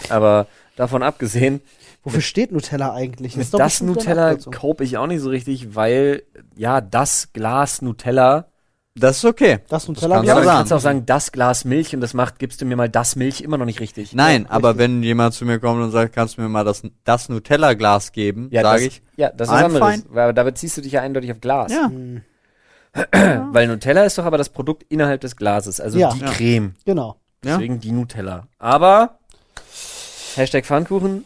Aber 0.09 0.47
davon 0.77 1.03
abgesehen, 1.03 1.61
Wofür 2.03 2.23
steht 2.23 2.51
Nutella 2.51 2.95
eigentlich? 2.95 3.37
Ist 3.37 3.53
das 3.53 3.83
Nutella 3.83 4.35
cope 4.37 4.85
ich 4.85 4.97
auch 4.97 5.07
nicht 5.07 5.21
so 5.21 5.29
richtig, 5.29 5.75
weil, 5.75 6.23
ja, 6.57 6.81
das 6.81 7.35
Glas 7.35 7.83
Nutella, 7.83 8.47
Das 8.97 9.19
ist 9.19 9.25
okay. 9.25 9.61
Das 9.69 9.87
Nutella. 9.87 10.17
kannst 10.17 10.29
ja, 10.29 10.35
du 10.35 10.41
aber 10.41 10.51
du 10.51 10.57
kannst 10.57 10.73
auch 10.73 10.81
sagen, 10.81 11.07
das 11.07 11.31
Glas 11.31 11.65
Milch 11.65 11.95
und 11.95 12.01
das 12.01 12.13
macht, 12.13 12.39
gibst 12.41 12.61
du 12.61 12.65
mir 12.65 12.75
mal 12.77 12.89
das 12.89 13.15
Milch 13.15 13.41
immer 13.41 13.57
noch 13.57 13.65
nicht 13.65 13.79
richtig. 13.81 14.13
Nein, 14.15 14.43
Ja, 14.43 14.51
aber 14.51 14.71
richtig. 14.71 14.85
wenn 14.85 15.03
jemand 15.05 15.33
zu 15.35 15.45
mir 15.45 15.61
kommt 15.61 15.81
und 15.81 15.93
sagt, 15.93 16.13
kannst 16.15 16.37
du 16.37 16.43
mir 16.43 16.49
mal 16.49 16.65
das, 16.65 16.83
das 17.05 17.29
Nutella-Glas 17.29 18.11
geben, 18.13 18.49
Ja, 18.51 18.63
sage 18.63 18.85
das, 18.85 18.95
ich. 18.95 19.03
Ja, 19.17 19.31
das 19.31 19.49
ist 19.49 19.55
anderes. 19.55 20.05
Weil 20.09 20.35
da 20.35 20.43
beziehst 20.43 20.77
du 20.77 20.81
dich 20.81 20.93
ja 20.93 21.03
eindeutig 21.03 21.31
auf 21.31 21.41
Glas. 21.41 21.73
Ja. 21.73 21.87
Hm, 21.87 22.23
Weil 23.53 23.69
Nutella 23.69 24.03
ist 24.05 24.19
doch 24.19 24.25
aber 24.25 24.39
das 24.39 24.49
Produkt 24.49 24.83
innerhalb 24.89 25.21
des 25.21 25.37
Glases, 25.37 25.81
also 25.81 25.97
Ja. 25.99 26.13
die 26.13 26.21
Ja. 26.21 26.31
Creme. 26.33 26.75
Genau. 26.85 27.21
Ja. 27.45 27.53
Deswegen 27.57 27.79
die 27.79 27.93
Nutella. 27.93 28.49
Aber 28.59 29.19
Hashtag 30.35 30.67
Pfannkuchen, 30.67 31.25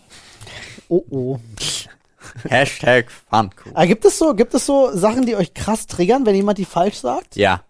Oh 0.88 1.02
oh. 1.08 1.38
Hashtag 2.48 3.10
Pfannkuchen. 3.10 3.72
Ah, 3.76 3.84
gibt 3.86 4.04
es 4.04 4.18
so, 4.18 4.34
gibt 4.34 4.54
es 4.54 4.66
so 4.66 4.90
Sachen, 4.96 5.26
die 5.26 5.36
euch 5.36 5.54
krass 5.54 5.86
triggern, 5.86 6.26
wenn 6.26 6.34
jemand 6.34 6.58
die 6.58 6.64
falsch 6.64 6.96
sagt? 6.98 7.36
Ja. 7.36 7.62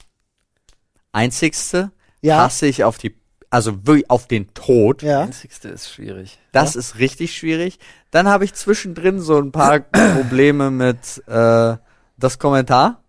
Einzigste 1.13 1.91
Ja. 2.23 2.39
hasse 2.39 2.67
ich 2.67 2.85
auf 2.85 2.99
die, 2.99 3.15
also 3.51 3.87
wirklich 3.87 4.11
auf 4.11 4.27
den 4.27 4.53
Tod. 4.55 5.03
Ja. 5.03 5.21
einzigste 5.23 5.69
ist 5.69 5.91
schwierig. 5.91 6.39
Das 6.53 6.75
ist 6.77 6.99
richtig 6.99 7.37
schwierig. 7.37 7.79
Dann 8.11 8.29
habe 8.29 8.45
ich 8.45 8.55
zwischendrin 8.55 9.21
so 9.21 9.39
ein 9.39 9.53
paar 9.53 9.81
Probleme 9.81 10.71
mit 10.71 11.23
äh, 11.29 11.77
das 12.17 12.39
Kommentar. 12.39 13.01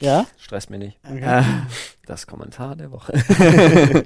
Ja. 0.00 0.26
Stresst 0.38 0.70
mir 0.70 0.78
nicht. 0.78 0.98
Okay. 1.08 1.40
Äh, 1.40 1.44
Das 2.06 2.26
Kommentar 2.26 2.76
der 2.76 2.90
Woche. 2.90 3.12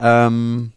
ähm, 0.00 0.72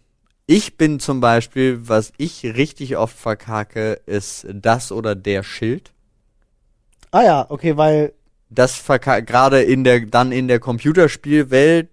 ich 0.48 0.78
bin 0.78 1.00
zum 1.00 1.20
Beispiel, 1.22 1.88
was 1.88 2.12
ich 2.18 2.44
richtig 2.44 2.98
oft 2.98 3.18
verkacke, 3.18 4.00
ist 4.06 4.48
das 4.52 4.92
oder 4.92 5.16
der 5.16 5.44
Schild. 5.44 5.94
Ah 7.12 7.24
ja, 7.24 7.46
okay, 7.50 7.78
weil 7.78 8.14
Das 8.50 8.76
verka- 8.76 9.22
gerade 9.22 9.62
in 9.62 9.84
der 9.84 10.06
dann 10.06 10.32
in 10.32 10.48
der 10.48 10.60
Computerspielwelt 10.60 11.90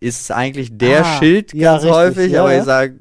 ist 0.00 0.22
es 0.22 0.30
eigentlich 0.30 0.78
der 0.78 1.00
Ah, 1.00 1.18
Schild 1.18 1.54
ja, 1.54 1.72
ganz 1.72 1.84
richtig, 1.84 1.94
häufig, 1.94 2.32
ja, 2.32 2.40
aber 2.42 2.52
ja. 2.52 2.58
ich 2.60 2.64
sage, 2.64 3.00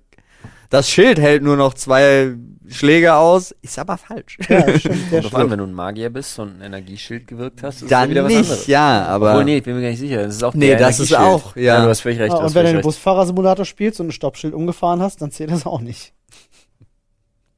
das 0.70 0.90
Schild 0.90 1.20
hält 1.20 1.44
nur 1.44 1.56
noch 1.58 1.74
zwei 1.74 2.36
Schläge 2.68 3.16
aus, 3.16 3.54
ist 3.62 3.78
aber 3.78 3.98
falsch. 3.98 4.38
ja, 4.50 4.62
das 4.66 4.84
Kommt 4.84 5.12
drauf 5.26 5.36
an, 5.36 5.52
wenn 5.52 5.60
du 5.60 5.66
ein 5.66 5.74
Magier 5.74 6.10
bist 6.10 6.40
und 6.40 6.58
ein 6.58 6.62
Energieschild 6.62 7.28
gewirkt 7.28 7.62
hast, 7.64 7.84
ist 7.84 7.92
ja 7.92 8.02
Dann 8.02 8.10
wieder 8.10 8.24
was 8.24 8.30
nicht, 8.32 8.40
anderes. 8.42 8.68
ja, 8.68 9.06
aber 9.06 9.32
Obwohl, 9.32 9.46
nee, 9.46 9.58
ich 9.58 9.64
bin 9.64 9.76
mir 9.76 9.82
gar 9.82 9.90
nicht 9.90 10.00
sicher. 10.00 10.24
Das 10.24 10.36
ist 10.36 10.44
auch 10.44 10.54
Nee, 10.54 10.70
der 10.70 10.80
das 10.80 11.00
ist 11.00 11.16
auch, 11.16 11.56
ja. 11.56 11.84
du 11.84 11.90
hast 11.90 12.02
völlig 12.02 12.20
recht. 12.20 12.34
Hast 12.34 12.42
und 12.42 12.56
wenn 12.56 12.66
du 12.66 12.72
recht. 12.74 12.82
Busfahrersimulator 12.84 13.66
spielst 13.66 14.00
und 14.00 14.08
ein 14.08 14.12
Stoppschild 14.12 14.54
umgefahren 14.54 15.02
hast, 15.02 15.22
dann 15.22 15.32
zählt 15.32 15.52
das 15.52 15.66
auch 15.66 15.82
nicht. 15.82 16.14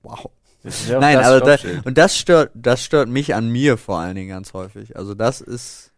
wow. 0.03 0.29
Das 0.63 0.87
ja 0.89 0.99
Nein, 0.99 1.17
das 1.17 1.27
aber 1.27 1.39
da, 1.39 1.57
Stoppschild. 1.57 1.85
und 1.85 1.97
das 1.97 2.17
stört, 2.17 2.51
das 2.55 2.83
stört 2.83 3.07
mich 3.07 3.33
an 3.35 3.49
mir 3.49 3.77
vor 3.77 3.99
allen 3.99 4.15
Dingen 4.15 4.29
ganz 4.29 4.53
häufig. 4.53 4.97
Also 4.97 5.13
das 5.13 5.39
ist, 5.39 5.91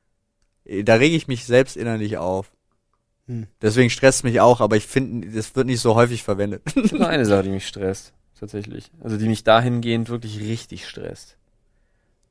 da 0.65 0.95
rege 0.95 1.15
ich 1.15 1.27
mich 1.27 1.45
selbst 1.45 1.75
innerlich 1.77 2.17
auf. 2.17 2.51
Hm. 3.29 3.45
Deswegen 3.61 3.91
stresst 3.91 4.23
mich 4.23 4.41
auch, 4.41 4.59
aber 4.59 4.75
ich 4.75 4.87
finde, 4.87 5.29
das 5.29 5.55
wird 5.55 5.67
nicht 5.67 5.79
so 5.81 5.93
häufig 5.93 6.23
verwendet. 6.23 6.63
Noch 6.93 7.07
eine 7.07 7.25
Sache, 7.25 7.43
die 7.43 7.49
mich 7.51 7.67
stresst. 7.67 8.11
Tatsächlich. 8.39 8.89
Also 9.03 9.17
die 9.17 9.27
mich 9.27 9.43
dahingehend 9.43 10.09
wirklich 10.09 10.39
richtig 10.39 10.87
stresst. 10.87 11.37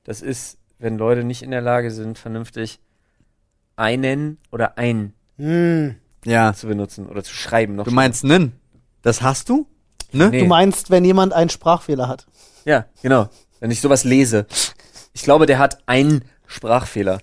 Das 0.02 0.22
ist, 0.22 0.58
wenn 0.78 0.98
Leute 0.98 1.22
nicht 1.22 1.42
in 1.42 1.52
der 1.52 1.60
Lage 1.60 1.90
sind, 1.92 2.18
vernünftig 2.18 2.80
einen 3.76 4.38
oder 4.50 4.76
ein 4.76 5.12
Hm. 5.36 5.94
ja. 6.24 6.52
zu 6.52 6.66
benutzen 6.66 7.06
oder 7.06 7.22
zu 7.22 7.32
schreiben. 7.32 7.76
Noch 7.76 7.84
Du 7.84 7.92
meinst 7.92 8.24
nen? 8.24 8.52
Das 9.02 9.22
hast 9.22 9.48
du? 9.48 9.66
Ne? 10.10 10.30
Nee. 10.30 10.40
Du 10.40 10.46
meinst, 10.46 10.90
wenn 10.90 11.04
jemand 11.04 11.32
einen 11.32 11.50
Sprachfehler 11.50 12.08
hat. 12.08 12.26
Ja, 12.64 12.86
genau. 13.02 13.28
Wenn 13.60 13.70
ich 13.70 13.80
sowas 13.80 14.02
lese. 14.04 14.46
Ich 15.12 15.22
glaube, 15.22 15.46
der 15.46 15.58
hat 15.60 15.78
einen 15.86 16.24
Sprachfehler. 16.46 17.20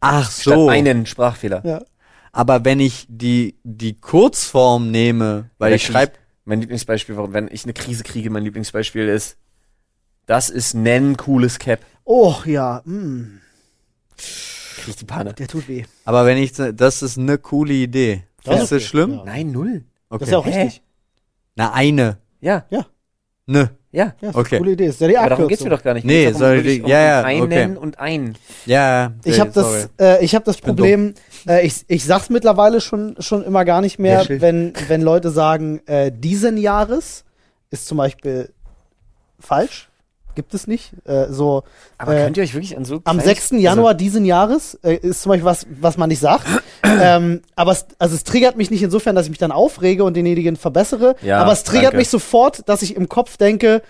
Ach 0.00 0.30
Statt 0.30 0.54
so. 0.54 0.68
einen 0.68 1.06
Sprachfehler. 1.06 1.62
Ja. 1.64 1.82
Aber 2.36 2.66
wenn 2.66 2.80
ich 2.80 3.06
die, 3.08 3.54
die 3.64 3.94
Kurzform 3.98 4.90
nehme, 4.90 5.48
weil 5.56 5.70
Ja, 5.70 5.76
ich 5.76 5.86
schreibe, 5.86 6.12
Mein 6.44 6.60
Lieblingsbeispiel, 6.60 7.16
wenn 7.32 7.48
ich 7.50 7.64
eine 7.64 7.72
Krise 7.72 8.04
kriege, 8.04 8.28
mein 8.28 8.42
Lieblingsbeispiel 8.42 9.08
ist, 9.08 9.38
das 10.26 10.50
ist 10.50 10.74
nen 10.74 11.16
cooles 11.16 11.58
Cap. 11.58 11.80
Oh 12.04 12.34
ja, 12.44 12.82
hm. 12.84 13.40
Krieg 14.18 14.88
ich 14.88 14.96
die 14.96 15.06
Panne. 15.06 15.32
der 15.32 15.48
tut 15.48 15.66
weh. 15.66 15.84
aber 16.04 16.26
wenn 16.26 16.36
ich, 16.36 16.52
das 16.52 17.02
ist 17.02 17.16
eine 17.16 17.38
coole 17.38 17.72
Idee. 17.72 18.24
Das 18.44 18.44
Findest 18.44 18.62
ist 18.64 18.70
du 18.70 18.76
okay, 18.76 18.84
schlimm? 18.86 19.10
ja. 19.12 19.24
Nein, 19.24 19.52
null. 19.52 19.84
Okay. 20.10 20.18
Das 20.18 20.28
ist 20.28 20.32
ja 20.32 20.38
auch 20.38 20.46
Hä? 20.46 20.62
richtig. 20.62 20.82
Na, 21.54 21.72
eine. 21.72 22.18
Ja, 22.42 22.66
Ne. 23.46 23.70
Ja. 23.96 24.14
Ja, 24.20 24.28
ist 24.30 24.36
Okay. 24.36 24.56
eine 24.56 24.58
coole 24.60 24.72
Idee. 24.72 24.86
Ist 24.86 25.00
ja 25.00 25.08
die 25.08 25.16
Aber 25.18 25.30
darum 25.30 25.48
geht's 25.48 25.64
mir 25.64 25.70
doch 25.70 25.82
gar 25.82 25.94
nicht. 25.94 26.04
Nee, 26.04 26.30
soll 26.32 26.62
die- 26.62 26.82
um 26.82 26.88
ja, 26.88 27.00
ja, 27.00 27.22
einen 27.24 27.42
okay. 27.42 27.76
und 27.76 27.98
ein. 27.98 28.36
Ja. 28.66 29.12
Ich 29.24 29.40
habe 29.40 29.50
das, 29.52 29.88
äh, 30.00 30.24
ich 30.24 30.34
hab 30.34 30.44
das 30.44 30.58
bin 30.58 30.66
Problem, 30.76 31.14
äh, 31.48 31.64
ich, 31.66 31.84
ich 31.88 32.04
sag's 32.04 32.28
mittlerweile 32.30 32.80
schon, 32.80 33.16
schon 33.20 33.42
immer 33.44 33.64
gar 33.64 33.80
nicht 33.80 33.98
mehr, 33.98 34.24
Schild. 34.24 34.40
wenn, 34.42 34.72
wenn 34.88 35.00
Leute 35.02 35.30
sagen, 35.30 35.80
äh, 35.86 36.12
diesen 36.12 36.56
Jahres 36.58 37.24
ist 37.70 37.86
zum 37.86 37.98
Beispiel 37.98 38.50
falsch. 39.40 39.88
Gibt 40.36 40.54
es 40.54 40.68
nicht. 40.68 40.92
Äh, 41.04 41.26
so 41.30 41.64
Aber 41.98 42.14
Äh, 42.16 42.22
könnt 42.24 42.36
ihr 42.36 42.44
euch 42.44 42.54
wirklich 42.54 42.76
an 42.76 42.84
so 42.84 42.96
am 43.04 43.18
kleines- 43.18 43.24
6. 43.48 43.50
Januar 43.60 43.94
diesen 43.94 44.24
Jahres 44.24 44.74
äh, 44.84 44.94
ist 44.94 45.22
zum 45.22 45.30
Beispiel 45.30 45.44
was, 45.46 45.66
was 45.80 45.96
man 45.96 46.08
nicht 46.08 46.20
sagt. 46.20 46.46
ähm, 46.84 47.42
aber 47.56 47.72
es, 47.72 47.86
also 47.98 48.14
es 48.14 48.22
triggert 48.22 48.56
mich 48.56 48.70
nicht 48.70 48.82
insofern, 48.84 49.16
dass 49.16 49.24
ich 49.26 49.30
mich 49.30 49.38
dann 49.40 49.50
aufrege 49.50 50.04
und 50.04 50.14
denjenigen 50.14 50.54
verbessere. 50.56 51.16
Ja, 51.22 51.38
aber 51.42 51.50
es 51.52 51.64
triggert 51.64 51.86
danke. 51.86 51.96
mich 51.96 52.08
sofort, 52.10 52.68
dass 52.68 52.82
ich 52.82 52.94
im 52.94 53.08
Kopf 53.08 53.36
denke, 53.38 53.82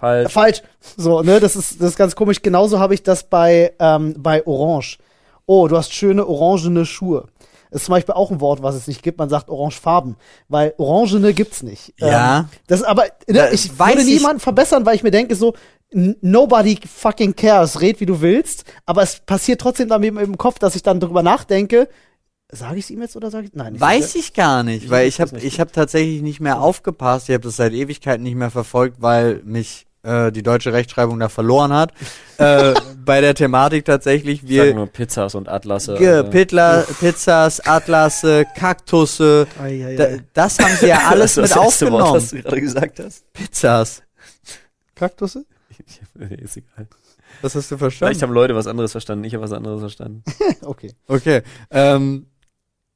Also 0.00 0.28
falsch. 0.28 0.32
Falsch. 0.32 0.62
So, 0.96 1.22
ne, 1.22 1.38
das 1.40 1.56
ist, 1.56 1.80
das 1.80 1.90
ist 1.90 1.96
ganz 1.96 2.14
komisch. 2.16 2.42
Genauso 2.42 2.78
habe 2.80 2.92
ich 2.94 3.02
das 3.02 3.24
bei, 3.24 3.72
ähm, 3.78 4.14
bei 4.18 4.44
Orange. 4.46 4.98
Oh, 5.46 5.68
du 5.68 5.76
hast 5.76 5.94
schöne 5.94 6.26
orangene 6.26 6.84
Schuhe. 6.84 7.26
Das 7.70 7.80
ist 7.80 7.86
zum 7.86 7.94
Beispiel 7.94 8.14
auch 8.14 8.30
ein 8.30 8.40
Wort, 8.42 8.62
was 8.62 8.74
es 8.74 8.86
nicht 8.86 9.02
gibt. 9.02 9.18
Man 9.18 9.30
sagt 9.30 9.48
orangefarben. 9.48 10.16
Weil 10.48 10.74
orangene 10.76 11.32
gibt's 11.32 11.62
nicht. 11.62 11.94
Ja. 11.98 12.40
Ähm, 12.40 12.44
das 12.66 12.82
aber, 12.82 13.04
ne, 13.28 13.34
Da 13.34 13.50
ich 13.50 13.78
weiß 13.78 13.94
würde 13.96 14.02
ich- 14.02 14.18
niemanden 14.18 14.40
verbessern, 14.40 14.84
weil 14.84 14.94
ich 14.94 15.02
mir 15.02 15.10
denke 15.10 15.34
so, 15.36 15.54
nobody 15.92 16.78
fucking 16.86 17.34
cares. 17.36 17.80
Red, 17.80 18.00
wie 18.00 18.06
du 18.06 18.20
willst. 18.20 18.64
Aber 18.86 19.02
es 19.02 19.20
passiert 19.20 19.60
trotzdem 19.60 19.88
dann 19.88 20.02
im, 20.02 20.18
im 20.18 20.38
Kopf, 20.38 20.58
dass 20.58 20.74
ich 20.76 20.82
dann 20.82 21.00
drüber 21.00 21.22
nachdenke. 21.22 21.88
Sage 22.54 22.76
ich 22.78 22.84
es 22.84 22.90
ihm 22.90 23.00
jetzt 23.00 23.16
oder 23.16 23.30
sage 23.30 23.46
ich 23.46 23.52
Nein. 23.54 23.80
Weiß 23.80 24.14
ich 24.14 24.34
gar 24.34 24.62
nicht, 24.62 24.84
Ich 24.84 24.90
weil 24.90 25.08
ich 25.08 25.20
habe 25.22 25.38
ich 25.38 25.58
habe 25.58 25.72
tatsächlich 25.72 26.20
nicht 26.20 26.40
mehr 26.40 26.60
aufgepasst. 26.60 27.28
Ich 27.30 27.34
habe 27.34 27.44
das 27.44 27.56
seit 27.56 27.72
Ewigkeiten 27.72 28.22
nicht 28.22 28.34
mehr 28.36 28.50
verfolgt, 28.50 28.96
weil 29.00 29.40
mich 29.44 29.86
äh, 30.02 30.30
die 30.30 30.42
deutsche 30.42 30.72
Rechtschreibung 30.74 31.18
da 31.18 31.30
verloren 31.30 31.72
hat. 31.72 31.92
äh, 32.36 32.74
bei 33.02 33.22
der 33.22 33.34
Thematik 33.34 33.86
tatsächlich 33.86 34.42
Ich 34.42 34.56
sag 34.56 34.66
wir 34.66 34.74
nur 34.74 34.86
Pizzas 34.86 35.34
und 35.34 35.48
Atlasse. 35.48 35.94
Ge-. 35.94 36.24
Pitla, 36.24 36.84
Pizzas, 37.00 37.60
Atlasse, 37.60 38.44
Kaktusse, 38.54 39.46
Ei, 39.58 39.86
ei, 39.86 39.96
da, 39.96 40.04
ei. 40.04 40.20
das 40.34 40.58
haben 40.58 40.76
sie 40.78 40.88
ja 40.88 40.98
alles 41.08 41.36
Das 41.36 41.36
mit 41.36 41.44
ist 41.46 41.56
das 41.56 41.64
erste 41.64 41.90
Wort, 41.90 42.02
aufgenommen. 42.02 42.22
was 42.22 42.30
du 42.30 42.42
gerade 42.42 42.60
gesagt 42.60 43.00
hast. 43.00 43.32
Pizzas. 43.32 44.02
Kaktusse? 44.94 45.46
ist 46.30 46.56
egal. 46.56 46.86
Was 47.40 47.54
hast 47.54 47.70
du 47.70 47.76
Vielleicht 47.78 47.98
verstanden? 47.98 48.22
haben 48.22 48.32
Leute 48.32 48.54
was 48.54 48.66
anderes 48.66 48.92
verstanden, 48.92 49.24
ich 49.24 49.34
habe 49.34 49.42
was 49.44 49.52
anderes 49.52 49.80
verstanden. 49.80 50.22
Okay. 50.62 50.92
Okay. 51.06 51.42
Ähm, 51.70 52.26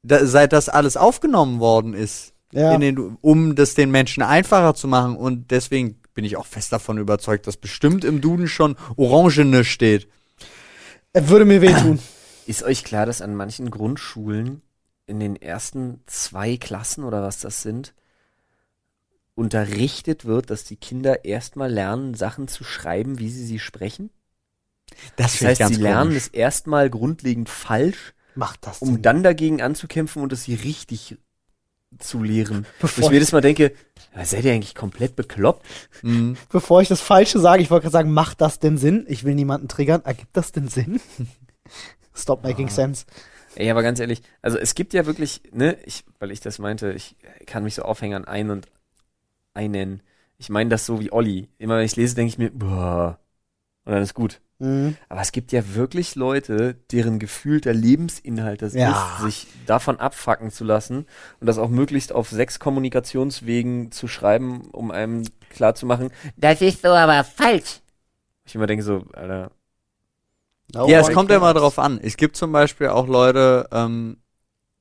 da, 0.02 0.24
seit 0.26 0.52
das 0.52 0.68
alles 0.68 0.96
aufgenommen 0.96 1.58
worden 1.58 1.94
ist, 1.94 2.32
Ja. 2.52 2.72
in 2.74 2.80
den, 2.80 3.18
um 3.20 3.54
das 3.56 3.74
den 3.74 3.90
Menschen 3.90 4.22
einfacher 4.22 4.74
zu 4.74 4.86
machen 4.88 5.16
und 5.16 5.50
deswegen 5.50 6.00
bin 6.14 6.24
ich 6.24 6.36
auch 6.36 6.46
fest 6.46 6.72
davon 6.72 6.96
überzeugt, 6.98 7.46
dass 7.46 7.56
bestimmt 7.56 8.04
im 8.04 8.20
Duden 8.20 8.48
schon 8.48 8.76
Orangene 8.96 9.64
steht. 9.64 10.08
Er 11.12 11.28
würde 11.28 11.44
mir 11.44 11.60
wehtun. 11.60 11.98
Ist 12.46 12.62
euch 12.62 12.84
klar, 12.84 13.04
dass 13.06 13.20
an 13.20 13.34
manchen 13.34 13.70
Grundschulen 13.70 14.62
in 15.06 15.18
den 15.20 15.34
ersten 15.36 16.00
zwei 16.06 16.56
Klassen 16.56 17.02
oder 17.04 17.22
was 17.22 17.40
das 17.40 17.62
sind, 17.62 17.92
unterrichtet 19.36 20.24
wird, 20.24 20.50
dass 20.50 20.64
die 20.64 20.76
Kinder 20.76 21.24
erstmal 21.24 21.70
lernen, 21.70 22.14
Sachen 22.14 22.48
zu 22.48 22.64
schreiben, 22.64 23.18
wie 23.20 23.28
sie 23.28 23.44
sie 23.44 23.60
sprechen? 23.60 24.10
Das 25.16 25.36
finde 25.36 25.54
heißt, 25.56 25.74
sie 25.74 25.80
lernen 25.80 26.16
es 26.16 26.28
erstmal 26.28 26.90
grundlegend 26.90 27.48
falsch, 27.48 28.14
Macht 28.34 28.66
das. 28.66 28.80
um 28.80 28.94
denn? 28.94 29.02
dann 29.02 29.22
dagegen 29.22 29.62
anzukämpfen 29.62 30.22
und 30.22 30.32
es 30.32 30.44
sie 30.44 30.54
richtig 30.54 31.16
zu 31.98 32.22
leeren. 32.22 32.66
Wo 32.80 32.82
Bevor 32.86 33.04
ich 33.04 33.10
mir 33.10 33.16
jedes 33.16 33.32
Mal 33.32 33.40
denke, 33.40 33.72
seid 34.22 34.44
ihr 34.44 34.52
eigentlich 34.52 34.74
komplett 34.74 35.16
bekloppt? 35.16 35.64
Mhm. 36.02 36.36
Bevor 36.50 36.82
ich 36.82 36.88
das 36.88 37.00
Falsche 37.00 37.38
sage, 37.38 37.62
ich 37.62 37.70
wollte 37.70 37.84
gerade 37.84 37.92
sagen, 37.92 38.12
macht 38.12 38.40
das 38.40 38.58
denn 38.58 38.78
Sinn? 38.78 39.04
Ich 39.08 39.24
will 39.24 39.34
niemanden 39.34 39.68
triggern. 39.68 40.04
Ergibt 40.04 40.36
das 40.36 40.52
denn 40.52 40.68
Sinn? 40.68 41.00
Stop 42.14 42.42
making 42.42 42.68
sense. 42.68 43.04
Ey, 43.54 43.70
aber 43.70 43.82
ganz 43.82 44.00
ehrlich, 44.00 44.22
also 44.42 44.58
es 44.58 44.74
gibt 44.74 44.92
ja 44.92 45.06
wirklich, 45.06 45.40
ne, 45.52 45.78
ich, 45.84 46.04
weil 46.18 46.30
ich 46.30 46.40
das 46.40 46.58
meinte, 46.58 46.92
ich 46.92 47.16
kann 47.46 47.64
mich 47.64 47.74
so 47.74 47.82
aufhängen 47.82 48.14
an 48.14 48.24
ein 48.26 48.50
und 48.50 48.66
einen. 49.56 50.02
Ich 50.38 50.50
meine 50.50 50.70
das 50.70 50.86
so 50.86 51.00
wie 51.00 51.12
Olli. 51.12 51.48
Immer 51.58 51.78
wenn 51.78 51.84
ich 51.86 51.96
lese, 51.96 52.14
denke 52.14 52.28
ich 52.28 52.38
mir, 52.38 52.50
boah, 52.50 53.18
und 53.84 53.92
dann 53.92 54.02
ist 54.02 54.14
gut. 54.14 54.40
Mhm. 54.58 54.96
Aber 55.08 55.20
es 55.20 55.32
gibt 55.32 55.52
ja 55.52 55.74
wirklich 55.74 56.14
Leute, 56.14 56.74
deren 56.90 57.18
gefühlter 57.18 57.74
Lebensinhalt 57.74 58.62
das 58.62 58.74
Ja. 58.74 59.16
ist, 59.18 59.22
sich 59.24 59.46
davon 59.66 60.00
abfacken 60.00 60.50
zu 60.50 60.64
lassen 60.64 61.06
und 61.40 61.46
das 61.46 61.58
auch 61.58 61.68
möglichst 61.68 62.12
auf 62.12 62.30
sechs 62.30 62.58
Kommunikationswegen 62.58 63.92
zu 63.92 64.08
schreiben, 64.08 64.62
um 64.72 64.90
einem 64.90 65.24
klarzumachen, 65.50 66.10
Das 66.36 66.62
ist 66.62 66.82
so 66.82 66.88
aber 66.88 67.22
falsch. 67.24 67.80
ich 68.44 68.54
immer 68.54 68.66
denke 68.66 68.82
so, 68.84 69.04
Alter, 69.12 69.50
No 70.74 70.88
ja, 70.88 71.00
es 71.00 71.12
kommt 71.12 71.30
ja 71.30 71.36
immer 71.36 71.54
drauf 71.54 71.78
an. 71.78 72.00
Es 72.02 72.16
gibt 72.16 72.36
zum 72.36 72.52
Beispiel 72.52 72.88
auch 72.88 73.06
Leute, 73.06 73.68
ähm, 73.72 74.16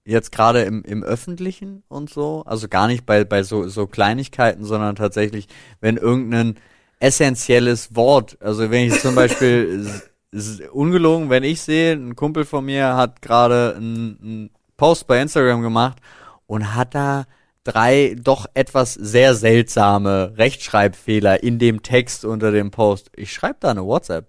jetzt 0.06 0.32
gerade 0.32 0.62
im, 0.62 0.84
im 0.84 1.04
Öffentlichen 1.04 1.84
und 1.88 2.10
so, 2.10 2.44
also 2.46 2.68
gar 2.68 2.88
nicht 2.88 3.06
bei, 3.06 3.24
bei 3.24 3.44
so, 3.44 3.68
so 3.68 3.88
Kleinigkeiten, 3.88 4.64
sondern 4.64 4.96
tatsächlich, 4.96 5.48
wenn 5.82 5.98
irgendein 5.98 6.56
essentielles 7.00 7.96
Wort, 7.96 8.38
also 8.40 8.70
wenn 8.70 8.88
ich 8.88 9.00
zum 9.00 9.16
Beispiel, 9.16 9.90
ungelogen, 10.72 11.30
wenn 11.30 11.44
ich 11.44 11.62
sehe, 11.62 11.94
ein 11.94 12.16
Kumpel 12.16 12.46
von 12.46 12.66
mir 12.66 12.96
hat 12.96 13.22
gerade 13.22 13.76
einen, 13.76 14.20
einen 14.22 14.50
Post 14.78 15.08
bei 15.08 15.22
Instagram 15.22 15.62
gemacht 15.62 16.00
und 16.46 16.76
hat 16.76 16.94
da 16.94 17.26
drei 17.64 18.16
doch 18.20 18.46
etwas 18.54 18.94
sehr 18.94 19.34
seltsame 19.34 20.34
Rechtschreibfehler 20.38 21.42
in 21.42 21.58
dem 21.58 21.84
Text 21.84 22.26
unter 22.26 22.52
dem 22.52 22.72
Post. 22.72 23.12
Ich 23.16 23.34
schreibe 23.34 23.58
da 23.60 23.72
eine 23.72 23.86
WhatsApp. 23.86 24.28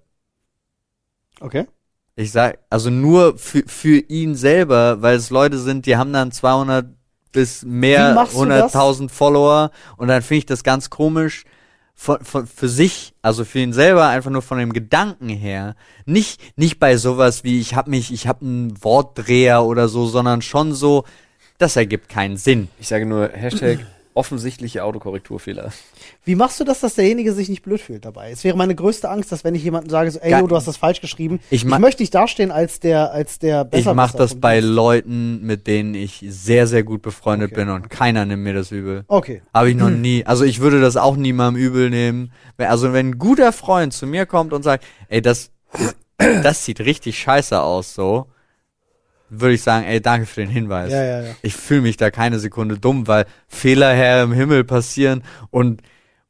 Okay. 1.41 1.67
Ich 2.19 2.33
sag, 2.33 2.59
also 2.71 2.89
nur 2.89 3.37
für, 3.37 3.63
für 3.67 3.99
ihn 3.99 4.35
selber, 4.35 5.03
weil 5.03 5.17
es 5.17 5.29
Leute 5.29 5.59
sind, 5.59 5.85
die 5.85 5.97
haben 5.97 6.15
dann 6.15 6.33
200 6.33 6.87
bis 7.31 7.63
mehr 7.63 8.15
machst 8.15 8.35
du 8.35 8.47
das? 8.47 8.75
100.000 8.75 9.11
Follower 9.11 9.71
und 9.99 10.09
dann 10.09 10.23
finde 10.23 10.39
ich 10.39 10.47
das 10.47 10.65
ganz 10.65 10.89
komisch 10.89 11.45
von, 11.95 12.25
von, 12.25 12.47
für 12.47 12.71
sich, 12.71 13.15
also 13.21 13.45
für 13.45 13.59
ihn 13.59 13.75
selber 13.75 14.09
einfach 14.09 14.31
nur 14.31 14.41
von 14.41 14.57
dem 14.57 14.73
Gedanken 14.73 15.29
her, 15.29 15.77
nicht 16.07 16.41
nicht 16.57 16.79
bei 16.79 16.97
sowas 16.97 17.45
wie 17.45 17.61
ich 17.61 17.75
habe 17.75 17.91
mich, 17.91 18.11
ich 18.11 18.27
habe 18.27 18.47
einen 18.47 18.83
Wortdreher 18.83 19.63
oder 19.65 19.89
so, 19.89 20.07
sondern 20.07 20.41
schon 20.41 20.73
so, 20.73 21.05
das 21.59 21.77
ergibt 21.77 22.09
keinen 22.09 22.39
Sinn. 22.39 22.69
ich 22.79 22.89
sage 22.89 23.05
nur 23.05 23.29
Hashtag 23.29 23.81
offensichtliche 24.17 24.83
Autokorrekturfehler. 24.85 25.73
Wie 26.25 26.35
machst 26.35 26.59
du 26.59 26.65
das, 26.65 26.81
dass 26.81 26.95
derjenige 26.95 27.33
sich 27.33 27.49
nicht 27.49 27.63
blöd 27.63 27.81
fühlt 27.81 28.05
dabei? 28.05 28.31
Es 28.31 28.45
wäre 28.45 28.57
meine 28.57 28.75
größte 28.75 29.09
Angst, 29.11 29.31
dass 29.31 29.45
wenn 29.45 29.55
ich 29.55 29.63
jemandem 29.63 29.91
sage, 29.91 30.11
so, 30.11 30.19
ey, 30.19 30.31
Gar- 30.31 30.41
yo, 30.41 30.47
du 30.47 30.57
hast 30.57 30.67
das 30.67 30.77
falsch 30.77 31.01
geschrieben, 31.01 31.41
Ich 31.51 31.65
ich, 31.65 31.79
möchte 31.79 32.03
nicht 32.03 32.15
dastehen 32.15 32.51
als 32.51 32.81
der, 32.81 33.13
als 33.13 33.39
der 33.39 33.63
Ich 33.63 33.71
besser 33.71 33.95
mache 33.95 34.17
das 34.17 34.35
bei 34.41 34.61
Leuten, 34.61 35.43
mit 35.43 35.67
denen 35.67 35.95
ich 35.95 36.25
sehr 36.29 36.67
sehr 36.67 36.83
gut 36.83 37.03
befreundet 37.03 37.53
Okay, 37.53 37.61
bin 37.65 37.69
und 37.69 37.91
keiner 37.91 38.25
nimmt 38.25 38.43
mir 38.43 38.55
das 38.55 38.73
übel. 38.73 39.05
Okay. 39.09 39.43
Habe 39.53 39.71
ich 39.71 39.77
noch 39.77 39.91
nie. 39.91 40.25
Also 40.25 40.45
ich 40.45 40.61
würde 40.61 40.81
das 40.81 40.97
auch 40.97 41.17
niemandem 41.17 41.63
übel 41.63 41.91
nehmen. 41.91 42.33
Also 42.59 42.93
wenn 42.93 43.11
ein 43.11 43.19
guter 43.19 43.53
Freund 43.53 43.93
zu 43.93 44.07
mir 44.07 44.27
kommt 44.27 44.53
und 44.53 44.63
sagt, 44.63 44.85
ey, 45.09 45.21
das, 45.21 45.51
das 46.19 46.65
sieht 46.65 46.81
richtig 46.81 47.19
scheiße 47.19 47.61
aus, 47.61 47.95
so, 47.95 48.27
würde 49.29 49.55
ich 49.55 49.63
sagen, 49.63 49.87
ey, 49.87 50.01
danke 50.01 50.27
für 50.27 50.41
den 50.41 50.51
Hinweis. 50.51 50.93
Ja, 50.93 51.05
ja, 51.05 51.23
ja. 51.23 51.35
Ich 51.43 51.55
fühle 51.55 51.83
mich 51.83 51.97
da 51.97 52.11
keine 52.11 52.39
Sekunde 52.39 52.79
dumm, 52.79 53.09
weil 53.09 53.27
Fehler 53.49 53.93
her 53.93 54.23
im 54.23 54.33
Himmel 54.33 54.65
passieren 54.65 55.23
und 55.51 55.83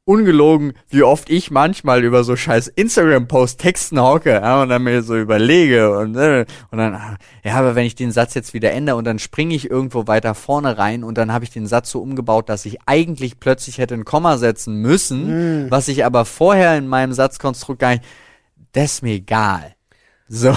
ungelogen, 0.06 0.74
wie 0.88 1.02
oft 1.02 1.28
ich 1.28 1.50
manchmal 1.50 2.04
über 2.04 2.22
so 2.22 2.36
scheiß 2.36 2.68
Instagram-Post 2.68 3.58
Texten 3.58 4.00
hocke 4.00 4.30
ja, 4.30 4.62
und 4.62 4.68
dann 4.68 4.84
mir 4.84 5.02
so 5.02 5.16
überlege 5.16 5.98
und, 5.98 6.14
äh, 6.14 6.46
und 6.70 6.78
dann, 6.78 6.94
ah, 6.94 7.16
ja, 7.42 7.54
aber 7.54 7.74
wenn 7.74 7.86
ich 7.86 7.96
den 7.96 8.12
Satz 8.12 8.34
jetzt 8.34 8.54
wieder 8.54 8.70
ändere 8.70 8.96
und 8.96 9.04
dann 9.04 9.18
springe 9.18 9.54
ich 9.54 9.68
irgendwo 9.68 10.06
weiter 10.06 10.36
vorne 10.36 10.78
rein 10.78 11.02
und 11.02 11.18
dann 11.18 11.32
habe 11.32 11.44
ich 11.44 11.50
den 11.50 11.66
Satz 11.66 11.90
so 11.90 12.00
umgebaut, 12.00 12.48
dass 12.48 12.66
ich 12.66 12.78
eigentlich 12.86 13.40
plötzlich 13.40 13.78
hätte 13.78 13.94
ein 13.94 14.04
Komma 14.04 14.38
setzen 14.38 14.76
müssen, 14.76 15.70
was 15.70 15.88
ich 15.88 16.04
aber 16.04 16.24
vorher 16.24 16.78
in 16.78 16.86
meinem 16.86 17.12
Satzkonstrukt 17.12 17.80
gar 17.80 17.90
nicht, 17.90 18.04
das 18.70 18.84
ist 18.84 19.02
mir 19.02 19.14
egal. 19.14 19.74
So. 20.28 20.54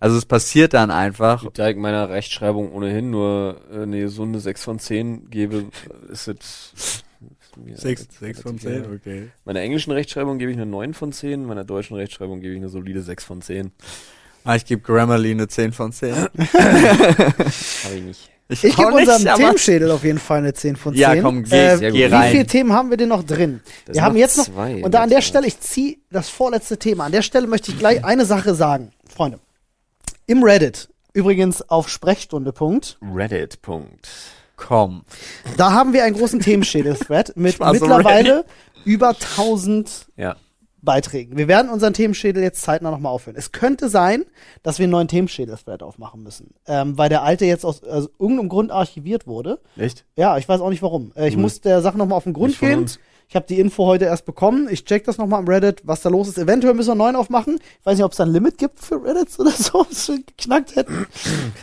Also 0.00 0.16
es 0.18 0.26
passiert 0.26 0.74
dann 0.74 0.90
einfach. 0.90 1.44
Da 1.54 1.68
ich 1.68 1.76
meiner 1.76 2.08
Rechtschreibung 2.10 2.72
ohnehin 2.72 3.10
nur 3.10 3.60
äh, 3.72 3.82
eine 3.82 4.00
gesunde 4.00 4.40
6 4.40 4.64
von 4.64 4.78
10 4.78 5.30
gebe, 5.30 5.64
ist 6.10 6.28
es 6.28 7.04
mir 7.56 7.76
relativ 7.82 8.22
egal. 8.22 8.84
okay. 8.96 9.28
Meiner 9.44 9.60
englischen 9.60 9.92
Rechtschreibung 9.92 10.38
gebe 10.38 10.50
ich 10.50 10.56
eine 10.56 10.66
9 10.66 10.94
von 10.94 11.12
10, 11.12 11.44
meiner 11.44 11.64
deutschen 11.64 11.96
Rechtschreibung 11.96 12.40
gebe 12.40 12.54
ich 12.54 12.58
eine 12.60 12.68
solide 12.68 13.02
6 13.02 13.24
von 13.24 13.42
10. 13.42 13.70
Ah, 14.44 14.56
ich 14.56 14.64
gebe 14.66 14.82
Grammarly 14.82 15.30
eine 15.30 15.48
10 15.48 15.72
von 15.72 15.92
10. 15.92 16.14
Habe 16.14 16.28
ich 17.94 18.02
nicht. 18.02 18.30
Ich 18.48 18.60
gebe 18.60 18.76
auch 18.76 18.90
nicht, 18.98 19.08
unserem 19.08 19.26
aber- 19.28 19.38
Themenschädel 19.38 19.90
auf 19.90 20.04
jeden 20.04 20.18
Fall 20.18 20.38
eine 20.38 20.52
10 20.52 20.76
von 20.76 20.92
10. 20.92 21.00
Ja, 21.00 21.16
komm, 21.16 21.44
geh, 21.44 21.56
äh, 21.56 21.76
sehr 21.78 21.92
geh 21.92 22.02
gut. 22.02 22.10
Wie 22.10 22.14
rein. 22.14 22.30
viele 22.32 22.46
Themen 22.46 22.72
haben 22.72 22.90
wir 22.90 22.98
denn 22.98 23.08
noch 23.08 23.24
drin? 23.24 23.60
Das 23.86 23.94
wir 23.96 24.02
haben 24.02 24.16
jetzt 24.16 24.36
noch, 24.36 24.44
zwei 24.44 24.84
und 24.84 24.92
da 24.92 25.02
an 25.02 25.08
der 25.08 25.20
jetzt. 25.20 25.28
Stelle, 25.28 25.46
ich 25.46 25.58
ziehe 25.60 25.96
das 26.10 26.28
vorletzte 26.28 26.76
Thema. 26.76 27.04
An 27.06 27.12
der 27.12 27.22
Stelle 27.22 27.46
möchte 27.46 27.72
ich 27.72 27.78
gleich 27.78 28.04
eine 28.04 28.26
Sache 28.26 28.54
sagen, 28.54 28.90
Freunde. 29.08 29.38
Im 30.26 30.42
Reddit, 30.42 30.88
übrigens 31.12 31.62
auf 31.68 31.88
Sprechstunde. 31.88 32.52
Punkt, 32.52 32.98
Reddit. 33.14 33.60
Punkt. 33.62 34.08
Komm. 34.56 35.02
da 35.56 35.72
haben 35.72 35.92
wir 35.92 36.04
einen 36.04 36.14
großen 36.16 36.38
Themenschädel-Thread 36.40 37.36
mit 37.36 37.56
so 37.58 37.64
mittlerweile 37.64 38.44
über 38.84 39.08
1000 39.08 40.06
Ja. 40.16 40.36
Beiträgen. 40.80 41.36
Wir 41.38 41.48
werden 41.48 41.70
unseren 41.70 41.94
Themenschädel 41.94 42.42
jetzt 42.42 42.60
zeitnah 42.60 42.90
nochmal 42.90 43.10
aufhören. 43.10 43.36
Es 43.38 43.52
könnte 43.52 43.88
sein, 43.88 44.24
dass 44.62 44.78
wir 44.78 44.84
einen 44.84 44.92
neuen 44.92 45.08
Themenschädel-Thread 45.08 45.82
aufmachen 45.82 46.22
müssen, 46.22 46.54
ähm, 46.66 46.96
weil 46.98 47.08
der 47.08 47.22
alte 47.22 47.46
jetzt 47.46 47.64
aus 47.64 47.82
also 47.82 48.10
irgendeinem 48.18 48.50
Grund 48.50 48.70
archiviert 48.70 49.26
wurde. 49.26 49.60
Echt? 49.76 50.04
Ja, 50.14 50.36
ich 50.38 50.46
weiß 50.48 50.60
auch 50.60 50.68
nicht 50.70 50.82
warum. 50.82 51.12
Äh, 51.16 51.28
ich 51.28 51.36
Cool. 51.36 51.40
muss 51.42 51.60
der 51.62 51.80
Sache 51.80 51.96
nochmal 51.98 52.16
auf 52.18 52.24
den 52.24 52.34
Grund 52.34 52.48
Nicht 52.50 52.58
von 52.58 52.68
gehen. 52.68 52.78
uns. 52.80 52.98
Ich 53.34 53.36
habe 53.36 53.48
die 53.48 53.58
Info 53.58 53.84
heute 53.84 54.04
erst 54.04 54.26
bekommen. 54.26 54.68
Ich 54.70 54.84
check 54.84 55.02
das 55.02 55.18
nochmal 55.18 55.42
im 55.42 55.48
Reddit, 55.48 55.80
was 55.82 56.02
da 56.02 56.08
los 56.08 56.28
ist. 56.28 56.38
Eventuell 56.38 56.72
müssen 56.72 56.90
wir 56.90 56.92
einen 56.92 56.98
neuen 56.98 57.16
aufmachen. 57.16 57.58
Ich 57.80 57.84
weiß 57.84 57.96
nicht, 57.96 58.04
ob 58.04 58.12
es 58.12 58.18
da 58.18 58.22
ein 58.22 58.30
Limit 58.30 58.58
gibt 58.58 58.78
für 58.78 59.04
Reddits 59.04 59.40
oder 59.40 59.50
so, 59.50 59.80
ob 59.80 59.90
wir 59.90 60.22
geknackt 60.22 60.76
hätten. 60.76 61.08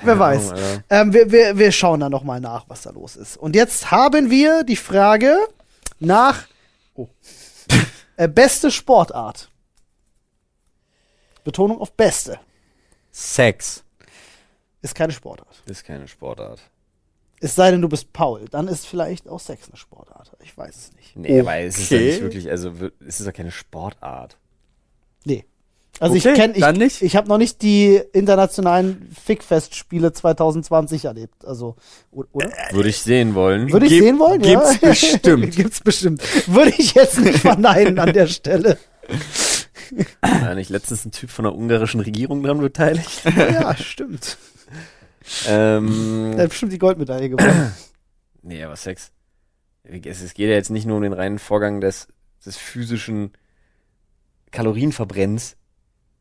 Wer 0.04 0.20
weiß. 0.20 0.52
Ähm, 0.90 1.14
wir, 1.14 1.32
wir, 1.32 1.58
wir 1.58 1.72
schauen 1.72 2.02
da 2.02 2.10
nochmal 2.10 2.42
nach, 2.42 2.66
was 2.68 2.82
da 2.82 2.90
los 2.90 3.16
ist. 3.16 3.38
Und 3.38 3.56
jetzt 3.56 3.90
haben 3.90 4.30
wir 4.30 4.66
die 4.66 4.76
Frage 4.76 5.38
nach 6.02 6.44
oh, 6.96 7.08
äh, 8.18 8.28
beste 8.28 8.70
Sportart. 8.70 9.50
Betonung 11.46 11.80
auf 11.80 11.94
beste. 11.94 12.38
Sex. 13.12 13.82
Ist 14.82 14.94
keine 14.94 15.14
Sportart. 15.14 15.64
Ist 15.68 15.86
keine 15.86 16.10
Sportart. 16.10 16.60
Es 17.44 17.56
sei 17.56 17.72
denn, 17.72 17.82
du 17.82 17.90
bist 17.90 18.14
Paul. 18.14 18.46
Dann 18.52 18.68
ist 18.68 18.86
vielleicht 18.88 19.28
auch 19.28 19.40
Sex 19.40 19.68
eine 19.68 19.76
Sportart. 19.78 20.32
Ich 20.44 20.56
weiß 20.58 20.76
es 20.76 20.94
nicht. 20.94 21.16
Nee, 21.18 21.40
aber 21.42 21.58
es 21.58 21.78
ist 21.80 21.90
ja 21.92 21.98
Okay. 21.98 22.06
nicht 22.08 22.22
wirklich, 22.22 22.50
also 22.50 22.72
es 23.06 23.20
ist 23.20 23.26
ja 23.26 23.32
keine 23.32 23.52
Sportart. 23.52 24.38
Nee. 25.26 25.44
Also 26.00 26.16
Okay, 26.16 26.30
ich 26.30 26.36
kenne, 26.36 26.54
ich, 26.56 26.78
nicht. 26.80 27.02
ich 27.02 27.16
habe 27.16 27.28
noch 27.28 27.38
nicht 27.38 27.62
die 27.62 28.02
internationalen 28.14 29.10
Fickfest-Spiele 29.24 30.14
2020 30.14 31.06
erlebt. 31.06 31.44
Also, 31.46 31.76
oder? 32.12 32.50
Würde 32.72 32.90
ich 32.90 33.00
sehen 33.00 33.36
wollen. 33.36 33.72
Würde 33.72 33.86
ich 33.88 33.92
Gib- 33.92 34.04
sehen 34.04 34.20
wollen? 34.20 34.42
gibt's 34.42 34.80
ja. 34.82 34.90
bestimmt. 34.90 35.52
gibt's 35.56 35.80
bestimmt. 35.82 36.24
Würde 36.48 36.74
ich 36.78 36.94
jetzt 36.94 37.20
nicht 37.20 37.40
verneinen 37.40 38.00
an 38.00 38.14
der 38.14 38.28
Stelle. 38.28 38.78
War 40.22 40.56
nicht 40.56 40.70
letztens 40.70 41.06
ein 41.06 41.12
Typ 41.12 41.30
von 41.30 41.44
der 41.44 41.54
ungarischen 41.56 42.00
Regierung 42.00 42.42
dran 42.44 42.60
beteiligt? 42.60 43.24
Ja, 43.36 43.76
stimmt. 43.76 44.38
Ähm, 45.48 46.34
Er 46.38 46.44
hat 46.44 46.50
bestimmt 46.50 46.74
die 46.74 46.80
Goldmedaille 46.80 47.30
gewonnen. 47.30 47.74
nee, 48.42 48.64
aber 48.64 48.76
Sex. 48.76 49.12
Es, 49.84 50.22
es 50.22 50.34
geht 50.34 50.50
ja 50.50 50.56
jetzt 50.56 50.70
nicht 50.70 50.86
nur 50.86 50.98
um 50.98 51.04
den 51.04 51.14
reinen 51.14 51.40
Vorgang 51.40 51.82
des, 51.82 52.08
des 52.46 52.58
physischen 52.58 53.32
Kalorienverbrenns, 54.52 55.58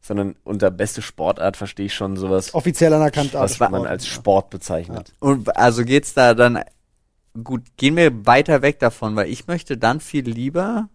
sondern 0.01 0.36
unter 0.44 0.70
beste 0.70 1.03
Sportart 1.03 1.57
verstehe 1.57 1.86
ich 1.86 1.94
schon 1.94 2.16
sowas, 2.16 2.55
Offiziell 2.55 2.92
anerkannt. 2.92 3.34
was 3.34 3.59
man 3.59 3.86
als 3.86 4.07
Sport 4.07 4.51
bezeichnet. 4.51 5.12
Und 5.20 5.57
also 5.57 5.84
geht's 5.84 6.14
da 6.14 6.34
dann 6.34 6.62
gut, 7.44 7.62
gehen 7.76 7.96
wir 7.96 8.26
weiter 8.26 8.62
weg 8.62 8.78
davon, 8.78 9.16
weil 9.16 9.28
ich 9.28 9.46
möchte 9.46 9.76
dann 9.76 10.01
viel 10.01 10.28
lieber 10.28 10.88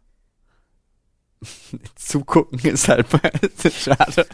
zugucken 1.95 2.59
ist 2.59 2.87
halt 2.87 3.05
schade. 3.73 4.25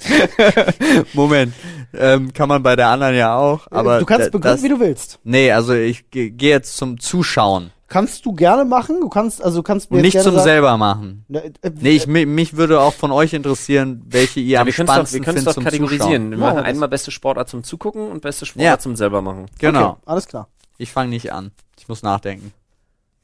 Moment, 1.13 1.53
ähm, 1.93 2.31
kann 2.33 2.49
man 2.49 2.63
bei 2.63 2.75
der 2.75 2.87
anderen 2.89 3.15
ja 3.15 3.35
auch, 3.37 3.67
aber 3.71 3.99
du 3.99 4.05
kannst 4.05 4.31
begründen, 4.31 4.55
das, 4.55 4.63
wie 4.63 4.69
du 4.69 4.79
willst. 4.79 5.19
Nee, 5.23 5.51
also 5.51 5.73
ich 5.73 6.09
gehe 6.09 6.31
geh 6.31 6.49
jetzt 6.49 6.77
zum 6.77 6.99
Zuschauen 6.99 7.71
Kannst 7.87 8.25
du 8.25 8.31
gerne 8.31 8.63
machen. 8.63 9.01
Du 9.01 9.09
kannst, 9.09 9.43
also 9.43 9.59
du 9.59 9.63
kannst 9.63 9.91
mir 9.91 10.01
nicht 10.01 10.13
zum 10.13 10.31
sagen, 10.35 10.43
selber 10.45 10.77
machen. 10.77 11.25
Ne, 11.27 11.51
äh, 11.61 11.71
Nee, 11.77 11.89
ich, 11.89 12.07
mi- 12.07 12.25
mich 12.25 12.55
würde 12.55 12.79
auch 12.79 12.93
von 12.93 13.11
euch 13.11 13.33
interessieren, 13.33 14.01
welche 14.07 14.39
ihr 14.39 14.45
Ja, 14.51 14.61
am 14.61 14.71
spannendsten 14.71 15.21
können 15.21 15.35
es 15.39 15.43
findet 15.43 15.53
zum 15.55 15.63
kategorisieren. 15.65 16.09
Zuschauen. 16.09 16.31
Wir 16.31 16.37
Machen 16.37 16.55
das. 16.55 16.65
einmal 16.67 16.87
beste 16.87 17.11
Sportart 17.11 17.49
zum 17.49 17.65
Zugucken 17.65 18.09
und 18.09 18.21
beste 18.21 18.45
Sportart 18.45 18.65
Ja. 18.65 18.79
zum 18.79 18.95
selber 18.95 19.21
machen. 19.21 19.47
Genau. 19.59 19.89
Okay, 19.89 19.99
alles 20.05 20.25
klar. 20.29 20.47
Ich 20.77 20.89
fange 20.93 21.09
nicht 21.09 21.33
an. 21.33 21.51
Ich 21.77 21.89
muss 21.89 22.01
nachdenken. 22.01 22.53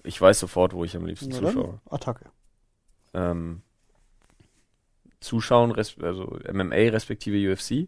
Ich 0.04 0.20
weiß 0.20 0.38
sofort, 0.38 0.74
wo 0.74 0.84
ich 0.84 0.98
am 0.98 1.06
liebsten 1.06 1.30
Na 1.30 1.38
zuschaue. 1.38 1.80
Attacke. 1.90 2.26
Ähm, 3.14 3.62
zuschauen, 5.20 5.74
also 5.76 6.40
MMA 6.52 6.90
respektive 6.92 7.52
UFC 7.52 7.88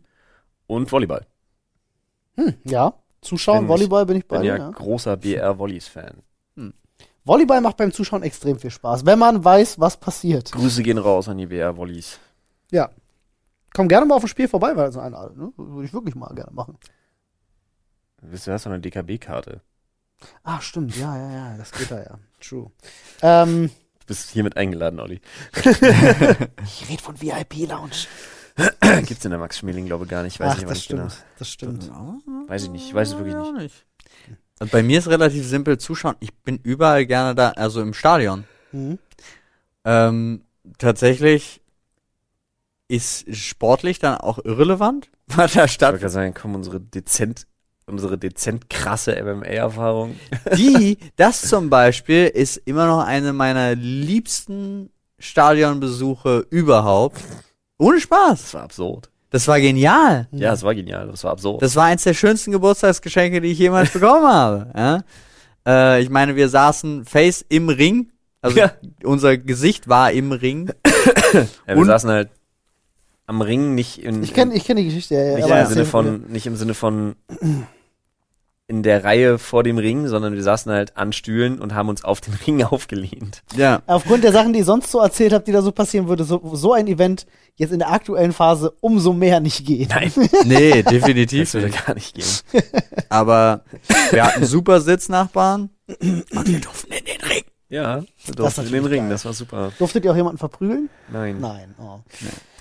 und 0.68 0.92
Volleyball. 0.92 1.26
Hm, 2.36 2.54
ja. 2.64 2.94
Zuschauen, 3.22 3.60
Bin 3.60 3.66
ich- 3.66 3.70
Volleyball 3.70 4.06
bin 4.06 4.18
ich 4.18 4.28
bei 4.28 4.38
Bin 4.38 4.46
ja, 4.48 4.58
Ja. 4.58 4.70
großer 4.72 5.18
BR-Volleys-Fan. 5.18 6.24
Volleyball 7.26 7.62
macht 7.62 7.78
beim 7.78 7.92
Zuschauen 7.92 8.24
extrem 8.24 8.58
viel 8.58 8.72
Spaß, 8.72 9.06
wenn 9.06 9.20
man 9.20 9.44
weiß, 9.44 9.80
was 9.80 9.98
passiert. 9.98 10.52
Grüße 10.52 10.82
gehen 10.82 10.98
raus 10.98 11.28
an 11.28 11.38
die 11.38 11.46
BR-Volleys. 11.46 12.18
Ja. 12.72 12.90
Komm 13.74 13.88
gerne 13.88 14.06
mal 14.08 14.16
auf 14.16 14.24
ein 14.24 14.28
Spiel 14.30 14.48
vorbei, 14.48 14.76
weil 14.76 14.92
so 14.92 15.00
ein 15.00 15.12
ne? 15.12 15.52
würde 15.58 15.86
ich 15.86 15.94
wirklich 15.94 16.16
mal 16.16 16.34
gerne 16.34 16.52
machen. 16.54 16.78
Wisst 18.22 18.48
ihr, 18.48 18.52
du 18.52 18.56
hast 18.56 18.66
doch 18.66 18.72
eine 18.72 18.80
DKB-Karte. 18.82 19.62
Ah, 20.44 20.60
stimmt, 20.60 20.98
ja, 20.98 21.16
ja, 21.18 21.32
ja, 21.52 21.58
das 21.58 21.72
geht 21.72 21.92
da 21.92 22.00
ja. 22.02 22.20
True. 22.42 22.72
Ähm, 23.22 23.70
bist 24.10 24.30
hiermit 24.32 24.58
eingeladen, 24.58 25.00
Olli. 25.00 25.22
ich 25.64 26.90
rede 26.90 27.02
von 27.02 27.20
VIP-Lounge. 27.22 28.08
Gibt's 29.06 29.24
in 29.24 29.32
der 29.32 29.40
Max 29.40 29.60
Schmeling, 29.60 29.86
glaube 29.86 30.04
ich, 30.04 30.10
gar 30.10 30.24
nicht. 30.24 30.40
Weiß 30.40 30.52
Ach, 30.52 30.58
ich 30.58 30.64
aber 30.66 30.70
das 30.74 30.78
nicht 30.80 30.84
stimmt. 30.86 31.02
genau. 31.02 31.24
Das 31.38 31.50
stimmt. 31.50 31.92
Weiß 32.50 32.64
ich 32.64 32.70
nicht. 32.70 32.88
Ich 32.88 32.94
weiß 32.94 33.14
es 33.14 33.18
wirklich 33.18 33.36
nicht. 33.54 33.86
Und 34.60 34.72
bei 34.72 34.84
mir 34.84 35.00
ist 35.00 35.08
relativ 35.08 35.46
simpel 35.48 35.78
zuschauen. 35.78 36.16
Ich 36.20 36.34
bin 36.40 36.60
überall 36.62 37.06
gerne 37.06 37.34
da, 37.36 37.52
also 37.52 37.82
im 37.82 37.94
Stadion. 37.94 38.44
Mhm. 38.74 39.00
Ähm, 39.86 40.44
tatsächlich 40.78 41.62
ist 42.90 43.34
sportlich 43.34 44.00
dann 44.00 44.18
auch 44.18 44.40
irrelevant, 44.44 45.10
was 45.28 45.54
da 45.54 45.66
Ich 45.66 45.72
stattfindet. 45.72 46.02
gerade 46.02 46.14
sagen, 46.14 46.34
komm, 46.34 46.56
unsere 46.56 46.82
dezent, 46.82 47.48
unsere 47.90 48.18
dezent 48.18 48.70
krasse 48.70 49.22
MMA-Erfahrung. 49.22 50.16
Die, 50.58 50.98
das 51.16 51.42
zum 51.42 51.70
Beispiel, 51.70 52.26
ist 52.28 52.58
immer 52.66 52.88
noch 52.88 53.04
eine 53.04 53.34
meiner 53.34 53.76
liebsten 53.76 54.90
Stadionbesuche 55.20 56.46
überhaupt. 56.50 57.20
Ohne 57.78 58.00
Spaß. 58.00 58.42
Das 58.42 58.54
war 58.54 58.64
absurd. 58.64 59.10
Das 59.32 59.48
war 59.48 59.60
genial. 59.60 60.28
Ja, 60.32 60.54
es 60.54 60.64
war 60.64 60.74
genial. 60.74 61.08
Das 61.08 61.24
war 61.24 61.32
absurd. 61.32 61.62
Das 61.62 61.76
war 61.76 61.86
eins 61.86 62.04
der 62.04 62.14
schönsten 62.14 62.52
Geburtstagsgeschenke, 62.52 63.42
die 63.42 63.50
ich 63.52 63.60
jemals 63.60 63.92
bekommen 63.92 64.28
habe. 64.28 64.72
Ja? 64.76 65.04
Äh, 65.68 66.02
ich 66.02 66.10
meine, 66.10 66.36
wir 66.36 66.50
saßen 66.50 67.06
face 67.06 67.46
im 67.50 67.70
Ring. 67.70 68.12
Also 68.42 68.58
Ja. 68.58 68.72
unser 69.04 69.38
Gesicht 69.38 69.88
war 69.90 70.12
im 70.12 70.32
Ring. 70.32 70.72
ja, 71.34 71.44
wir 71.68 71.78
und- 71.78 71.86
saßen 71.86 72.10
halt 72.10 72.30
am 73.28 73.42
Ring, 73.42 73.76
nicht 73.76 74.00
in, 74.02 74.24
Ich 74.24 74.34
kenne 74.34 74.56
ich 74.56 74.66
kenn 74.66 74.78
die 74.78 74.86
Geschichte, 74.86 75.14
ja, 75.14 75.22
ja. 75.24 75.36
nicht 75.36 75.44
aber 75.46 75.62
im 75.62 75.68
Sinne 75.68 75.86
von, 75.86 76.24
nicht 76.30 76.48
im 76.48 76.56
Sinne 76.56 76.74
von 76.74 77.16
in 78.70 78.84
der 78.84 79.04
Reihe 79.04 79.38
vor 79.40 79.64
dem 79.64 79.78
Ring, 79.80 80.08
sondern 80.08 80.36
wir 80.36 80.44
saßen 80.44 80.72
halt 80.72 80.96
an 80.96 81.12
Stühlen 81.12 81.60
und 81.60 81.74
haben 81.74 81.90
uns 81.90 82.04
auf 82.04 82.22
den 82.22 82.34
Ring 82.48 82.64
aufgelehnt. 82.64 83.42
Ja. 83.56 83.82
Aufgrund 83.88 84.24
der 84.24 84.32
Sachen, 84.32 84.54
die 84.54 84.60
ich 84.60 84.66
sonst 84.66 84.92
so 84.92 85.00
erzählt 85.00 85.34
habe, 85.34 85.44
die 85.44 85.52
da 85.52 85.62
so 85.62 85.72
passieren 85.72 86.08
würde, 86.08 86.24
so, 86.24 86.40
so 86.54 86.74
ein 86.74 86.88
Event 86.88 87.26
jetzt 87.56 87.74
in 87.74 87.80
der 87.80 87.92
aktuellen 87.92 88.32
Phase 88.32 88.72
umso 88.80 89.12
mehr 89.12 89.40
nicht 89.40 89.66
geht. 89.66 89.90
Nein, 89.90 90.12
Nee, 90.46 90.84
das 90.84 90.94
definitiv 90.94 91.54
würde 91.54 91.68
nicht. 91.68 91.86
gar 91.86 91.94
nicht 91.96 92.14
gehen. 92.16 92.64
Aber 93.10 93.64
wir 94.12 94.24
hatten 94.26 94.46
super 94.46 94.80
Sitznachbarn. 94.82 95.70
Und 95.88 96.48
wir 96.48 96.60
durften 96.62 96.94
in 96.94 97.06
den 97.06 97.22
Ring. 97.30 97.44
Ja, 97.70 98.02
wir 98.02 98.36
Das 98.36 98.56
durften 98.56 98.68
in 98.68 98.72
den 98.72 98.86
Ring, 98.86 99.02
geil. 99.02 99.10
das 99.10 99.26
war 99.26 99.34
super. 99.34 99.72
Durftet 99.80 100.06
ihr 100.06 100.12
auch 100.12 100.16
jemanden 100.16 100.38
verprügeln? 100.38 100.90
Nein. 101.12 101.38
Nein. 101.40 101.76
Oh. 101.80 102.00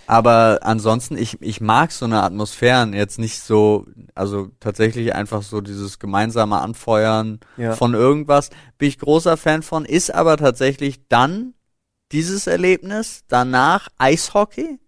Aber 0.09 0.61
ansonsten, 0.63 1.19
ich, 1.19 1.37
ich 1.43 1.61
mag 1.61 1.93
so 1.93 2.07
eine 2.07 2.23
Atmosphären 2.23 2.95
jetzt 2.95 3.19
nicht 3.19 3.41
so, 3.41 3.85
also 4.15 4.49
tatsächlich 4.59 5.15
einfach 5.15 5.43
so 5.43 5.61
dieses 5.61 5.99
gemeinsame 5.99 6.59
Anfeuern 6.61 7.41
Ja. 7.59 7.73
von 7.77 7.93
irgendwas. 7.93 8.49
Bin 8.79 8.89
ich 8.89 8.99
großer 8.99 9.37
Fan 9.37 9.63
von, 9.63 9.85
ist 9.85 10.15
aber 10.15 10.39
tatsächlich 10.39 11.07
dann 11.09 11.53
dieses 12.11 12.47
Erlebnis, 12.47 13.25
danach 13.29 13.89
Eishockey 13.99 14.79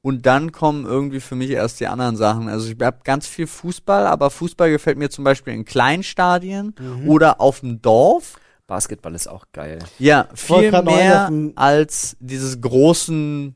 und 0.00 0.24
dann 0.24 0.50
kommen 0.52 0.86
irgendwie 0.86 1.20
für 1.20 1.34
mich 1.34 1.50
erst 1.50 1.78
die 1.78 1.86
anderen 1.86 2.16
Sachen. 2.16 2.48
Also 2.48 2.70
ich 2.72 2.80
habe 2.80 3.00
ganz 3.04 3.26
viel 3.26 3.46
Fußball, 3.46 4.06
aber 4.06 4.30
Fußball 4.30 4.70
gefällt 4.70 4.96
mir 4.96 5.10
zum 5.10 5.24
Beispiel 5.24 5.52
in 5.52 5.66
Kleinstadien 5.66 6.74
Mhm. 6.78 7.08
oder 7.08 7.38
auf 7.40 7.60
dem 7.60 7.82
Dorf. 7.82 8.38
Basketball 8.66 9.14
ist 9.14 9.26
auch 9.28 9.44
geil. 9.52 9.80
Ja, 9.98 10.26
viel 10.34 10.70
mehr 10.72 11.30
als 11.54 12.16
dieses 12.18 12.62
großen 12.62 13.54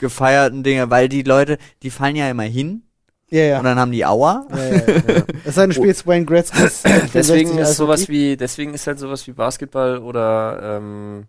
gefeierten 0.00 0.62
Dinge, 0.62 0.90
weil 0.90 1.08
die 1.08 1.22
Leute, 1.22 1.58
die 1.82 1.90
fallen 1.90 2.16
ja 2.16 2.28
immer 2.30 2.42
hin 2.44 2.82
Ja, 3.30 3.42
ja. 3.44 3.58
und 3.58 3.64
dann 3.64 3.78
haben 3.78 3.92
die 3.92 4.04
Aua. 4.04 4.46
ja, 4.50 4.56
ja, 4.58 4.76
ja. 4.76 5.24
Es 5.44 5.54
sei 5.54 5.62
denn, 5.62 5.70
du 5.70 5.76
spielst 5.76 6.06
Wayne 6.06 6.24
Gretzky's. 6.26 6.82
Deswegen 7.14 7.58
ist 7.58 7.76
sowas 7.76 8.00
Eishockey. 8.02 8.12
wie, 8.12 8.36
deswegen 8.36 8.74
ist 8.74 8.86
halt 8.86 8.98
sowas 8.98 9.26
wie 9.26 9.32
Basketball 9.32 9.98
oder 9.98 10.78
ähm, 10.78 11.24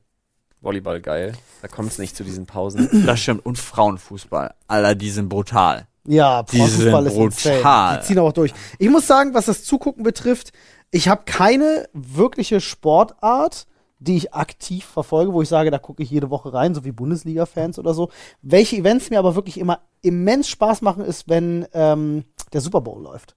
Volleyball 0.62 1.02
geil. 1.02 1.34
Da 1.62 1.68
kommt 1.68 1.92
es 1.92 2.00
nicht 2.00 2.16
zu 2.16 2.24
diesen 2.24 2.46
Pausen. 2.46 2.90
Das 3.06 3.20
stimmt. 3.20 3.46
Und 3.46 3.58
Frauenfußball. 3.58 4.54
Alter, 4.68 4.96
die 4.96 5.10
sind 5.10 5.30
brutal. 5.30 5.88
Ja, 6.06 6.44
Die 6.44 6.58
Frauenfußball 6.58 7.04
sind 7.04 7.12
ist 7.14 7.18
insane. 7.46 7.56
brutal. 7.58 7.98
Die 8.00 8.06
ziehen 8.06 8.20
auch 8.20 8.34
durch. 8.34 8.54
Ich 8.80 8.90
muss 8.90 9.08
sagen, 9.08 9.34
was 9.34 9.46
das 9.46 9.64
Zugucken 9.64 10.04
betrifft, 10.04 10.52
ich 10.92 11.08
habe 11.08 11.24
keine 11.26 11.88
wirkliche 11.94 12.60
Sportart, 12.62 13.66
die 14.04 14.18
ich 14.18 14.34
aktiv 14.34 14.86
verfolge, 14.86 15.34
wo 15.34 15.42
ich 15.42 15.50
sage, 15.50 15.72
da 15.72 15.78
gucke 15.80 16.04
ich 16.04 16.10
jede 16.10 16.30
Woche 16.30 16.54
rein, 16.54 16.76
so 16.76 16.84
wie 16.84 16.92
Bundesliga-Fans 16.92 17.80
oder 17.80 17.94
so. 17.94 18.10
Welche 18.42 18.76
Events 18.78 19.10
mir 19.10 19.20
aber 19.20 19.36
wirklich 19.36 19.58
immer 19.58 19.80
immens 20.02 20.50
Spaß 20.50 20.82
machen, 20.82 21.04
ist, 21.06 21.30
wenn 21.30 21.66
ähm, 21.74 22.26
der 22.52 22.62
Super 22.62 22.82
Bowl 22.82 23.02
läuft. 23.02 23.36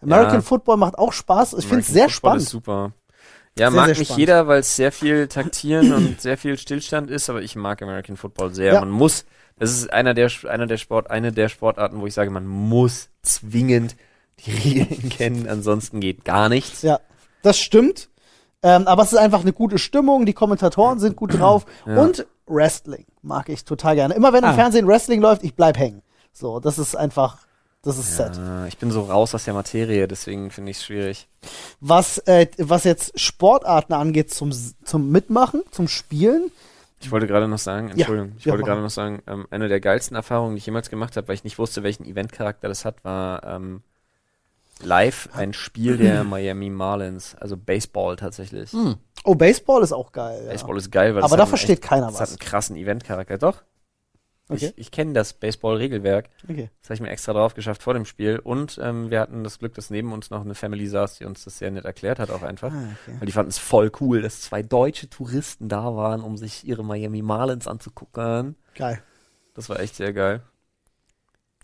American 0.00 0.36
Ja. 0.36 0.40
Football 0.42 0.76
macht 0.76 0.98
auch 0.98 1.12
Spaß. 1.12 1.54
Ich 1.54 1.66
finde 1.66 1.80
es 1.80 1.88
sehr 1.88 2.04
Football 2.04 2.14
spannend. 2.14 2.42
Ist 2.42 2.50
super. 2.50 2.92
Ja, 3.58 3.70
Sehr, 3.70 3.76
mag 3.76 3.86
sehr 3.86 3.98
nicht 3.98 4.06
spannend. 4.08 4.18
jeder, 4.20 4.46
weil 4.48 4.60
es 4.60 4.76
sehr 4.76 4.92
viel 4.92 5.28
Taktieren 5.28 5.92
und 5.92 6.20
sehr 6.20 6.36
viel 6.36 6.58
Stillstand 6.58 7.10
ist, 7.10 7.30
aber 7.30 7.42
ich 7.42 7.56
mag 7.56 7.80
American 7.82 8.16
Football 8.16 8.52
sehr. 8.54 8.74
Ja. 8.74 8.80
Man 8.80 8.90
muss, 8.90 9.24
das 9.58 9.70
ist 9.72 9.92
einer 9.92 10.12
der, 10.14 10.30
einer 10.48 10.66
der 10.66 10.76
Sport, 10.76 11.10
eine 11.10 11.32
der 11.32 11.48
Sportarten, 11.48 12.00
wo 12.00 12.06
ich 12.06 12.14
sage, 12.14 12.30
man 12.30 12.46
muss 12.46 13.08
zwingend 13.22 13.96
die 14.44 14.50
Regeln 14.50 15.08
kennen, 15.10 15.48
ansonsten 15.48 16.00
geht 16.00 16.24
gar 16.24 16.48
nichts. 16.48 16.82
Ja, 16.82 17.00
das 17.42 17.58
stimmt. 17.58 18.08
Ähm, 18.64 18.86
aber 18.88 19.02
es 19.02 19.12
ist 19.12 19.18
einfach 19.18 19.42
eine 19.42 19.52
gute 19.52 19.78
Stimmung, 19.78 20.26
die 20.26 20.32
Kommentatoren 20.32 20.98
sind 20.98 21.14
gut 21.16 21.38
drauf 21.38 21.66
Ja. 21.86 21.98
und 22.00 22.26
Wrestling 22.46 23.04
mag 23.22 23.48
ich 23.50 23.64
total 23.64 23.94
gerne. 23.94 24.14
Immer 24.14 24.32
wenn 24.32 24.42
im 24.42 24.50
Ah. 24.50 24.54
Fernsehen 24.54 24.86
Wrestling 24.88 25.20
läuft, 25.20 25.44
ich 25.44 25.54
bleib 25.54 25.78
hängen. 25.78 26.02
So, 26.32 26.58
das 26.60 26.78
ist 26.78 26.94
einfach, 26.96 27.38
das 27.82 27.98
ist 27.98 28.16
set. 28.16 28.36
Ja, 28.36 28.66
ich 28.66 28.78
bin 28.78 28.90
so 28.90 29.02
raus 29.02 29.34
aus 29.34 29.44
der 29.44 29.54
Materie, 29.54 30.08
deswegen 30.08 30.50
finde 30.50 30.70
ich 30.72 30.78
es 30.78 30.84
schwierig. 30.84 31.28
Was, 31.80 32.18
äh, 32.26 32.46
was 32.58 32.84
jetzt 32.84 33.20
Sportarten 33.20 33.92
angeht 33.92 34.32
zum, 34.32 34.50
zum 34.52 35.10
Mitmachen, 35.10 35.62
zum 35.70 35.86
Spielen, 35.88 36.50
Ich 37.00 37.10
wollte 37.12 37.26
gerade 37.26 37.48
noch 37.48 37.58
sagen, 37.58 37.90
Entschuldigung, 37.90 38.32
ich 38.38 38.46
ja, 38.46 38.52
wollte 38.52 38.62
mach. 38.62 38.68
gerade 38.68 38.80
noch 38.82 38.90
sagen, 38.90 39.22
ähm, 39.26 39.46
eine 39.50 39.68
der 39.68 39.80
geilsten 39.80 40.16
Erfahrungen, 40.16 40.54
die 40.54 40.58
ich 40.60 40.66
jemals 40.66 40.88
gemacht 40.90 41.16
habe, 41.18 41.28
weil 41.28 41.34
ich 41.34 41.44
nicht 41.44 41.58
wusste, 41.58 41.82
welchen 41.82 42.06
Eventcharakter 42.06 42.66
das 42.68 42.84
hat, 42.86 43.04
war 43.04 43.42
ähm, 43.44 43.82
live 44.84 45.28
ein 45.34 45.52
Spiel 45.52 45.96
der 45.96 46.24
Miami 46.24 46.70
Marlins, 46.70 47.34
also 47.36 47.56
Baseball 47.56 48.16
tatsächlich. 48.16 48.70
oh, 49.24 49.34
Baseball 49.34 49.82
ist 49.82 49.92
auch 49.92 50.12
geil. 50.12 50.42
Ja. 50.44 50.50
Baseball 50.52 50.76
ist 50.76 50.90
geil, 50.90 51.14
weil 51.14 51.22
Aber 51.22 51.30
das 51.30 51.30
da 51.30 51.36
hat 51.36 51.40
einen 51.42 51.48
versteht 51.48 51.78
echt, 51.78 51.82
keiner 51.88 52.06
das 52.06 52.14
was. 52.14 52.20
hat 52.20 52.28
einen 52.30 52.38
krassen 52.38 52.76
Eventcharakter. 52.76 53.38
Doch, 53.38 53.62
Okay. 54.50 54.66
ich, 54.66 54.78
ich 54.78 54.90
kenne 54.90 55.14
das 55.14 55.32
Baseball-Regelwerk. 55.32 56.28
okay. 56.46 56.68
Das 56.82 56.90
habe 56.90 56.94
ich 56.96 57.00
mir 57.00 57.08
extra 57.08 57.32
drauf 57.32 57.54
geschafft 57.54 57.82
vor 57.82 57.94
dem 57.94 58.04
Spiel. 58.04 58.38
Und 58.38 58.78
ähm, 58.82 59.10
wir 59.10 59.20
hatten 59.20 59.42
das 59.42 59.58
Glück, 59.58 59.72
dass 59.72 59.88
neben 59.88 60.12
uns 60.12 60.28
noch 60.28 60.42
eine 60.42 60.54
Family 60.54 60.86
saß, 60.86 61.16
die 61.16 61.24
uns 61.24 61.44
das 61.44 61.56
sehr 61.56 61.70
nett 61.70 61.86
erklärt 61.86 62.18
hat, 62.18 62.30
auch 62.30 62.42
einfach. 62.42 62.70
Ah, 62.70 62.88
okay. 63.06 63.16
Weil 63.18 63.24
die 63.26 63.32
fanden 63.32 63.48
es 63.48 63.56
voll 63.56 63.90
cool, 64.02 64.20
dass 64.20 64.42
zwei 64.42 64.62
deutsche 64.62 65.08
Touristen 65.08 65.70
da 65.70 65.96
waren, 65.96 66.20
um 66.20 66.36
sich 66.36 66.66
ihre 66.68 66.84
Miami 66.84 67.22
Marlins 67.22 67.66
anzugucken. 67.66 68.56
Geil. 68.74 69.02
Das 69.54 69.70
war 69.70 69.80
echt 69.80 69.94
sehr 69.96 70.12
geil. 70.12 70.42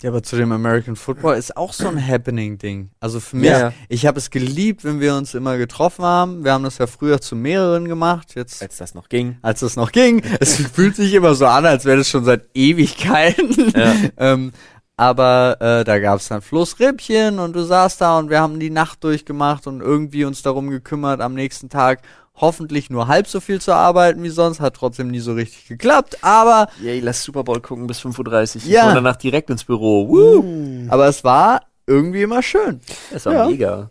Ja, 0.03 0.09
aber 0.11 0.23
zu 0.23 0.37
dem 0.37 0.51
American 0.51 0.97
Football 0.97 1.37
ist 1.37 1.57
auch 1.57 1.73
so 1.75 1.87
ein 1.89 2.07
Happening-Ding. 2.09 2.91
Also 3.01 3.21
für 3.21 3.37
mich, 3.37 3.51
Ja. 3.51 3.73
ich 3.89 4.07
habe 4.07 4.19
es 4.19 4.31
geliebt, 4.31 4.83
wenn 4.85 4.99
wir 5.01 5.15
uns 5.15 5.35
immer 5.35 5.59
getroffen 5.59 6.05
haben. 6.05 6.43
Wir 6.45 6.53
haben 6.55 6.65
das 6.65 6.79
ja 6.79 6.87
früher 6.87 7.21
zu 7.21 7.37
mehreren 7.37 7.87
gemacht. 7.87 8.35
Jetzt 8.35 8.63
Als 8.63 8.79
das 8.79 8.95
noch 8.95 9.09
ging. 9.11 9.37
als 9.43 9.61
es 9.63 9.77
noch 9.77 9.93
ging. 9.93 10.23
Es 10.41 10.57
fühlt 10.57 10.97
sich 10.97 11.13
immer 11.13 11.35
so 11.35 11.47
an, 11.47 11.67
als 11.67 11.85
wäre 11.85 11.99
das 11.99 12.09
schon 12.09 12.25
seit 12.25 12.47
Ewigkeiten. 12.55 13.73
Ja. 13.77 13.95
ähm, 14.17 14.53
aber 14.97 15.57
äh, 15.61 15.85
da 15.85 15.99
gab 15.99 16.19
es 16.21 16.29
dann 16.29 16.43
Flussrippchen 16.43 17.39
und 17.39 17.55
du 17.57 17.63
saßt 17.63 18.01
da 18.03 18.19
und 18.19 18.29
wir 18.29 18.41
haben 18.41 18.61
die 18.61 18.69
Nacht 18.69 19.03
durchgemacht 19.03 19.67
und 19.67 19.81
irgendwie 19.81 20.25
uns 20.27 20.43
darum 20.43 20.69
gekümmert, 20.69 21.23
am 21.23 21.33
nächsten 21.35 21.71
Tag 21.71 22.03
hoffentlich 22.41 22.91
nur 22.91 23.07
halb 23.07 23.27
so 23.27 23.41
viel 23.41 23.61
zu 23.61 23.73
arbeiten 23.75 24.23
wie 24.23 24.31
sonst. 24.31 24.61
Hat 24.61 24.75
trotzdem 24.75 25.09
nie 25.11 25.21
so 25.21 25.35
richtig 25.35 25.67
geklappt, 25.69 26.19
aber, 26.23 26.69
Yay, 26.83 27.01
lass 27.01 27.23
Super 27.23 27.45
Bowl 27.45 27.61
gucken 27.61 27.87
bis 27.87 28.01
5.30 28.01 28.57
Uhr. 28.67 28.71
Ja. 28.71 28.89
Und 28.89 28.95
danach 28.95 29.17
direkt 29.17 29.51
ins 29.51 29.65
Büro. 29.65 30.09
Woo! 30.09 30.43
Hm. 30.43 30.87
aber 30.91 31.07
es 31.09 31.23
war 31.25 31.63
irgendwie 31.87 32.23
immer 32.23 32.43
schön. 32.43 32.81
Das 33.13 33.27
war 33.27 33.33
Ja. 33.35 33.47
mega. 33.49 33.91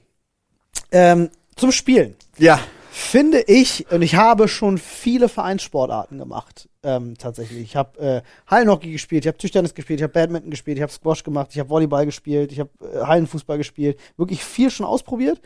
Ähm, 0.91 1.29
zum 1.55 1.71
Spielen. 1.71 2.15
Ja. 2.37 2.59
finde 2.91 3.41
ich, 3.47 3.89
und 3.91 4.01
ich 4.01 4.15
habe 4.15 4.47
schon 4.49 4.77
viele 4.77 5.29
Vereinssportarten 5.29 6.17
gemacht, 6.17 6.67
ähm, 6.83 7.17
tatsächlich. 7.17 7.61
Ich 7.61 7.75
habe 7.77 7.97
äh, 7.99 8.21
Hallenhockey 8.47 8.91
gespielt, 8.91 9.23
ich 9.23 9.27
habe 9.27 9.37
Tischtennis 9.37 9.73
gespielt, 9.73 9.99
ich 9.99 10.03
habe 10.03 10.11
Badminton 10.13 10.49
gespielt, 10.51 10.77
ich 10.77 10.81
habe 10.81 10.91
Squash 10.91 11.23
gemacht, 11.23 11.49
ich 11.53 11.59
habe 11.59 11.69
Volleyball 11.69 12.05
gespielt, 12.05 12.51
ich 12.51 12.59
habe 12.59 12.69
äh, 12.81 13.05
Hallenfußball 13.05 13.57
gespielt. 13.57 13.97
Wirklich 14.17 14.43
viel 14.43 14.69
schon 14.69 14.85
ausprobiert. 14.85 15.39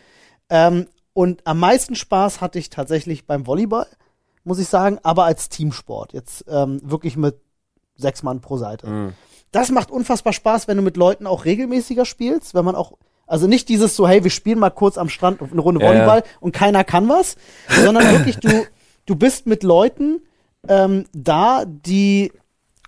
Ähm, 0.50 0.88
und 1.14 1.46
am 1.46 1.60
meisten 1.60 1.96
Spaß 1.96 2.42
hatte 2.42 2.60
ich 2.60 2.70
tatsächlich 2.70 3.28
beim 3.28 3.46
Volleyball, 3.46 3.88
muss 4.44 4.60
ich 4.60 4.68
sagen, 4.68 5.00
aber 5.04 5.26
als 5.26 5.50
Teamsport. 5.50 6.14
Jetzt 6.14 6.46
ähm, 6.48 6.80
wirklich 6.84 7.16
mit 7.16 7.38
sechs 7.96 8.24
Mann 8.24 8.42
pro 8.42 8.58
Seite. 8.58 8.88
Mhm. 8.88 9.14
Das 9.52 9.70
macht 9.70 9.92
unfassbar 9.92 10.34
Spaß, 10.34 10.68
wenn 10.68 10.78
du 10.78 10.84
mit 10.84 10.98
Leuten 10.98 11.28
auch 11.28 11.46
regelmäßiger 11.46 12.06
spielst, 12.06 12.56
wenn 12.56 12.66
man 12.66 12.76
auch, 12.76 12.94
also 13.28 13.48
nicht 13.48 13.70
dieses 13.70 13.96
so, 13.96 14.08
hey, 14.08 14.24
wir 14.24 14.32
spielen 14.32 14.58
mal 14.58 14.72
kurz 14.72 14.98
am 14.98 15.10
Strand 15.10 15.42
eine 15.42 15.62
Runde 15.62 15.82
Ja, 15.82 15.88
Volleyball 15.88 16.20
ja. 16.20 16.26
und 16.40 16.54
keiner 16.54 16.84
kann 16.84 17.08
was, 17.08 17.36
sondern 17.70 18.10
wirklich 18.12 18.38
du, 18.38 18.66
du 19.06 19.16
bist 19.16 19.46
mit 19.46 19.62
Leuten 19.62 20.22
ähm, 20.68 21.06
da, 21.14 21.66
die 21.66 22.32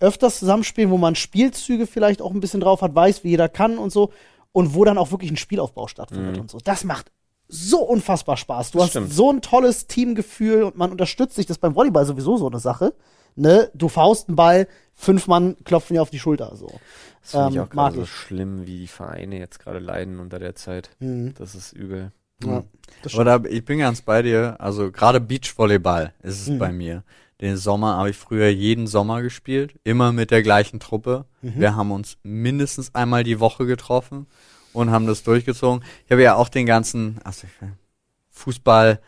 öfters 0.00 0.38
zusammenspielen, 0.40 0.90
wo 0.90 0.98
man 0.98 1.14
Spielzüge 1.14 1.86
vielleicht 1.86 2.20
auch 2.20 2.32
ein 2.32 2.40
bisschen 2.40 2.60
drauf 2.60 2.82
hat, 2.82 2.94
weiß, 2.94 3.24
wie 3.24 3.30
jeder 3.30 3.48
kann 3.48 3.78
und 3.78 3.90
so 3.90 4.12
und 4.52 4.74
wo 4.74 4.84
dann 4.84 4.98
auch 4.98 5.10
wirklich 5.10 5.30
ein 5.30 5.36
Spielaufbau 5.36 5.86
stattfindet 5.86 6.38
und 6.38 6.50
so. 6.50 6.58
Das 6.58 6.84
macht 6.84 7.12
so 7.48 7.82
unfassbar 7.82 8.36
Spaß. 8.36 8.72
Du 8.72 8.78
Das 8.78 8.84
hast 8.86 8.90
stimmt. 8.90 9.12
so 9.12 9.30
ein 9.32 9.40
tolles 9.42 9.86
Teamgefühl 9.86 10.62
und 10.64 10.76
man 10.76 10.90
unterstützt 10.90 11.36
sich. 11.36 11.46
Das 11.46 11.56
ist 11.56 11.60
beim 11.60 11.74
Volleyball 11.74 12.04
sowieso 12.06 12.36
so 12.36 12.48
eine 12.48 12.58
Sache. 12.58 12.94
Ne? 13.36 13.70
Du 13.74 13.88
faust 13.88 14.28
einen 14.28 14.36
Ball, 14.36 14.66
fünf 14.94 15.26
Mann 15.28 15.56
klopfen 15.64 15.94
dir 15.94 16.02
auf 16.02 16.10
die 16.10 16.18
Schulter. 16.18 16.56
So. 16.56 16.70
Das 17.22 17.30
finde 17.32 17.48
ich 17.50 17.56
Ähm, 17.56 17.62
auch 17.62 17.66
mag 17.66 17.70
gerade 17.72 17.96
so 17.96 18.02
ich. 18.02 18.10
schlimm, 18.10 18.66
wie 18.66 18.78
die 18.78 18.86
Vereine 18.86 19.38
jetzt 19.38 19.58
gerade 19.60 19.78
leiden 19.78 20.18
unter 20.20 20.38
der 20.38 20.54
Zeit. 20.54 20.90
Mhm. 21.00 21.34
Das 21.38 21.54
ist 21.54 21.72
übel. 21.72 22.12
Ja, 22.44 22.64
das 23.02 23.12
stimmt. 23.12 23.20
Oder 23.28 23.44
ich 23.50 23.64
bin 23.64 23.78
ganz 23.78 24.00
bei 24.02 24.22
dir. 24.22 24.56
Also 24.58 24.90
gerade 24.90 25.20
Beachvolleyball 25.20 26.12
ist 26.22 26.40
es 26.42 26.48
Mhm. 26.48 26.58
bei 26.58 26.72
mir. 26.72 27.02
Den 27.40 27.58
Sommer 27.58 27.96
habe 27.98 28.08
ich 28.10 28.16
früher 28.16 28.48
jeden 28.48 28.86
Sommer 28.86 29.20
gespielt, 29.20 29.74
immer 29.84 30.10
mit 30.12 30.30
der 30.30 30.42
gleichen 30.42 30.80
Truppe. 30.80 31.26
Mhm. 31.42 31.54
Wir 31.60 31.76
haben 31.76 31.90
uns 31.92 32.16
mindestens 32.22 32.94
einmal 32.94 33.24
die 33.24 33.40
Woche 33.40 33.66
getroffen 33.66 34.26
und 34.76 34.90
haben 34.90 35.06
das 35.06 35.22
durchgezogen. 35.22 35.84
Ich 36.04 36.12
habe 36.12 36.22
ja 36.22 36.34
auch 36.34 36.48
den 36.48 36.66
ganzen, 36.66 37.18
Fußball 38.30 39.00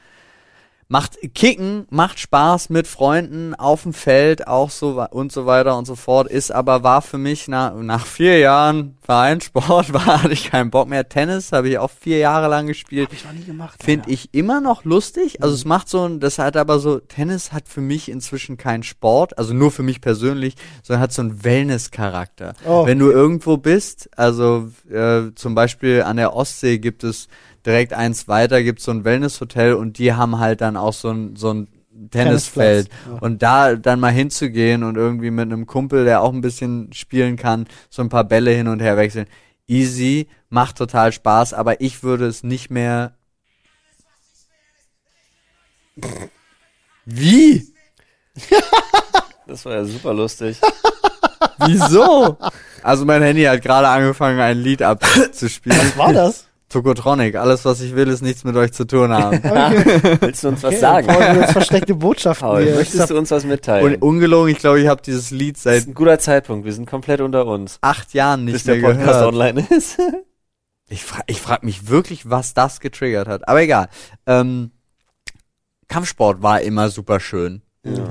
macht 0.89 1.19
Kicken, 1.35 1.87
macht 1.91 2.19
Spaß 2.19 2.71
mit 2.71 2.87
Freunden 2.87 3.55
auf 3.55 3.83
dem 3.83 3.93
Feld, 3.93 4.49
auch 4.49 4.71
so 4.71 5.05
und 5.11 5.31
so 5.31 5.45
weiter 5.45 5.77
und 5.77 5.87
so 5.87 5.95
fort. 5.95 6.29
Ist 6.29 6.51
aber 6.51 6.83
war 6.83 7.03
für 7.03 7.19
mich 7.19 7.47
nach, 7.47 7.75
nach 7.75 8.07
vier 8.07 8.39
Jahren 8.39 8.97
Vereinssport 9.03 9.93
war 9.93 10.23
hatte 10.23 10.33
ich 10.33 10.51
keinen 10.51 10.71
Bock 10.71 10.89
mehr. 10.89 11.09
Tennis 11.09 11.53
habe 11.53 11.69
ich 11.69 11.79
auch 11.79 11.91
vier 11.91 12.19
Jahre 12.19 12.49
lang 12.49 12.67
gespielt. 12.67 13.09
Hab 13.09 13.13
ich 13.13 13.25
noch 13.25 13.33
nie 13.33 13.45
gemacht. 13.45 13.83
Finde 13.83 14.11
ich 14.11 14.31
immer 14.33 14.63
noch 14.63 14.85
lustig. 14.85 15.43
Also 15.43 15.55
es 15.55 15.67
macht 15.67 15.91
so 15.91 16.09
ein, 16.09 16.21
das 16.21 16.39
hat 16.39 16.57
aber 16.57 16.79
so, 16.79 16.99
Tennis 16.99 17.53
hat 17.53 17.69
für 17.69 17.83
mich 17.83 18.11
inzwischen 18.11 18.57
keinen 18.57 18.83
Sport, 18.83 19.37
also 19.37 19.53
nur 19.53 19.71
für 19.71 19.83
mich 19.83 20.01
persönlich, 20.01 20.55
sondern 20.83 21.03
hat 21.03 21.13
so 21.13 21.21
einen 21.21 21.45
Wellness-Charakter. 21.45 22.55
Oh. 22.67 22.87
Wenn 22.87 22.99
du 22.99 23.11
irgendwo 23.11 23.59
bist, 23.59 24.09
also 24.17 24.71
äh, 24.91 25.35
zum 25.35 25.55
Beispiel 25.55 26.03
an 26.03 26.17
der 26.17 26.35
Ostsee 26.35 26.79
gibt 26.79 27.05
es 27.05 27.29
direkt 27.69 27.93
eins 27.93 28.27
weiter, 28.29 28.63
gibt 28.63 28.79
es 28.79 28.87
so 28.87 28.91
ein 28.91 29.05
Wellness-Hotel 29.05 29.75
und 29.75 29.99
die 29.99 30.15
haben 30.15 30.39
halt 30.39 30.63
dann 30.63 30.77
auch 30.77 30.95
so 30.95 31.11
ein, 31.11 31.37
so 31.37 31.53
ein 31.53 31.69
Tennisfeld. 32.11 32.89
Tennisplatz, 32.89 33.15
ja. 33.15 33.19
Und 33.21 33.43
da 33.43 33.77
dann 33.77 34.01
mal 34.01 34.11
hinzugehen 34.11 34.83
und 34.83 34.97
irgendwie 34.97 35.31
mit 35.31 35.43
einem 35.43 35.67
Kumpel, 35.67 36.05
der 36.05 36.23
auch 36.23 36.33
ein 36.33 36.41
bisschen 36.41 36.93
spielen 36.95 37.37
kann, 37.37 37.67
so 37.91 38.01
ein 38.03 38.09
paar 38.09 38.25
Bälle 38.25 38.53
hin 38.53 38.69
und 38.69 38.81
her 38.81 38.97
wechseln. 38.97 39.27
Easy, 39.67 40.29
macht 40.49 40.79
total 40.79 41.13
Spaß, 41.13 41.53
aber 41.53 41.83
ich 41.83 42.03
würde 42.03 42.27
es 42.27 42.43
nicht 42.43 42.71
mehr. 42.71 43.13
Wie? 47.05 47.69
Das 49.47 49.65
war 49.65 49.75
ja 49.75 49.85
super 49.85 50.15
lustig. 50.15 50.59
Wieso? 51.67 52.39
Also 52.81 53.05
mein 53.05 53.23
Handy 53.23 53.43
hat 53.43 53.61
gerade 53.61 53.89
angefangen, 53.89 54.39
ein 54.39 54.59
Lied 54.63 54.83
abzuspielen. 54.83 55.77
Was 55.79 55.99
war 55.99 56.13
das? 56.13 56.48
Tokotronic, 56.69 57.37
alles 57.37 57.65
was 57.65 57.81
ich 57.81 57.95
will, 57.97 58.09
ist 58.09 58.21
nichts 58.21 58.45
mit 58.45 58.55
euch 58.57 58.73
zu 58.73 58.87
tun 58.87 59.11
haben. 59.13 59.39
Okay. 59.49 60.19
Willst 60.21 60.45
du 60.45 60.49
uns 60.49 60.63
was 60.63 60.73
Okay, 60.73 60.81
sagen? 60.81 61.07
Paul 61.07 61.21
will 61.35 61.43
uns 61.43 61.53
versteckte 61.53 61.95
Botschaften 61.95 62.47
Paul, 62.47 62.63
hier. 62.65 62.75
möchtest 62.75 63.09
du 63.11 63.17
uns 63.17 63.31
was 63.31 63.45
mitteilen? 63.45 63.85
Und 63.95 64.03
ungelogen, 64.03 64.53
ich 64.53 64.59
glaube, 64.59 64.81
ich 64.81 64.87
habe 64.89 65.01
dieses 65.01 65.31
Lied 65.31 65.57
das 65.57 65.63
seit 65.63 65.79
ist 65.79 65.89
ein 65.89 65.95
guter 65.95 66.19
Zeitpunkt. 66.19 66.65
Wir 66.67 66.73
sind 66.73 66.87
komplett 66.87 67.21
unter 67.23 67.47
uns. 67.47 67.79
acht 67.81 68.13
Jahren 68.15 68.45
nicht 68.45 68.53
bis 68.53 68.65
der 68.65 68.77
mehr 68.77 68.91
Podcast 68.91 69.07
gehört. 69.13 69.33
online 69.35 69.67
ist. 69.71 69.99
Ich, 70.91 71.05
fra 71.05 71.21
ich 71.27 71.39
frage 71.43 71.67
mich 71.67 71.89
wirklich, 71.89 72.31
was 72.31 72.55
das 72.55 72.81
getriggert 72.81 73.29
hat. 73.29 73.47
Aber 73.47 73.61
egal. 73.61 73.89
Ähm, 74.27 74.71
Kampfsport 75.89 76.41
war 76.43 76.63
immer 76.63 76.89
super 76.89 77.21
schön. 77.21 77.61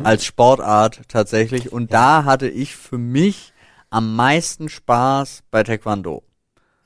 Als 0.04 0.26
Sportart 0.26 1.02
tatsächlich. 1.08 1.72
Und 1.72 1.92
da 1.92 2.24
hatte 2.24 2.48
ich 2.48 2.76
für 2.76 3.00
mich 3.00 3.52
am 3.90 4.16
meisten 4.16 4.70
Spaß 4.70 5.42
bei 5.50 5.64
Taekwondo. 5.64 6.22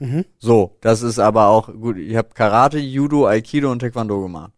Mhm. 0.01 0.25
So, 0.39 0.77
das 0.81 1.03
ist 1.03 1.19
aber 1.19 1.49
auch 1.49 1.67
gut. 1.67 1.95
Ich 1.97 2.15
habe 2.15 2.29
Karate, 2.33 2.79
Judo, 2.79 3.27
Aikido 3.27 3.71
und 3.71 3.79
Taekwondo 3.79 4.19
gemacht. 4.19 4.51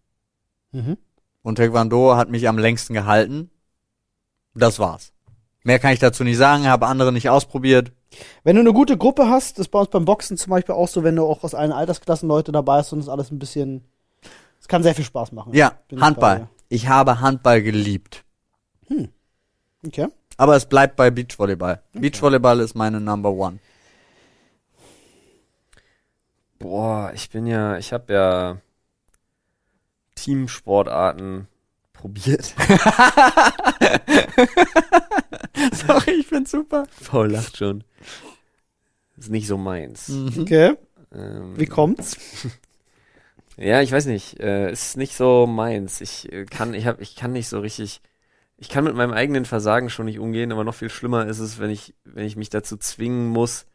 Mhm. 0.72 0.98
Und 1.41 1.56
Taekwondo 1.56 2.16
hat 2.16 2.30
mich 2.30 2.48
am 2.48 2.58
längsten 2.58 2.94
gehalten. 2.94 3.52
Das 4.56 4.80
war's. 4.80 5.12
Mehr 5.66 5.80
kann 5.80 5.91
ich 5.91 6.00
dazu 6.00 6.24
nicht 6.24 6.38
sagen, 6.38 6.66
habe 6.66 6.88
andere 6.88 7.12
nicht 7.12 7.30
ausprobiert. 7.30 7.91
Wenn 8.46 8.56
du 8.56 8.62
eine 8.62 8.72
gute 8.72 8.98
Gruppe 8.98 9.28
hast, 9.28 9.60
ist 9.60 9.68
bei 9.68 9.80
uns 9.80 9.89
beim 9.89 10.06
Boxen 10.06 10.38
zum 10.38 10.52
Beispiel 10.52 10.76
auch 10.76 10.88
so, 10.88 11.04
wenn 11.04 11.18
du 11.18 11.26
auch 11.26 11.44
aus 11.44 11.56
allen 11.56 11.74
Altersklassen 11.74 12.30
Leute 12.30 12.54
dabei 12.54 12.78
hast 12.78 12.94
und 12.94 13.00
es 13.00 13.10
alles 13.10 13.30
ein 13.30 13.39
bisschen. 13.39 13.84
Es 14.62 14.70
kann 14.70 14.82
sehr 14.82 14.96
viel 14.96 15.04
Spaß 15.04 15.34
machen. 15.34 15.54
Ja, 15.54 15.74
Handball. 16.00 16.48
Ich 16.70 16.88
habe 16.88 17.20
Handball 17.20 17.62
geliebt. 17.62 18.24
dir. 18.88 19.10
Okay. 19.86 20.08
Aber 20.38 20.56
es 20.56 20.68
bleibt 20.68 20.96
bei 20.96 21.12
Beachvolleyball. 21.12 21.84
Beachvolleyball 21.91 22.62
ist 22.62 22.76
meine 22.76 23.02
Number 23.02 23.32
One. 23.32 23.60
Boah, 26.64 27.11
ich 27.14 27.30
bin 27.30 27.45
ja, 27.45 27.78
ich 27.78 27.91
habe 27.91 28.14
ja 28.14 28.57
Teamsportarten 30.16 31.49
probiert. 31.91 32.55
Sorry, 35.74 36.11
ich 36.11 36.30
bin 36.30 36.45
super. 36.45 36.88
Paul 37.03 37.32
lacht 37.32 37.57
schon. 37.57 37.84
Ist 39.18 39.30
nicht 39.30 39.45
so 39.45 39.57
meins. 39.57 40.09
Okay. 40.39 40.78
Ähm, 41.14 41.59
Wie 41.59 41.66
kommt's? 41.66 42.18
Ja, 43.55 43.84
ich 43.84 43.91
weiß 43.91 44.07
nicht. 44.07 44.39
Äh, 44.39 44.72
ist 44.72 44.97
nicht 44.97 45.16
so 45.16 45.45
meins. 45.45 46.01
Ich 46.01 46.32
äh, 46.34 46.45
kann, 46.45 46.74
ich 46.74 46.88
hab, 46.88 46.99
ich 47.01 47.16
kann 47.16 47.34
nicht 47.34 47.49
so 47.49 47.59
richtig. 47.59 48.01
Ich 48.57 48.68
kann 48.68 48.84
mit 48.84 48.95
meinem 48.95 49.14
eigenen 49.14 49.45
Versagen 49.45 49.91
schon 49.91 50.05
nicht 50.07 50.18
umgehen, 50.18 50.51
aber 50.51 50.64
noch 50.64 50.74
viel 50.74 50.89
schlimmer 50.89 51.28
ist 51.28 51.38
es, 51.38 51.59
wenn 51.59 51.70
ich, 51.70 51.93
wenn 52.03 52.26
ich 52.26 52.36
mich 52.36 52.49
dazu 52.49 52.78
zwingen 52.78 53.28
muss, 53.28 53.68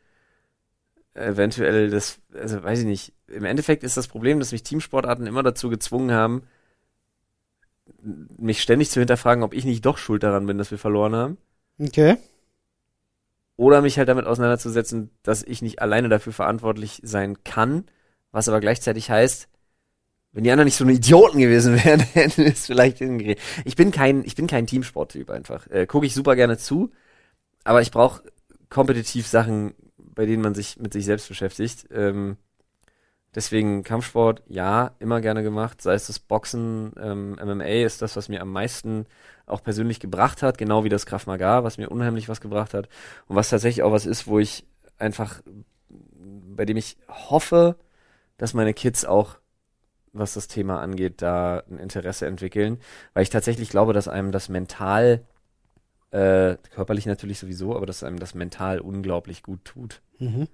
eventuell 1.18 1.90
das, 1.90 2.20
also 2.34 2.62
weiß 2.62 2.80
ich 2.80 2.86
nicht. 2.86 3.12
Im 3.28 3.44
Endeffekt 3.44 3.82
ist 3.82 3.96
das 3.96 4.08
Problem, 4.08 4.38
dass 4.38 4.52
mich 4.52 4.62
Teamsportarten 4.62 5.26
immer 5.26 5.42
dazu 5.42 5.68
gezwungen 5.68 6.12
haben, 6.12 6.42
mich 8.36 8.62
ständig 8.62 8.90
zu 8.90 9.00
hinterfragen, 9.00 9.42
ob 9.42 9.54
ich 9.54 9.64
nicht 9.64 9.84
doch 9.84 9.98
schuld 9.98 10.22
daran 10.22 10.46
bin, 10.46 10.58
dass 10.58 10.70
wir 10.70 10.78
verloren 10.78 11.14
haben. 11.14 11.38
Okay. 11.78 12.16
Oder 13.56 13.82
mich 13.82 13.98
halt 13.98 14.08
damit 14.08 14.26
auseinanderzusetzen, 14.26 15.10
dass 15.22 15.42
ich 15.42 15.62
nicht 15.62 15.82
alleine 15.82 16.08
dafür 16.08 16.32
verantwortlich 16.32 17.00
sein 17.02 17.42
kann, 17.44 17.84
was 18.30 18.48
aber 18.48 18.60
gleichzeitig 18.60 19.10
heißt, 19.10 19.48
wenn 20.32 20.44
die 20.44 20.50
anderen 20.50 20.66
nicht 20.66 20.76
so 20.76 20.84
eine 20.84 20.92
Idioten 20.92 21.38
gewesen 21.38 21.74
wären, 21.82 22.00
hätten 22.12 22.44
wir 22.44 22.52
es 22.52 22.66
vielleicht 22.66 22.98
hingekriegt. 22.98 23.40
Ich 23.64 23.74
bin 23.74 23.90
kein, 23.90 24.24
ich 24.24 24.36
bin 24.36 24.46
kein 24.46 24.66
Teamsporttyp 24.66 25.30
einfach. 25.30 25.66
Äh, 25.68 25.86
Gucke 25.86 26.06
ich 26.06 26.14
super 26.14 26.36
gerne 26.36 26.58
zu, 26.58 26.90
aber 27.64 27.82
ich 27.82 27.90
brauche 27.90 28.22
kompetitiv 28.68 29.26
Sachen, 29.26 29.74
bei 30.18 30.26
denen 30.26 30.42
man 30.42 30.52
sich 30.52 30.80
mit 30.80 30.92
sich 30.92 31.04
selbst 31.04 31.28
beschäftigt. 31.28 31.86
Ähm, 31.92 32.38
deswegen 33.36 33.84
Kampfsport, 33.84 34.42
ja, 34.48 34.96
immer 34.98 35.20
gerne 35.20 35.44
gemacht. 35.44 35.80
Sei 35.80 35.94
es 35.94 36.08
das 36.08 36.18
Boxen, 36.18 36.92
ähm, 37.00 37.38
MMA 37.40 37.84
ist 37.84 38.02
das, 38.02 38.16
was 38.16 38.28
mir 38.28 38.42
am 38.42 38.50
meisten 38.50 39.06
auch 39.46 39.62
persönlich 39.62 40.00
gebracht 40.00 40.42
hat, 40.42 40.58
genau 40.58 40.82
wie 40.82 40.88
das 40.88 41.06
Krav 41.06 41.28
Maga, 41.28 41.62
was 41.62 41.78
mir 41.78 41.88
unheimlich 41.90 42.28
was 42.28 42.40
gebracht 42.40 42.74
hat 42.74 42.88
und 43.28 43.36
was 43.36 43.48
tatsächlich 43.48 43.84
auch 43.84 43.92
was 43.92 44.06
ist, 44.06 44.26
wo 44.26 44.40
ich 44.40 44.66
einfach, 44.98 45.40
bei 45.88 46.64
dem 46.64 46.76
ich 46.76 46.96
hoffe, 47.08 47.76
dass 48.38 48.54
meine 48.54 48.74
Kids 48.74 49.04
auch, 49.04 49.36
was 50.12 50.34
das 50.34 50.48
Thema 50.48 50.80
angeht, 50.80 51.22
da 51.22 51.62
ein 51.70 51.78
Interesse 51.78 52.26
entwickeln, 52.26 52.80
weil 53.14 53.22
ich 53.22 53.30
tatsächlich 53.30 53.70
glaube, 53.70 53.92
dass 53.92 54.08
einem 54.08 54.32
das 54.32 54.48
mental, 54.48 55.24
äh, 56.10 56.56
körperlich 56.74 57.06
natürlich 57.06 57.38
sowieso, 57.38 57.76
aber 57.76 57.86
dass 57.86 58.02
einem 58.02 58.18
das 58.18 58.34
mental 58.34 58.80
unglaublich 58.80 59.42
gut 59.42 59.64
tut. 59.64 60.00
Mhm. 60.18 60.48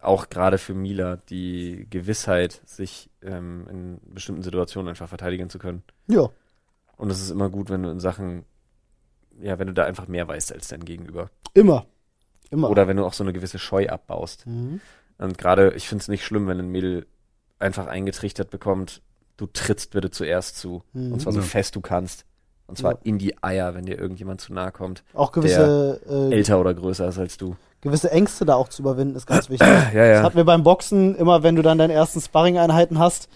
Auch 0.00 0.28
gerade 0.28 0.58
für 0.58 0.74
Mila, 0.74 1.16
die 1.16 1.86
Gewissheit, 1.90 2.60
sich 2.64 3.10
ähm, 3.22 3.66
in 3.70 3.98
bestimmten 4.14 4.42
Situationen 4.42 4.88
einfach 4.88 5.08
verteidigen 5.08 5.50
zu 5.50 5.58
können. 5.58 5.82
Ja. 6.06 6.28
Und 6.96 7.10
es 7.10 7.20
ist 7.20 7.30
immer 7.30 7.50
gut, 7.50 7.68
wenn 7.70 7.82
du 7.82 7.90
in 7.90 8.00
Sachen, 8.00 8.44
ja, 9.40 9.58
wenn 9.58 9.66
du 9.66 9.74
da 9.74 9.84
einfach 9.84 10.06
mehr 10.08 10.26
weißt 10.28 10.52
als 10.52 10.68
dein 10.68 10.84
Gegenüber. 10.84 11.30
Immer. 11.54 11.86
Immer. 12.50 12.70
Oder 12.70 12.88
wenn 12.88 12.96
du 12.96 13.04
auch 13.04 13.12
so 13.12 13.24
eine 13.24 13.32
gewisse 13.32 13.58
Scheu 13.58 13.88
abbaust. 13.88 14.46
Mhm. 14.46 14.80
Und 15.18 15.38
gerade, 15.38 15.72
ich 15.74 15.88
finde 15.88 16.02
es 16.02 16.08
nicht 16.08 16.24
schlimm, 16.24 16.46
wenn 16.46 16.58
ein 16.58 16.70
Mädel 16.70 17.06
einfach 17.58 17.86
eingetrichtert 17.86 18.50
bekommt, 18.50 19.02
du 19.36 19.46
trittst 19.46 19.90
bitte 19.90 20.10
zuerst 20.10 20.56
zu. 20.58 20.82
Und 20.94 21.20
zwar 21.20 21.32
so 21.32 21.40
Ja. 21.40 21.44
fest 21.46 21.74
du 21.76 21.80
kannst. 21.80 22.24
Und 22.68 22.78
zwar 22.78 22.92
Ja. 22.92 22.98
in 23.04 23.18
die 23.18 23.34
Eier, 23.42 23.74
wenn 23.74 23.86
dir 23.86 23.98
irgendjemand 23.98 24.40
zu 24.40 24.52
nahe 24.52 24.72
kommt, 24.72 25.04
Auch 25.14 25.30
gewisse, 25.32 26.00
äh, 26.08 26.34
älter 26.34 26.58
oder 26.60 26.74
größer 26.74 27.06
ist 27.08 27.18
als 27.18 27.36
du. 27.36 27.54
gewisse 27.80 28.10
Ängste 28.10 28.44
da 28.44 28.54
auch 28.56 28.68
zu 28.68 28.82
überwinden, 28.82 29.14
ist 29.16 29.26
ganz 29.26 29.48
wichtig. 29.50 29.68
Ja, 29.94 30.12
Das 30.14 30.22
hatten 30.24 30.36
wir 30.36 30.44
beim 30.44 30.62
Boxen 30.64 31.14
immer, 31.14 31.42
wenn 31.42 31.54
du 31.56 31.62
dann 31.62 31.78
deine 31.78 31.92
ersten 31.92 32.20
Sparring-Einheiten 32.20 32.98
hast. 32.98 33.28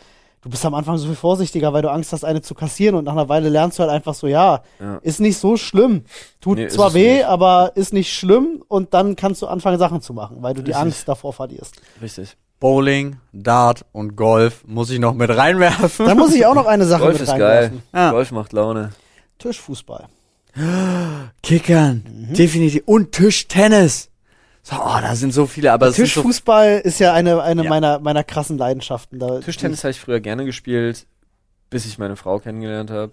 Du 0.42 0.48
bist 0.48 0.64
am 0.64 0.72
Anfang 0.74 0.96
so 0.96 1.06
viel 1.06 1.16
vorsichtiger, 1.16 1.72
weil 1.74 1.82
du 1.82 1.90
Angst 1.90 2.12
hast, 2.14 2.24
eine 2.24 2.40
zu 2.40 2.54
kassieren 2.54 2.94
und 2.96 3.04
nach 3.04 3.12
einer 3.12 3.28
Weile 3.28 3.50
lernst 3.50 3.78
du 3.78 3.82
halt 3.82 3.92
einfach 3.92 4.14
so, 4.14 4.26
ja, 4.26 4.62
Ja. 4.80 4.96
ist 5.02 5.20
nicht 5.20 5.36
so 5.36 5.58
schlimm. 5.58 6.04
Tut 6.40 6.56
Nee, 6.56 6.68
zwar 6.68 6.94
weh, 6.94 7.16
nicht. 7.16 7.26
aber 7.26 7.72
ist 7.74 7.92
nicht 7.92 8.10
schlimm 8.12 8.64
und 8.66 8.94
dann 8.94 9.16
kannst 9.16 9.42
du 9.42 9.46
anfangen, 9.48 9.78
Sachen 9.78 10.00
zu 10.00 10.14
machen, 10.14 10.38
weil 10.40 10.54
du 10.54 10.62
die 10.62 10.70
Richtig. 10.70 10.82
Angst 10.82 11.08
davor 11.08 11.34
verlierst. 11.34 11.74
Richtig. 12.00 12.36
Bowling, 12.58 13.16
Dart 13.34 13.84
und 13.92 14.16
Golf 14.16 14.64
muss 14.66 14.90
ich 14.90 14.98
noch 14.98 15.12
mit 15.14 15.28
reinwerfen. 15.34 16.06
Da 16.06 16.14
muss 16.14 16.34
ich 16.34 16.44
auch 16.46 16.54
noch 16.54 16.66
eine 16.66 16.86
Sache 16.86 17.02
Golf 17.02 17.14
mit 17.20 17.22
ist 17.22 17.28
geil. 17.28 17.40
reinwerfen. 17.42 17.82
Ja. 17.94 18.10
Golf 18.10 18.32
macht 18.32 18.52
Laune. 18.54 18.90
Tischfußball. 19.40 20.06
Kickern, 21.42 22.04
Mhm. 22.06 22.34
definitiv. 22.34 22.82
Und 22.86 23.12
Tischtennis. 23.12 24.08
So, 24.62 24.76
oh, 24.76 24.98
da 25.00 25.14
sind 25.16 25.32
so 25.32 25.46
viele, 25.46 25.72
aber 25.72 25.86
sind 25.90 26.06
so, 26.08 26.20
Tischfußball 26.22 26.80
ist 26.84 27.00
ja 27.00 27.14
eine, 27.14 27.42
eine 27.42 27.64
Ja. 27.64 27.68
meiner, 27.70 27.98
meiner 27.98 28.22
krassen 28.24 28.58
Leidenschaften. 28.58 29.18
Da, 29.18 29.40
Tischtennis 29.40 29.82
habe 29.84 29.92
ich 29.92 30.00
früher 30.00 30.20
gerne 30.20 30.44
gespielt, 30.44 31.06
bis 31.70 31.86
ich 31.86 31.98
meine 31.98 32.16
Frau 32.16 32.38
kennengelernt 32.38 32.90
habe. 32.90 33.12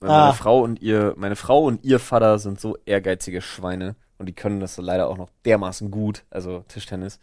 Weil 0.00 0.10
Ah. 0.10 0.20
meine 0.26 0.34
Frau 0.34 0.60
und 0.62 0.80
ihr, 0.80 1.14
meine 1.16 1.34
Frau 1.34 1.64
und 1.64 1.84
ihr 1.84 1.98
Vater 1.98 2.38
sind 2.38 2.60
so 2.60 2.76
ehrgeizige 2.86 3.42
Schweine 3.42 3.96
und 4.18 4.26
die 4.26 4.32
können 4.32 4.60
das 4.60 4.76
so 4.76 4.82
leider 4.82 5.08
auch 5.08 5.16
noch 5.16 5.30
dermaßen 5.44 5.90
gut, 5.90 6.22
also 6.30 6.64
Tischtennis. 6.68 7.18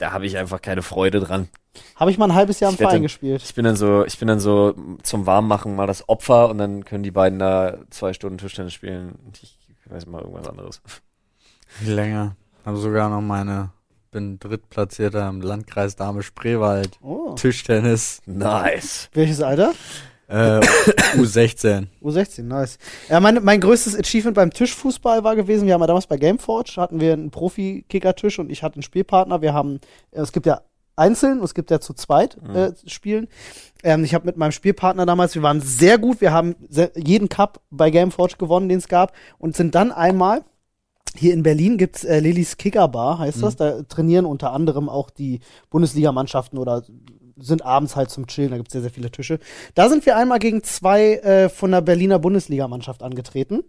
Da 0.00 0.12
habe 0.12 0.24
ich 0.24 0.38
einfach 0.38 0.62
keine 0.62 0.80
Freude 0.80 1.20
dran. 1.20 1.48
Habe 1.94 2.10
ich 2.10 2.16
mal 2.16 2.24
ein 2.24 2.34
halbes 2.34 2.58
Jahr 2.58 2.70
im 2.70 2.78
Verein 2.78 3.02
gespielt. 3.02 3.42
Ich 3.44 3.54
bin 3.54 3.66
dann 3.66 3.76
so, 3.76 4.02
ich 4.06 4.18
bin 4.18 4.28
dann 4.28 4.40
so 4.40 4.74
zum 5.02 5.26
Warmmachen 5.26 5.76
mal 5.76 5.86
das 5.86 6.08
Opfer 6.08 6.48
und 6.48 6.56
dann 6.56 6.86
können 6.86 7.02
die 7.02 7.10
beiden 7.10 7.38
da 7.38 7.76
zwei 7.90 8.14
Stunden 8.14 8.38
Tischtennis 8.38 8.72
spielen. 8.72 9.18
Und 9.26 9.42
ich 9.42 9.58
weiß 9.84 10.06
mal 10.06 10.22
irgendwas 10.22 10.48
anderes. 10.48 10.80
länger. 11.84 12.34
Habe 12.64 12.78
sogar 12.78 13.10
noch 13.10 13.20
meine, 13.20 13.72
bin 14.10 14.38
drittplatzierter 14.38 15.28
im 15.28 15.42
Landkreis 15.42 15.96
Dame 15.96 16.22
Spreewald. 16.22 16.98
Oh. 17.02 17.34
Tischtennis, 17.34 18.22
Nice. 18.24 19.10
Welches 19.12 19.42
Alter? 19.42 19.74
Äh, 20.30 20.60
U16. 21.16 21.86
U16, 22.02 22.44
nice. 22.44 22.78
Ja, 23.08 23.18
mein, 23.20 23.42
mein 23.42 23.60
größtes 23.60 23.98
Achievement 23.98 24.36
beim 24.36 24.52
Tischfußball 24.52 25.24
war 25.24 25.34
gewesen, 25.34 25.66
wir 25.66 25.74
haben 25.74 25.80
ja 25.80 25.88
damals 25.88 26.06
bei 26.06 26.16
Gameforge, 26.16 26.74
hatten 26.76 27.00
wir 27.00 27.12
einen 27.12 27.30
Profi-Kicker-Tisch 27.30 28.38
und 28.38 28.50
ich 28.50 28.62
hatte 28.62 28.76
einen 28.76 28.82
Spielpartner. 28.82 29.42
Wir 29.42 29.52
haben, 29.54 29.80
äh, 30.12 30.20
es 30.20 30.32
gibt 30.32 30.46
ja 30.46 30.62
einzeln 30.94 31.38
und 31.38 31.44
es 31.44 31.54
gibt 31.54 31.70
ja 31.70 31.80
zu 31.80 31.94
zweit 31.94 32.36
äh, 32.54 32.72
Spielen. 32.86 33.28
Ähm, 33.82 34.04
ich 34.04 34.14
habe 34.14 34.26
mit 34.26 34.36
meinem 34.36 34.52
Spielpartner 34.52 35.06
damals, 35.06 35.34
wir 35.34 35.42
waren 35.42 35.60
sehr 35.60 35.98
gut, 35.98 36.20
wir 36.20 36.32
haben 36.32 36.54
jeden 36.94 37.28
Cup 37.28 37.60
bei 37.70 37.90
Gameforge 37.90 38.36
gewonnen, 38.38 38.68
den 38.68 38.78
es 38.78 38.88
gab 38.88 39.12
und 39.38 39.56
sind 39.56 39.74
dann 39.74 39.90
einmal 39.90 40.42
hier 41.16 41.34
in 41.34 41.42
Berlin 41.42 41.76
gibt's 41.76 42.04
äh, 42.04 42.20
Lillys 42.20 42.56
Kicker 42.56 42.86
Bar, 42.86 43.18
heißt 43.18 43.42
das. 43.42 43.56
Da 43.56 43.82
trainieren 43.82 44.26
unter 44.26 44.52
anderem 44.52 44.88
auch 44.88 45.10
die 45.10 45.40
Bundesligamannschaften 45.68 46.56
oder 46.56 46.84
sind 47.40 47.64
abends 47.64 47.96
halt 47.96 48.10
zum 48.10 48.26
Chillen, 48.26 48.50
da 48.50 48.56
gibt's 48.56 48.72
sehr, 48.72 48.82
sehr 48.82 48.90
viele 48.90 49.10
Tische. 49.10 49.38
Da 49.74 49.88
sind 49.88 50.06
wir 50.06 50.16
einmal 50.16 50.38
gegen 50.38 50.62
zwei 50.62 51.14
äh, 51.16 51.48
von 51.48 51.70
der 51.70 51.80
Berliner 51.80 52.18
Bundesligamannschaft 52.18 53.02
angetreten 53.02 53.62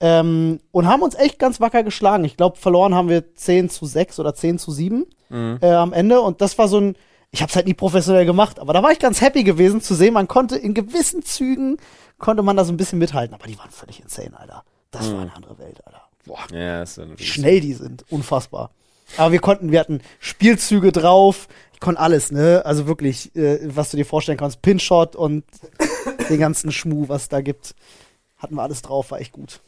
ähm, 0.00 0.60
und 0.72 0.86
haben 0.86 1.02
uns 1.02 1.14
echt 1.14 1.38
ganz 1.38 1.60
wacker 1.60 1.82
geschlagen. 1.82 2.24
Ich 2.24 2.36
glaube, 2.36 2.56
verloren 2.58 2.94
haben 2.94 3.08
wir 3.08 3.34
10 3.34 3.70
zu 3.70 3.86
6 3.86 4.18
oder 4.20 4.34
10 4.34 4.58
zu 4.58 4.70
7 4.70 5.06
Mhm. 5.28 5.58
äh, 5.60 5.72
am 5.72 5.92
Ende 5.92 6.20
und 6.20 6.40
das 6.40 6.56
war 6.56 6.68
so 6.68 6.78
ein, 6.78 6.94
ich 7.32 7.42
habe 7.42 7.50
es 7.50 7.56
halt 7.56 7.66
nie 7.66 7.74
professionell 7.74 8.26
gemacht, 8.26 8.60
aber 8.60 8.72
da 8.72 8.82
war 8.84 8.92
ich 8.92 9.00
ganz 9.00 9.20
happy 9.20 9.42
gewesen 9.42 9.80
zu 9.80 9.94
sehen, 9.96 10.14
man 10.14 10.28
konnte 10.28 10.56
in 10.56 10.72
gewissen 10.72 11.22
Zügen, 11.22 11.78
konnte 12.18 12.44
man 12.44 12.56
da 12.56 12.64
so 12.64 12.72
ein 12.72 12.76
bisschen 12.76 13.00
mithalten, 13.00 13.34
aber 13.34 13.48
die 13.48 13.58
waren 13.58 13.70
völlig 13.70 14.00
insane, 14.00 14.38
Alter. 14.38 14.62
Das 14.92 15.12
war 15.12 15.22
eine 15.22 15.34
andere 15.34 15.58
Welt, 15.58 15.84
Alter. 15.84 16.02
Boah 16.24 16.38
Ja, 16.52 16.82
ist 16.84 17.00
wie 17.18 17.24
schnell 17.24 17.58
die 17.60 17.74
sind. 17.74 18.04
Unfassbar. 18.08 18.70
Aber 19.16 19.32
wir 19.32 19.40
konnten, 19.40 19.72
wir 19.72 19.80
hatten 19.80 20.00
Spielzüge 20.20 20.92
drauf. 20.92 21.48
Ich 21.76 21.80
konnte 21.80 22.00
alles, 22.00 22.32
ne? 22.32 22.62
Also 22.64 22.86
wirklich, 22.86 23.36
äh, 23.36 23.58
was 23.62 23.90
du 23.90 23.98
dir 23.98 24.06
vorstellen 24.06 24.38
kannst. 24.38 24.62
Pinshot 24.62 25.14
und 25.14 25.44
den 26.30 26.38
ganzen 26.40 26.72
Schmuh, 26.72 27.06
was 27.10 27.24
es 27.24 27.28
da 27.28 27.42
gibt. 27.42 27.74
Hatten 28.38 28.54
wir 28.54 28.62
alles 28.62 28.80
drauf, 28.80 29.10
war 29.10 29.20
echt 29.20 29.32
gut. 29.32 29.60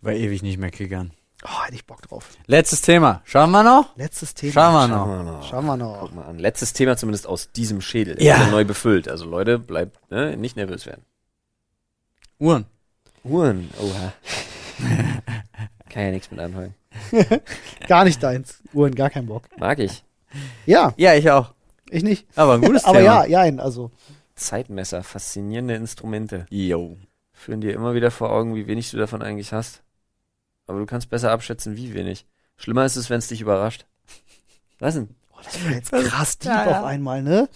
War 0.00 0.14
ewig 0.14 0.42
nicht 0.42 0.56
mehr 0.58 0.70
kickern. 0.70 1.12
Oh, 1.44 1.62
hätte 1.64 1.74
ich 1.74 1.84
Bock 1.86 2.00
drauf. 2.00 2.30
Letztes 2.46 2.80
Thema. 2.80 3.20
Schauen 3.24 3.50
wir 3.50 3.62
noch? 3.62 3.94
Letztes 3.96 4.32
Thema. 4.32 4.52
Schauen 4.54 4.72
wir 4.72 4.88
Schauen 4.88 4.98
noch. 4.98 5.06
wir 5.26 5.32
noch. 5.32 5.48
Schauen 5.50 5.66
wir 5.66 5.76
noch. 5.76 6.00
Guck 6.00 6.14
mal 6.14 6.24
an. 6.24 6.38
Letztes 6.38 6.72
Thema 6.72 6.96
zumindest 6.96 7.26
aus 7.26 7.52
diesem 7.52 7.82
Schädel. 7.82 8.14
Der 8.14 8.24
Ja. 8.24 8.46
neu 8.48 8.64
befüllt. 8.64 9.06
Also 9.06 9.26
Leute, 9.26 9.58
bleibt 9.58 10.10
ne, 10.10 10.36
nicht 10.38 10.56
nervös 10.56 10.86
werden. 10.86 11.04
Uhren. 12.38 12.64
Uhren. 13.22 13.68
Oha. 13.78 14.12
Kann 15.90 16.02
ja 16.04 16.10
nichts 16.10 16.30
mit 16.30 16.40
anfangen. 16.40 16.74
Gar 17.88 18.04
nicht 18.04 18.22
deins. 18.22 18.62
Uhren, 18.72 18.94
gar 18.94 19.10
kein 19.10 19.26
Bock. 19.26 19.44
Mag 19.58 19.78
ich. 19.78 20.02
Ja, 20.66 20.94
Ja, 20.96 21.14
ich 21.14 21.30
auch. 21.30 21.52
ich 21.90 22.02
nicht. 22.02 22.26
Aber 22.36 22.54
ein 22.54 22.60
gutes 22.62 22.84
Aber 22.86 22.98
Thema. 22.98 23.26
ja, 23.26 23.44
ja, 23.46 23.58
also. 23.62 23.90
Zeitmesser, 24.34 25.02
faszinierende 25.02 25.74
Instrumente. 25.74 26.46
Jo. 26.50 26.96
Führen 27.32 27.60
dir 27.60 27.72
immer 27.74 27.94
wieder 27.94 28.10
vor 28.10 28.30
Augen, 28.30 28.54
wie 28.54 28.66
wenig 28.66 28.90
du 28.90 28.96
davon 28.96 29.22
eigentlich 29.22 29.52
hast. 29.52 29.82
Aber 30.66 30.78
du 30.78 30.86
kannst 30.86 31.10
besser 31.10 31.32
abschätzen, 31.32 31.76
wie 31.76 31.94
wenig. 31.94 32.26
Schlimmer 32.56 32.84
ist 32.84 32.96
es, 32.96 33.10
wenn 33.10 33.18
es 33.18 33.28
dich 33.28 33.40
überrascht. 33.40 33.86
Was 34.78 34.94
denn? 34.94 35.08
Boah, 35.30 35.40
das 35.42 35.64
war 35.64 35.72
jetzt 35.72 35.90
krass 35.92 36.38
deep 36.38 36.50
Ja, 36.52 36.70
ja. 36.70 36.80
auf 36.80 36.86
einmal, 36.86 37.22
ne? 37.22 37.48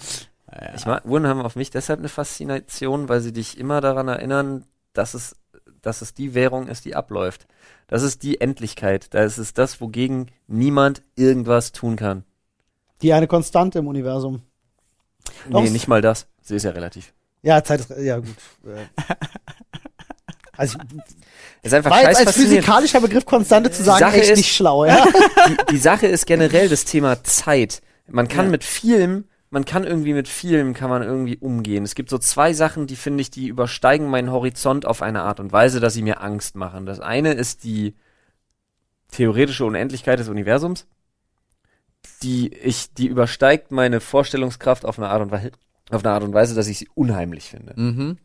Ja. 0.51 0.75
Ich 0.75 0.87
mag, 0.87 1.05
Uhren 1.05 1.27
haben 1.27 1.41
auf 1.43 1.57
mich 1.57 1.71
deshalb 1.71 1.99
eine 2.01 2.09
Faszination, 2.09 3.09
weil 3.09 3.21
sie 3.21 3.33
dich 3.33 3.59
immer 3.59 3.81
daran 3.81 4.09
erinnern, 4.09 4.65
dass 4.93 5.15
es, 5.15 5.37
dass 5.83 6.03
es 6.03 6.15
die 6.15 6.35
Währung 6.35 6.67
ist, 6.69 6.85
die 6.85 6.95
abläuft. 6.95 7.47
Das 7.87 8.03
ist 8.03 8.23
die 8.23 8.41
Endlichkeit. 8.41 9.13
Das 9.15 9.39
ist 9.39 9.59
das, 9.59 9.81
wogegen 9.81 10.31
niemand 10.47 11.03
irgendwas 11.17 11.73
tun 11.73 11.97
kann. 11.97 12.25
Die 13.03 13.13
eine 13.13 13.27
Konstante 13.27 13.79
im 13.81 13.87
Universum. 13.89 14.43
Doch, 15.51 15.63
Nee, 15.63 15.71
nicht 15.71 15.89
mal 15.89 16.01
das. 16.03 16.27
Sie 16.43 16.55
ist 16.57 16.63
ja 16.65 16.71
relativ. 16.71 17.13
Ja, 17.43 17.63
Zeit 17.63 17.81
ist, 17.81 17.91
ja 17.91 18.19
gut. 18.19 18.29
Äh. 18.67 19.05
Also, 20.57 20.79
Ist 21.63 21.75
einfach 21.75 21.91
war 21.91 22.03
jetzt 22.03 22.25
als 22.27 22.37
physikalischer 22.37 23.01
Begriff 23.01 23.27
Konstante 23.27 23.71
zu 23.73 23.83
sagen, 23.83 23.99
Sache 23.99 24.21
echt 24.21 24.31
ist- 24.31 24.37
nicht 24.39 24.55
schlau, 24.55 24.85
ja? 24.85 25.05
die, 25.49 25.57
die 25.73 25.79
Sache 25.79 26.07
ist 26.07 26.27
generell 26.27 26.69
das 26.69 26.85
Thema 26.85 27.25
Zeit. 27.25 27.83
Man 28.07 28.29
kann 28.29 28.47
Ja. 28.47 28.51
mit 28.53 28.63
vielem, 28.63 29.25
man 29.51 29.65
kann 29.65 29.83
irgendwie 29.83 30.13
mit 30.13 30.29
vielem 30.29 30.73
kann 30.75 30.91
man 30.91 31.03
irgendwie 31.03 31.39
umgehen. 31.39 31.83
Es 31.85 31.97
gibt 31.97 32.09
so 32.09 32.19
zwei 32.19 32.53
Sachen, 32.53 32.87
die 32.87 32.95
finde 32.97 33.21
ich, 33.23 33.31
die 33.33 33.49
übersteigen 33.49 34.07
meinen 34.09 34.31
Horizont 34.31 34.87
auf 34.87 35.03
eine 35.03 35.23
Art 35.23 35.41
und 35.41 35.51
Weise, 35.53 35.81
dass 35.81 35.95
sie 35.95 36.03
mir 36.03 36.21
Angst 36.23 36.55
machen. 36.55 36.87
Das 36.87 37.01
eine 37.01 37.33
ist 37.33 37.65
die 37.65 37.97
theoretische 39.11 39.65
Unendlichkeit 39.65 40.19
des 40.21 40.29
Universums, 40.29 40.87
die 42.23 42.53
ich, 42.55 42.93
die 42.95 43.07
übersteigt 43.07 43.71
meine 43.73 44.01
Vorstellungskraft 44.01 44.85
auf 44.85 44.99
eine 44.99 45.09
Art 45.09 45.23
und 45.23 45.31
Weise, 45.31 45.53
auf 45.91 46.05
eine 46.05 46.15
Art 46.15 46.23
und 46.23 46.33
Weise, 46.35 46.55
dass 46.55 46.67
ich 46.69 46.79
sie 46.79 46.89
unheimlich 46.95 47.45
finde. 47.51 47.75
Mhm. 47.77 48.19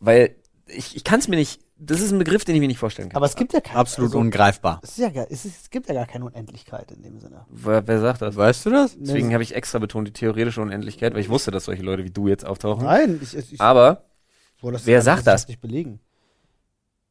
Weil 0.00 0.36
ich, 0.66 0.96
ich 0.96 1.04
kann 1.04 1.18
es 1.20 1.28
mir 1.28 1.36
nicht, 1.36 1.60
das 1.78 2.00
ist 2.00 2.10
ein 2.12 2.18
Begriff, 2.18 2.44
den 2.44 2.54
ich 2.54 2.60
mir 2.60 2.66
nicht 2.68 2.78
vorstellen 2.78 3.08
kann. 3.08 3.16
Aber 3.16 3.26
es 3.26 3.36
gibt 3.36 3.52
ja 3.52 3.60
keine. 3.60 3.78
Absolut 3.78 4.10
also, 4.10 4.18
ungreifbar. 4.18 4.80
es, 4.82 4.90
ist 4.90 4.98
ja, 4.98 5.10
gar- 5.10 5.26
es, 5.30 5.44
ist, 5.44 5.62
es 5.62 5.70
gibt 5.70 5.88
ja 5.88 5.94
gar 5.94 6.06
keine 6.06 6.24
Unendlichkeit 6.24 6.90
in 6.92 7.02
dem 7.02 7.18
Sinne. 7.20 7.46
wer, 7.50 7.86
wer 7.86 8.00
sagt 8.00 8.22
das? 8.22 8.36
Weißt 8.36 8.66
du 8.66 8.70
das? 8.70 8.96
Deswegen 8.98 9.32
habe 9.32 9.42
ich 9.42 9.54
extra 9.54 9.78
betont 9.78 10.08
die 10.08 10.12
theoretische 10.12 10.60
Unendlichkeit, 10.60 11.14
weil 11.14 11.20
ich 11.20 11.28
wusste, 11.28 11.50
dass 11.50 11.64
solche 11.66 11.82
Leute 11.82 12.04
wie 12.04 12.10
du 12.10 12.28
jetzt 12.28 12.44
auftauchen. 12.44 12.84
Nein, 12.84 13.20
ich, 13.22 13.36
ich, 13.36 13.52
ich 13.54 13.60
Aber, 13.60 14.04
das 14.62 14.86
wer 14.86 15.02
sagt 15.02 15.26
das? 15.26 15.46
nicht 15.48 15.60
belegen. 15.60 16.00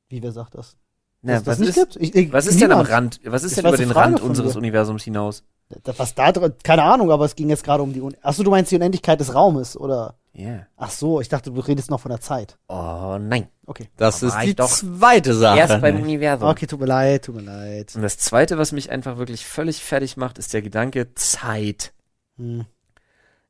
Wie, 0.09 0.21
wer 0.21 0.31
sagt 0.31 0.55
das? 0.55 0.77
Na, 1.21 1.35
was, 1.35 1.43
das 1.43 1.59
nicht 1.59 1.69
ist, 1.69 1.75
gibt? 1.75 1.95
Ich, 1.97 2.15
ich, 2.15 2.31
was 2.31 2.47
ist 2.47 2.61
denn 2.61 2.71
am. 2.71 2.81
Rand? 2.81 3.19
Was 3.25 3.43
ist 3.43 3.57
Das 3.57 3.63
denn 3.63 3.69
über 3.69 3.77
den 3.77 3.89
Frage 3.89 4.13
Rand 4.13 4.21
unseres 4.21 4.53
dir. 4.53 4.59
Universums 4.59 5.03
hinaus? 5.03 5.43
Was 5.83 6.15
da 6.15 6.31
drin, 6.31 6.53
keine 6.63 6.83
Ahnung, 6.83 7.11
aber 7.11 7.25
es 7.25 7.35
ging 7.35 7.49
jetzt 7.49 7.63
gerade 7.63 7.83
um 7.83 7.91
die 7.91 8.01
Un 8.01 8.15
Achso, 8.21 8.43
du 8.43 8.51
meinst 8.51 8.71
die 8.71 8.75
Unendlichkeit 8.75 9.19
des 9.19 9.33
Raumes, 9.33 9.75
oder? 9.75 10.15
Ja. 10.31 10.67
Ach 10.77 10.91
so, 10.91 11.19
ich 11.19 11.29
dachte, 11.29 11.51
du 11.51 11.59
redest 11.59 11.89
noch 11.89 11.99
von 11.99 12.09
der 12.09 12.21
Zeit. 12.21 12.57
Oh 12.69 13.17
nein. 13.19 13.47
Okay. 13.65 13.89
Das 13.97 14.19
Da 14.19 14.27
ist 14.27 14.41
die 14.43 14.55
zweite 14.55 15.33
Sache. 15.33 15.57
Erst 15.57 15.81
beim 15.81 16.01
Universum. 16.01 16.47
Okay, 16.47 16.67
tut 16.67 16.79
mir 16.79 16.85
leid, 16.85 17.25
tut 17.25 17.35
mir 17.35 17.41
leid. 17.41 17.95
Und 17.95 18.03
das 18.03 18.17
zweite, 18.17 18.57
was 18.57 18.71
mich 18.71 18.91
einfach 18.91 19.17
wirklich 19.17 19.45
völlig 19.45 19.83
fertig 19.83 20.15
macht, 20.15 20.37
ist 20.37 20.53
der 20.53 20.61
Gedanke 20.61 21.13
Zeit. 21.15 21.91
Hm. 22.37 22.65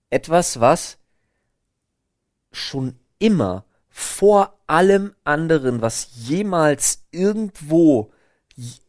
Etwas, 0.09 0.61
was 0.61 0.97
schon 2.51 2.95
immer 3.19 3.65
vor 3.99 4.59
allem 4.67 5.15
anderen, 5.23 5.81
was 5.81 6.09
jemals 6.13 7.07
irgendwo 7.09 8.11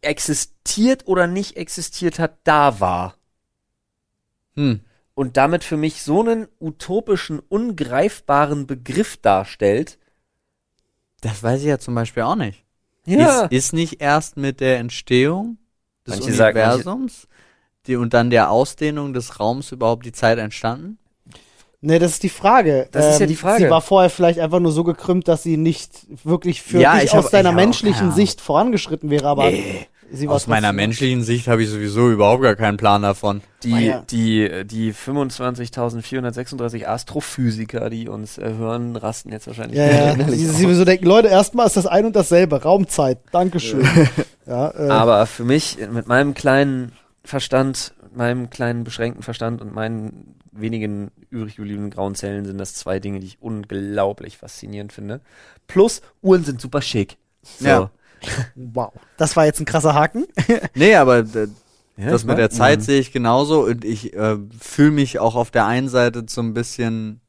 existiert 0.03 1.07
oder 1.07 1.27
nicht 1.27 1.57
existiert 1.57 2.19
hat, 2.19 2.37
da 2.45 2.79
war. 2.79 3.15
Hm. 4.55 4.81
und 5.15 5.39
damit 5.39 5.65
für 5.65 5.79
mich 5.79 6.03
so 6.03 6.21
einen 6.21 6.47
utopischen, 6.61 7.39
ungreifbaren 7.39 8.67
Begriff 8.67 9.17
darstellt. 9.17 9.99
Das 11.23 11.43
weiß 11.43 11.61
ich 11.61 11.69
ja 11.69 11.79
zum 11.79 11.95
Beispiel 11.95 12.25
auch 12.25 12.37
nicht. 12.37 12.65
Ja. 13.07 13.45
Ist, 13.45 13.53
ist 13.53 13.73
nicht 13.73 14.03
erst 14.03 14.37
mit 14.37 14.61
der 14.61 14.79
Entstehung 14.79 15.57
des 16.07 16.17
Manche 16.21 16.33
sagen- 16.35 16.59
Universums 16.59 17.29
die, 17.87 17.97
und 17.97 18.13
dann 18.13 18.29
der 18.29 18.51
Ausdehnung 18.51 19.15
des 19.15 19.41
Raums 19.41 19.73
überhaupt 19.73 20.05
die 20.05 20.13
Zeit 20.13 20.39
entstanden? 20.39 20.99
Nee, 21.81 21.99
das 22.01 22.12
ist 22.12 22.22
die 22.24 22.29
Frage. 22.29 22.83
Ähm, 22.83 22.89
Das 22.93 23.14
ist 23.14 23.20
ja 23.20 23.26
die 23.26 23.37
Frage. 23.37 23.64
Sie 23.64 23.70
war 23.70 23.81
vorher 23.81 24.11
vielleicht 24.11 24.41
einfach 24.41 24.59
nur 24.61 24.72
so 24.72 24.83
gekrümmt, 24.85 25.29
dass 25.29 25.43
sie 25.45 25.57
nicht 25.57 25.93
wirklich 26.24 26.61
für 26.62 26.81
Ja, 26.81 26.95
dich 26.97 27.05
ich 27.05 27.14
hab- 27.14 27.24
aus 27.24 27.31
deiner 27.31 27.51
ich 27.51 27.55
hab 27.55 27.61
auch 27.61 27.64
menschlichen 27.64 28.12
Sicht 28.12 28.41
vorangeschritten 28.41 29.11
wäre, 29.11 29.29
aber 29.29 29.51
Nee. 29.51 29.87
sie 30.11 30.26
war 30.26 30.35
Aus 30.35 30.49
meiner 30.49 30.72
menschlichen 30.72 31.22
Sicht 31.22 31.47
habe 31.47 31.62
ich 31.62 31.68
sowieso 31.70 32.11
überhaupt 32.11 32.43
gar 32.43 32.57
keinen 32.57 32.79
Plan 32.79 33.03
davon. 33.03 33.43
Die, 33.62 33.87
ja. 33.87 34.03
die, 34.11 34.64
die 34.66 34.93
25.436 34.93 36.87
Astrophysiker, 36.87 37.91
die 37.91 38.09
uns 38.09 38.39
äh, 38.39 38.53
hören, 38.59 38.97
rasten 38.97 39.31
jetzt 39.33 39.47
wahrscheinlich 39.47 39.79
Ja, 39.79 40.14
ja. 40.16 40.29
Sie, 40.29 40.47
sie 40.47 40.74
so 40.74 40.85
denken, 40.85 41.07
Leute, 41.07 41.29
erstmal 41.29 41.66
ist 41.66 41.76
das 41.76 41.87
ein 41.87 42.07
und 42.07 42.16
dasselbe. 42.16 42.62
Raumzeit. 42.62 43.18
Dankeschön. 43.33 43.87
ja, 44.47 44.70
äh, 44.76 44.89
Aber 44.91 45.26
für 45.26 45.45
mich, 45.45 45.79
mit 45.93 46.07
meinem 46.09 46.35
kleinen 46.35 46.93
Verstand, 47.24 47.95
meinem 48.14 48.51
kleinen 48.51 48.85
beschränkten 48.85 49.22
Verstand 49.22 49.61
und 49.61 49.74
meinen 49.74 50.35
wenigen 50.61 51.11
übrig 51.31 51.57
gebliebenen 51.57 51.91
grauen 51.91 52.15
Zellen 52.15 52.45
sind 52.45 52.59
das 52.59 52.75
zwei 52.75 53.01
Dinge, 53.01 53.21
die 53.21 53.27
ich 53.27 53.43
unglaublich 53.43 54.39
faszinierend 54.39 54.93
finde. 54.93 55.21
Plus, 55.67 56.03
Uhren 56.23 56.45
sind 56.45 56.61
super 56.61 56.83
schick. 56.83 57.17
So. 57.43 57.67
Ja. 57.67 57.91
wow. 58.55 58.93
Das 59.17 59.37
war 59.37 59.45
jetzt 59.47 59.61
ein 59.61 59.65
krasser 59.67 59.95
Haken. 59.95 60.27
Nee, 60.75 60.95
aber 60.97 61.19
äh, 61.19 61.49
Ja, 61.97 62.11
das 62.11 62.25
mit 62.25 62.39
der 62.39 62.51
Zeit 62.51 62.79
Uhren. 62.79 62.85
sehe 62.87 63.01
ich 63.01 63.13
genauso 63.13 63.65
und 63.65 63.85
ich 63.85 64.15
äh, 64.15 64.37
fühle 64.59 64.91
mich 64.91 65.19
auch 65.19 65.35
auf 65.35 65.51
der 65.51 65.67
einen 65.67 65.89
Seite 65.89 66.25
so 66.29 66.41
ein 66.41 66.55
bisschen. 66.55 67.21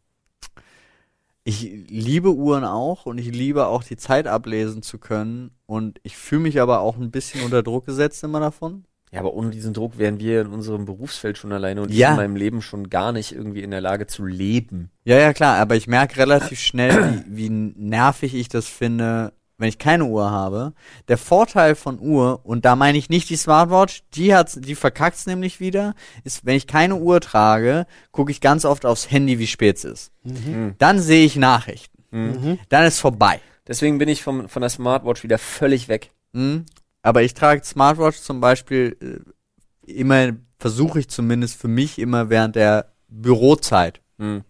Ich 1.43 1.63
liebe 1.87 2.33
Uhren 2.33 2.63
auch 2.63 3.05
und 3.05 3.17
ich 3.17 3.27
liebe 3.31 3.65
auch 3.67 3.83
die 3.83 3.97
Zeit 3.97 4.27
ablesen 4.27 4.83
zu 4.83 4.99
können 4.99 5.51
und 5.65 5.99
ich 6.03 6.15
fühle 6.15 6.41
mich 6.41 6.61
aber 6.61 6.81
auch 6.81 6.97
ein 6.97 7.09
bisschen 7.11 7.41
unter 7.43 7.63
Druck 7.63 7.85
gesetzt 7.87 8.23
immer 8.23 8.39
davon. 8.39 8.85
Ja, 9.11 9.21
aber 9.21 9.33
ohne 9.33 9.49
diesen 9.49 9.73
Druck 9.73 9.97
wären 9.97 10.19
wir 10.19 10.41
in 10.41 10.47
unserem 10.47 10.85
Berufsfeld 10.85 11.37
schon 11.37 11.51
alleine 11.51 11.81
und 11.81 11.89
ich 11.91 11.97
Ja. 11.97 12.11
in 12.11 12.17
meinem 12.17 12.35
Leben 12.35 12.61
schon 12.61 12.89
gar 12.89 13.11
nicht 13.11 13.31
irgendwie 13.33 13.63
in 13.63 13.71
der 13.71 13.81
Lage 13.81 14.05
zu 14.05 14.23
leben. 14.25 14.91
Ja, 15.03 15.17
ja, 15.17 15.33
klar, 15.33 15.57
aber 15.57 15.75
ich 15.75 15.87
merke 15.87 16.17
relativ 16.17 16.59
schnell, 16.59 17.23
wie, 17.27 17.45
wie 17.45 17.49
nervig 17.49 18.35
ich 18.35 18.49
das 18.49 18.67
finde, 18.67 19.33
wenn 19.57 19.67
ich 19.67 19.79
keine 19.79 20.05
Uhr 20.05 20.29
habe. 20.29 20.73
Der 21.07 21.17
Vorteil 21.17 21.73
von 21.75 21.99
Uhr, 21.99 22.41
und 22.43 22.65
da 22.65 22.75
meine 22.75 22.97
ich 22.99 23.09
nicht 23.09 23.29
die 23.29 23.35
Smartwatch, 23.35 24.03
die 24.13 24.33
hat's, 24.35 24.59
die 24.61 24.75
verkackt's 24.75 25.25
nämlich 25.25 25.59
wieder, 25.59 25.95
ist, 26.23 26.45
wenn 26.45 26.55
ich 26.55 26.67
keine 26.67 26.95
Uhr 26.95 27.19
trage, 27.19 27.87
gucke 28.11 28.31
ich 28.31 28.41
ganz 28.41 28.63
oft 28.63 28.85
aufs 28.85 29.09
Handy, 29.09 29.39
wie 29.39 29.47
spät 29.47 29.77
es 29.77 29.83
ist. 29.85 30.11
Mhm. 30.23 30.75
Dann 30.77 30.99
sehe 30.99 31.25
ich 31.25 31.35
Nachrichten. 31.35 32.03
Mhm. 32.11 32.59
Dann 32.69 32.85
ist 32.85 32.99
vorbei. 32.99 33.41
Deswegen 33.67 33.97
bin 33.97 34.07
ich 34.07 34.23
vom, 34.23 34.47
von 34.47 34.61
der 34.61 34.69
Smartwatch 34.69 35.23
wieder 35.23 35.37
völlig 35.39 35.87
weg. 35.89 36.11
Mhm. 36.31 36.65
Aber 37.09 37.23
ich 37.23 37.33
trage 37.33 37.65
Smartwatch 37.65 38.19
zum 38.19 38.39
Beispiel 38.39 38.95
äh, 39.87 39.91
immer, 39.91 40.33
versuche 40.59 40.99
ich 40.99 41.09
zumindest 41.09 41.59
für 41.59 41.67
mich 41.67 41.97
immer 41.97 42.29
während 42.29 42.55
der 42.55 42.91
Bürozeit. 43.07 43.99
Mhm. 44.19 44.43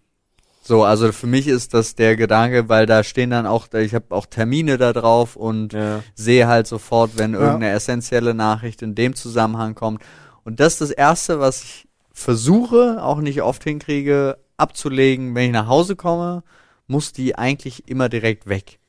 So, 0.62 0.84
also 0.84 1.14
für 1.14 1.26
mich 1.26 1.48
ist 1.48 1.74
das 1.74 1.96
der 1.96 2.18
Gedanke, 2.18 2.68
weil 2.68 2.86
da 2.86 3.06
stehen 3.06 3.30
dann 3.30 3.46
auch, 3.46 3.72
ich 3.74 3.96
habe 3.96 4.14
auch 4.14 4.26
Termine 4.26 4.78
da 4.78 4.92
drauf 4.92 5.38
und 5.38 5.72
Ja. 5.72 6.04
sehe 6.16 6.48
halt 6.48 6.68
sofort, 6.68 7.18
wenn 7.18 7.32
Ja. 7.32 7.40
irgendeine 7.40 7.72
essentielle 7.72 8.34
Nachricht 8.34 8.82
in 8.82 8.94
dem 8.94 9.16
Zusammenhang 9.16 9.74
kommt. 9.74 10.04
Und 10.44 10.60
das 10.60 10.74
ist 10.74 10.82
das 10.82 10.92
Erste, 10.92 11.40
was 11.40 11.64
ich 11.64 11.88
versuche, 12.12 13.02
auch 13.02 13.22
nicht 13.22 13.42
oft 13.42 13.64
hinkriege, 13.64 14.38
abzulegen. 14.58 15.34
Wenn 15.34 15.46
ich 15.46 15.54
nach 15.54 15.68
Hause 15.68 15.96
komme, 15.96 16.44
muss 16.88 17.14
die 17.14 17.38
eigentlich 17.38 17.88
immer 17.88 18.10
direkt 18.10 18.50
weg. 18.50 18.80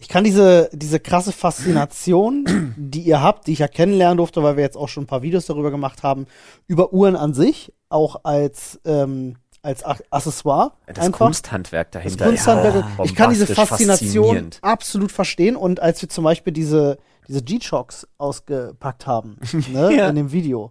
Ich 0.00 0.08
kann 0.08 0.24
diese, 0.24 0.70
diese 0.72 0.98
krasse 0.98 1.30
Faszination, 1.30 2.74
die 2.76 3.02
ihr 3.02 3.20
habt, 3.20 3.46
die 3.46 3.52
ich 3.52 3.58
ja 3.58 3.68
kennenlernen 3.68 4.16
durfte, 4.16 4.42
weil 4.42 4.56
wir 4.56 4.64
jetzt 4.64 4.76
auch 4.76 4.88
schon 4.88 5.04
ein 5.04 5.06
paar 5.06 5.20
Videos 5.22 5.44
darüber 5.46 5.70
gemacht 5.70 6.02
haben, 6.02 6.26
über 6.66 6.92
Uhren 6.94 7.16
an 7.16 7.34
sich, 7.34 7.72
auch 7.90 8.16
als, 8.24 8.80
ähm, 8.86 9.36
als 9.62 9.84
Accessoire. 9.84 10.72
Das 10.86 11.04
einfach. 11.04 11.26
Kunsthandwerk 11.26 11.92
Das 11.92 12.02
dahinter. 12.02 12.24
Kunsthandwerk, 12.24 12.74
ja, 12.98 13.04
ich 13.04 13.14
kann 13.14 13.28
diese 13.28 13.46
Faszination 13.46 14.50
absolut 14.62 15.12
verstehen. 15.12 15.54
Und 15.54 15.80
als 15.80 16.00
wir 16.00 16.08
zum 16.08 16.24
Beispiel 16.24 16.54
diese, 16.54 16.96
diese 17.28 17.42
G-Shocks 17.42 18.08
ausgepackt 18.16 19.06
haben, 19.06 19.36
ne, 19.70 19.94
Ja. 19.94 20.08
in 20.08 20.16
dem 20.16 20.32
Video, 20.32 20.70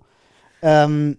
ähm, 0.63 1.17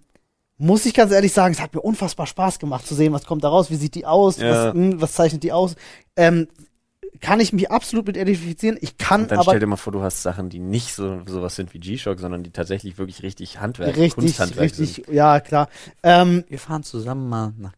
muss 0.59 0.85
ich 0.85 0.95
ganz 0.95 1.13
ehrlich 1.13 1.33
sagen, 1.33 1.55
es 1.55 1.61
hat 1.63 1.73
mir 1.75 1.81
unfassbar 1.81 2.27
Spaß 2.27 2.59
gemacht 2.59 2.87
zu 2.87 2.95
sehen, 2.97 3.13
was 3.13 3.25
kommt 3.25 3.45
da 3.45 3.49
raus, 3.49 3.71
wie 3.71 3.77
sieht 3.77 3.95
die 3.95 4.05
aus, 4.05 4.39
Ja. 4.39 4.51
was, 4.67 4.75
hm, 4.75 5.01
was 5.01 5.13
zeichnet 5.15 5.45
die 5.45 5.53
aus. 5.53 5.77
Ähm, 6.17 6.49
kann 7.21 7.41
ich 7.41 7.53
mich 7.53 7.71
absolut 7.71 8.07
mit 8.07 8.17
identifizieren. 8.17 8.79
Ich 8.81 8.97
kann 8.97 9.23
Und 9.23 9.31
dann 9.31 9.39
aber 9.41 9.51
stell 9.51 9.61
dir 9.61 9.67
mal 9.67 9.77
vor, 9.77 9.93
du 9.93 10.03
hast 10.03 10.23
Sachen, 10.23 10.49
die 10.49 10.59
nicht 10.59 10.95
so 10.95 11.21
sowas 11.27 11.57
sind 11.57 11.75
wie 11.75 11.79
G-Shock, 11.79 12.21
sondern 12.21 12.43
die 12.43 12.51
tatsächlich 12.51 12.99
wirklich 12.99 13.23
richtig 13.23 13.59
Handwerk, 13.61 13.97
richtig, 13.97 14.15
Kunsthandwerk 14.15 14.61
richtig, 14.61 14.95
sind. 14.95 15.09
ja 15.09 15.41
klar. 15.41 15.69
Ähm, 16.03 16.45
Wir 16.49 16.59
fahren 16.59 16.83
zusammen 16.83 17.29
mal 17.29 17.53
nach 17.59 17.73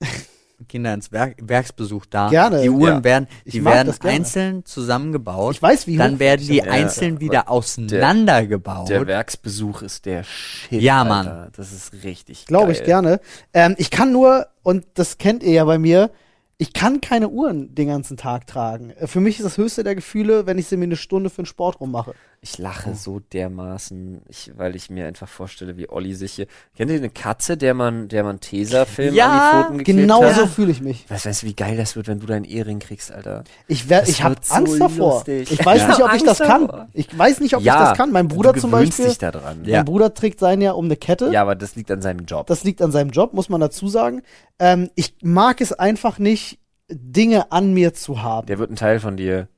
Gehen 0.68 0.84
da 0.84 0.94
ins 0.94 1.12
Werk, 1.12 1.36
Werksbesuch 1.42 2.06
da. 2.06 2.30
Gerne. 2.30 2.62
Die 2.62 2.70
Uhren 2.70 2.96
Ja. 2.98 3.04
werden, 3.04 3.28
die 3.44 3.62
werden 3.62 3.94
einzeln 4.00 4.64
zusammengebaut. 4.64 5.54
ich 5.56 5.62
weiß, 5.62 5.86
wie 5.86 5.98
dann 5.98 6.18
werden 6.18 6.46
die 6.46 6.56
Ja, 6.56 6.64
einzeln 6.64 7.20
wieder 7.20 7.50
auseinandergebaut. 7.50 8.88
Der 8.88 9.06
Werksbesuch 9.06 9.82
ist 9.82 10.06
der 10.06 10.24
Shit. 10.24 10.80
Ja, 10.80 11.02
Alter. 11.02 11.08
Mann. 11.08 11.52
Das 11.56 11.72
ist 11.72 11.92
richtig 12.04 12.46
Glaube 12.46 12.72
ich 12.72 12.84
gerne. 12.84 13.20
Ähm, 13.52 13.74
ich 13.76 13.90
kann 13.90 14.12
nur, 14.12 14.46
und 14.62 14.86
das 14.94 15.18
kennt 15.18 15.42
ihr 15.42 15.52
ja 15.52 15.64
bei 15.66 15.78
mir, 15.78 16.10
ich 16.58 16.72
kann 16.72 17.00
keine 17.02 17.28
Uhren 17.28 17.74
den 17.74 17.88
ganzen 17.88 18.16
Tag 18.16 18.46
tragen. 18.46 18.90
Äh, 18.90 19.06
Für 19.06 19.20
mich 19.20 19.38
ist 19.38 19.44
das 19.44 19.58
höchste 19.58 19.84
der 19.84 19.94
Gefühle, 19.94 20.46
wenn 20.46 20.56
ich 20.58 20.66
sie 20.68 20.76
mir 20.78 20.84
eine 20.84 20.96
Stunde 20.96 21.28
für 21.30 21.42
den 21.42 21.46
Sport 21.46 21.80
rummache. 21.80 22.14
Ich 22.42 22.58
lache 22.58 22.94
so 22.94 23.18
dermaßen, 23.32 24.20
ich, 24.28 24.52
weil 24.56 24.76
ich 24.76 24.88
mir 24.90 25.06
einfach 25.06 25.28
vorstelle, 25.28 25.76
wie 25.76 25.88
Olli 25.88 26.14
sich 26.14 26.32
hier. 26.34 26.46
Kennt 26.76 26.90
ihr 26.90 26.96
eine 26.98 27.10
Katze, 27.10 27.56
der 27.56 27.74
man, 27.74 28.08
der 28.08 28.22
man 28.22 28.40
Tesafilm 28.40 29.14
Ja, 29.14 29.26
an 29.26 29.32
die 29.32 29.64
Pfoten 29.64 29.78
geklebt 29.78 29.98
Genau 30.00 30.22
hat? 30.22 30.36
so 30.36 30.46
fühle 30.46 30.70
ich 30.70 30.80
mich. 30.80 31.04
Weißt 31.10 31.26
weißt 31.26 31.42
du, 31.42 31.46
wie 31.46 31.54
geil 31.54 31.76
das 31.76 31.96
wird, 31.96 32.06
wenn 32.08 32.20
du 32.20 32.26
deinen 32.26 32.44
Ehering 32.44 32.78
kriegst, 32.78 33.10
Alter? 33.10 33.42
Ich, 33.66 33.86
Das 33.88 34.08
ich 34.08 34.22
habe 34.22 34.36
so 34.40 34.54
Angst 34.54 34.80
davor. 34.80 35.14
lustig. 35.16 35.50
Ich 35.50 35.64
weiß 35.64 35.80
Ja. 35.80 35.88
nicht, 35.88 36.02
ob 36.04 36.14
ich 36.14 36.22
das 36.22 36.38
kann. 36.38 36.88
Ich 36.92 37.18
weiß 37.18 37.40
nicht, 37.40 37.56
ob 37.56 37.62
ja, 37.62 37.74
ich 37.82 37.88
das 37.90 37.98
kann. 37.98 38.12
Mein 38.12 38.28
Bruder 38.28 38.54
zum 38.54 38.70
Beispiel, 38.70 39.06
dich 39.06 39.18
da 39.18 39.30
dran. 39.32 39.64
Ja. 39.64 39.78
mein 39.78 39.84
Bruder 39.86 40.14
trägt 40.14 40.38
seinen 40.40 40.62
ja 40.62 40.72
um 40.72 40.84
eine 40.84 40.96
Kette. 40.96 41.30
Ja, 41.32 41.42
aber 41.42 41.54
das 41.54 41.74
liegt 41.74 41.90
an 41.90 42.00
seinem 42.02 42.26
Job. 42.26 42.46
Das 42.46 42.64
liegt 42.64 42.80
an 42.80 42.92
seinem 42.92 43.10
Job, 43.10 43.32
muss 43.34 43.48
man 43.48 43.60
dazu 43.60 43.88
sagen. 43.88 44.22
Ähm, 44.58 44.88
ich 44.94 45.16
mag 45.22 45.60
es 45.60 45.72
einfach 45.72 46.18
nicht, 46.18 46.45
Dinge 46.88 47.52
an 47.52 47.72
mir 47.72 47.94
zu 47.94 48.22
haben. 48.22 48.46
Der 48.46 48.58
wird 48.58 48.70
ein 48.70 48.76
Teil 48.76 49.00
von 49.00 49.16
dir. 49.16 49.48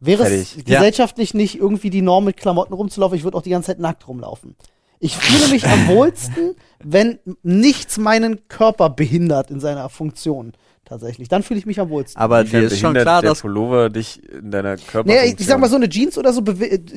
Wäre 0.00 0.22
es 0.22 0.28
Fertig. 0.52 0.68
Ja. 0.68 0.78
gesellschaftlich 0.78 1.34
nicht 1.34 1.58
irgendwie 1.58 1.90
die 1.90 2.02
Norm 2.02 2.24
mit 2.24 2.38
Klamotten 2.38 2.72
rumzulaufen, 2.72 3.18
ich 3.18 3.24
würde 3.24 3.36
auch 3.36 3.42
die 3.42 3.50
ganze 3.50 3.66
Zeit 3.66 3.80
nackt 3.80 4.08
rumlaufen. 4.08 4.56
Ich 4.98 5.16
fühle 5.16 5.48
mich 5.48 5.66
am 5.66 5.88
wohlsten, 5.88 6.56
wenn 6.82 7.18
nichts 7.42 7.98
meinen 7.98 8.48
Körper 8.48 8.90
behindert 8.90 9.50
in 9.50 9.60
seiner 9.60 9.88
Funktion. 9.88 10.52
Tatsächlich. 10.84 11.28
Dann 11.28 11.42
fühle 11.42 11.60
ich 11.60 11.66
mich 11.66 11.80
am 11.80 11.88
wohlsten. 11.88 12.20
Aber 12.20 12.44
dir 12.44 12.62
ist 12.62 12.78
schon 12.78 12.94
behindert 12.94 13.04
klar, 13.04 13.20
der 13.22 13.30
dass 13.30 13.42
Pullover 13.42 13.90
dich 13.90 14.28
in 14.28 14.50
deiner 14.50 14.76
Körper. 14.76 15.08
Naja, 15.08 15.24
ich, 15.24 15.38
ich 15.38 15.46
sag 15.46 15.60
mal 15.60 15.70
so, 15.70 15.76
eine 15.76 15.88
Jeans 15.88 16.18
oder 16.18 16.32
so 16.32 16.42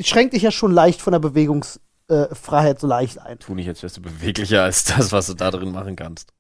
schränkt 0.02 0.34
dich 0.34 0.42
ja 0.42 0.52
schon 0.52 0.72
leicht 0.72 1.02
von 1.02 1.12
der 1.12 1.20
Bewegungsfreiheit 1.20 2.78
äh, 2.78 2.80
so 2.80 2.88
leicht 2.88 3.20
ein. 3.20 3.40
Tu 3.40 3.54
nicht, 3.54 3.70
als 3.70 3.84
wärst 3.84 3.98
du 3.98 4.02
beweglicher 4.02 4.64
als 4.64 4.84
das, 4.86 5.12
was 5.12 5.28
du 5.28 5.36
da 5.36 5.52
drin 5.52 5.72
machen 5.72 5.96
kannst. 5.96 6.34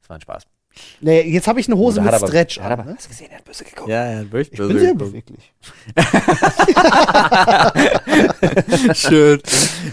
Das 0.00 0.08
war 0.08 0.16
ein 0.16 0.20
Spaß. 0.20 0.42
Nee, 1.00 1.22
jetzt 1.22 1.46
habe 1.48 1.60
ich 1.60 1.68
eine 1.68 1.76
Hose 1.76 1.96
Da 1.96 2.02
mit 2.02 2.12
hat 2.12 2.20
aber- 2.22 2.28
Stretch 2.28 2.58
Hat 2.60 2.72
aber, 2.72 2.82
an. 2.82 2.88
Ne? 2.88 2.94
hast 2.96 3.06
du 3.06 3.10
gesehen, 3.10 3.28
er 3.30 3.38
hat 3.38 3.44
böse 3.44 3.64
geguckt. 3.64 3.88
ja, 3.88 4.10
ja, 4.12 4.32
wirklich 4.32 4.52
Ich 4.52 4.58
bin 4.68 4.78
sehr 4.78 4.94
beweglich. 4.94 5.52
Schön. 8.94 9.40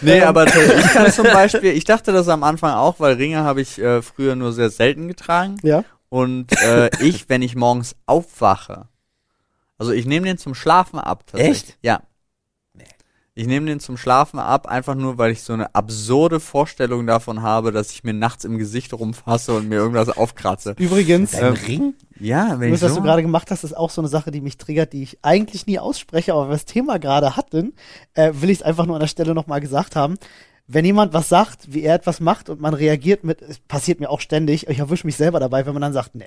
Nee, 0.01 0.21
aber 0.21 0.45
t- 0.45 0.59
ich 0.59 0.93
kann 0.93 1.11
zum 1.11 1.25
Beispiel, 1.25 1.71
ich 1.71 1.83
dachte 1.83 2.11
das 2.11 2.27
am 2.27 2.43
Anfang 2.43 2.73
auch, 2.73 2.99
weil 2.99 3.15
Ringe 3.15 3.43
habe 3.43 3.61
ich 3.61 3.79
äh, 3.79 4.01
früher 4.01 4.35
nur 4.35 4.53
sehr 4.53 4.69
selten 4.69 5.07
getragen. 5.07 5.57
Ja. 5.63 5.83
Und 6.09 6.51
äh, 6.61 6.89
ich, 7.01 7.29
wenn 7.29 7.41
ich 7.41 7.55
morgens 7.55 7.95
aufwache, 8.05 8.87
also 9.77 9.91
ich 9.91 10.05
nehme 10.05 10.25
den 10.25 10.37
zum 10.37 10.55
Schlafen 10.55 10.99
ab. 10.99 11.23
tatsächlich. 11.27 11.63
Echt? 11.69 11.77
Ja. 11.81 12.01
Ich 13.37 13.45
nehme 13.45 13.67
den 13.67 13.79
zum 13.79 13.97
Schlafen 13.97 14.39
ab, 14.39 14.65
einfach 14.65 14.95
nur, 14.95 15.19
weil 15.19 15.31
ich 15.31 15.43
so 15.43 15.53
eine 15.53 15.75
absurde 15.75 16.39
Vorstellung 16.39 17.05
davon 17.05 17.43
habe, 17.43 17.71
dass 17.71 17.91
ich 17.91 18.03
mir 18.03 18.13
nachts 18.13 18.45
im 18.45 18.57
Gesicht 18.57 18.93
rumfasse 18.93 19.53
und 19.53 19.69
mir 19.69 19.75
irgendwas 19.75 20.09
aufkratze. 20.09 20.73
Übrigens, 20.79 21.35
Ähm, 21.35 21.53
Ring? 21.53 21.93
Ja, 22.19 22.47
wenn 22.47 22.55
Übrigens, 22.55 22.77
ich 22.79 22.83
was 22.85 22.93
so 22.95 22.97
du 22.97 23.03
gerade 23.05 23.21
gemacht 23.21 23.51
hast, 23.51 23.63
ist 23.63 23.77
auch 23.77 23.91
so 23.91 24.01
eine 24.01 24.07
Sache, 24.07 24.31
die 24.31 24.41
mich 24.41 24.57
triggert, 24.57 24.91
die 24.91 25.03
ich 25.03 25.19
eigentlich 25.21 25.67
nie 25.67 25.77
ausspreche, 25.77 26.33
aber 26.33 26.49
das 26.49 26.65
Thema 26.65 26.97
gerade 26.97 27.35
hatten, 27.35 27.73
äh, 28.15 28.31
will 28.33 28.49
ich 28.49 28.57
es 28.57 28.63
einfach 28.63 28.87
nur 28.87 28.95
an 28.95 29.01
der 29.01 29.07
Stelle 29.07 29.35
nochmal 29.35 29.61
gesagt 29.61 29.95
haben. 29.95 30.15
Wenn 30.65 30.83
jemand 30.83 31.13
was 31.13 31.29
sagt, 31.29 31.71
wie 31.71 31.83
er 31.83 31.93
etwas 31.93 32.19
macht 32.19 32.49
und 32.49 32.59
man 32.59 32.73
reagiert 32.73 33.23
mit, 33.23 33.43
es 33.43 33.59
passiert 33.59 33.99
mir 33.99 34.09
auch 34.09 34.19
ständig, 34.19 34.67
ich 34.67 34.79
erwische 34.79 35.05
mich 35.05 35.15
selber 35.15 35.39
dabei, 35.39 35.67
wenn 35.67 35.73
man 35.73 35.83
dann 35.83 35.93
sagt, 35.93 36.15
nee. 36.15 36.25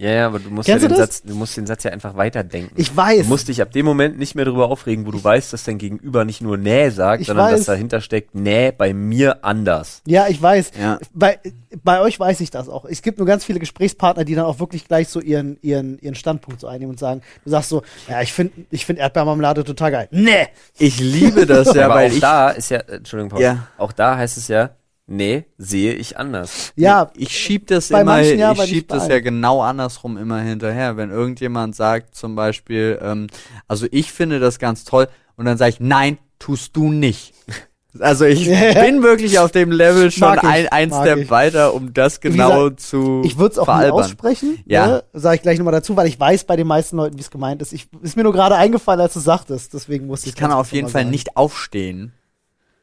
Ja, 0.00 0.10
ja, 0.10 0.26
aber 0.28 0.38
du 0.38 0.48
musst 0.48 0.66
ja 0.66 0.78
den? 0.78 0.96
Satz, 0.96 1.22
du 1.22 1.34
musst 1.34 1.58
den 1.58 1.66
Satz 1.66 1.84
ja 1.84 1.90
einfach 1.90 2.16
weiterdenken. 2.16 2.72
Ich 2.76 2.96
weiß. 2.96 3.24
Du 3.24 3.28
musst 3.28 3.48
dich 3.48 3.60
ab 3.60 3.70
dem 3.72 3.84
Moment 3.84 4.18
nicht 4.18 4.34
mehr 4.34 4.46
darüber 4.46 4.70
aufregen, 4.70 5.06
wo 5.06 5.10
du 5.10 5.22
weißt, 5.22 5.52
dass 5.52 5.64
dein 5.64 5.76
Gegenüber 5.76 6.24
nicht 6.24 6.40
nur 6.40 6.56
nee 6.56 6.88
sagt, 6.88 7.20
Ich 7.20 7.26
sondern 7.26 7.48
weiß. 7.48 7.58
dass 7.58 7.66
dahinter 7.66 8.00
steckt, 8.00 8.34
nee, 8.34 8.72
bei 8.72 8.94
mir 8.94 9.44
anders. 9.44 10.00
Ja, 10.06 10.26
ich 10.28 10.40
weiß. 10.40 10.70
Ja. 10.80 10.98
Bei, 11.12 11.38
bei 11.84 12.00
euch 12.00 12.18
weiß 12.18 12.40
ich 12.40 12.50
das 12.50 12.70
auch. 12.70 12.86
Es 12.86 13.02
gibt 13.02 13.18
nur 13.18 13.26
ganz 13.26 13.44
viele 13.44 13.58
Gesprächspartner, 13.60 14.24
die 14.24 14.34
dann 14.34 14.46
auch 14.46 14.58
wirklich 14.58 14.88
gleich 14.88 15.08
so 15.08 15.20
ihren, 15.20 15.58
ihren, 15.60 15.98
ihren 15.98 16.14
Standpunkt 16.14 16.60
so 16.62 16.66
einnehmen 16.66 16.92
und 16.92 16.98
sagen, 16.98 17.20
du 17.44 17.50
sagst 17.50 17.68
so, 17.68 17.82
ja, 18.08 18.22
ich 18.22 18.32
finde 18.32 18.54
ich 18.70 18.86
find 18.86 18.98
Erdbeermarmelade 18.98 19.64
total 19.64 19.90
geil. 19.90 20.08
Nee! 20.12 20.48
Ich 20.78 20.98
liebe 20.98 21.44
das 21.44 21.74
ja, 21.74 21.84
aber 21.84 21.96
weil 21.96 22.10
auch 22.10 22.14
ich 22.14 22.20
da 22.20 22.48
ist 22.48 22.70
ja, 22.70 22.78
äh, 22.78 22.96
Entschuldigung, 22.96 23.28
Paul, 23.32 23.42
Ja. 23.42 23.66
auch 23.76 23.92
da 23.92 24.16
heißt 24.16 24.38
es 24.38 24.48
ja, 24.48 24.70
Nee, 25.12 25.44
sehe 25.58 25.94
ich 25.94 26.18
anders. 26.18 26.72
Ja, 26.76 27.10
Ich 27.16 27.36
schieb 27.36 27.66
das 27.66 27.90
immer, 27.90 28.04
manchen 28.04 28.38
ja, 28.38 28.52
ich 28.52 28.62
schieb 28.62 28.86
das 28.86 29.08
ja 29.08 29.18
genau 29.18 29.60
andersrum 29.60 30.16
immer 30.16 30.38
hinterher. 30.40 30.96
Wenn 30.96 31.10
irgendjemand 31.10 31.74
sagt 31.74 32.14
zum 32.14 32.36
Beispiel, 32.36 32.96
ähm, 33.02 33.26
also 33.66 33.88
ich 33.90 34.12
finde 34.12 34.38
das 34.38 34.60
ganz 34.60 34.84
toll 34.84 35.08
und 35.34 35.46
dann 35.46 35.58
sage 35.58 35.70
ich, 35.70 35.80
nein, 35.80 36.18
tust 36.38 36.76
du 36.76 36.92
nicht. 36.92 37.34
Also 37.98 38.24
ich 38.24 38.46
bin 38.46 39.02
wirklich 39.02 39.40
auf 39.40 39.50
dem 39.50 39.72
Level 39.72 40.12
schon 40.12 40.34
ich, 40.34 40.44
ein, 40.44 40.68
ein 40.68 40.90
Step 40.92 41.18
ich. 41.18 41.30
weiter, 41.30 41.74
um 41.74 41.92
das 41.92 42.20
genau 42.20 42.68
gesagt, 42.68 42.80
zu 42.82 43.22
ich 43.24 43.36
würde 43.36 43.54
es 43.54 43.58
auch 43.58 43.66
nie 43.66 43.90
aussprechen. 43.90 44.60
Ja. 44.64 44.86
Ne? 44.86 45.04
Sage 45.12 45.34
ich 45.34 45.42
gleich 45.42 45.58
nochmal 45.58 45.72
dazu, 45.72 45.96
weil 45.96 46.06
ich 46.06 46.20
weiß 46.20 46.44
bei 46.44 46.54
den 46.54 46.68
meisten 46.68 46.96
Leuten, 46.98 47.16
wie 47.16 47.20
es 47.20 47.32
gemeint 47.32 47.60
ist. 47.62 47.72
Ich, 47.72 47.88
ist 48.00 48.16
mir 48.16 48.22
nur 48.22 48.32
gerade 48.32 48.54
eingefallen, 48.54 49.00
als 49.00 49.14
du 49.14 49.18
sagtest. 49.18 49.74
Deswegen 49.74 50.06
musste 50.06 50.28
ich 50.28 50.34
Ich 50.36 50.40
kann 50.40 50.52
auf 50.52 50.70
jeden 50.70 50.86
Fall 50.88 51.00
sagen. 51.00 51.10
nicht 51.10 51.36
aufstehen, 51.36 52.12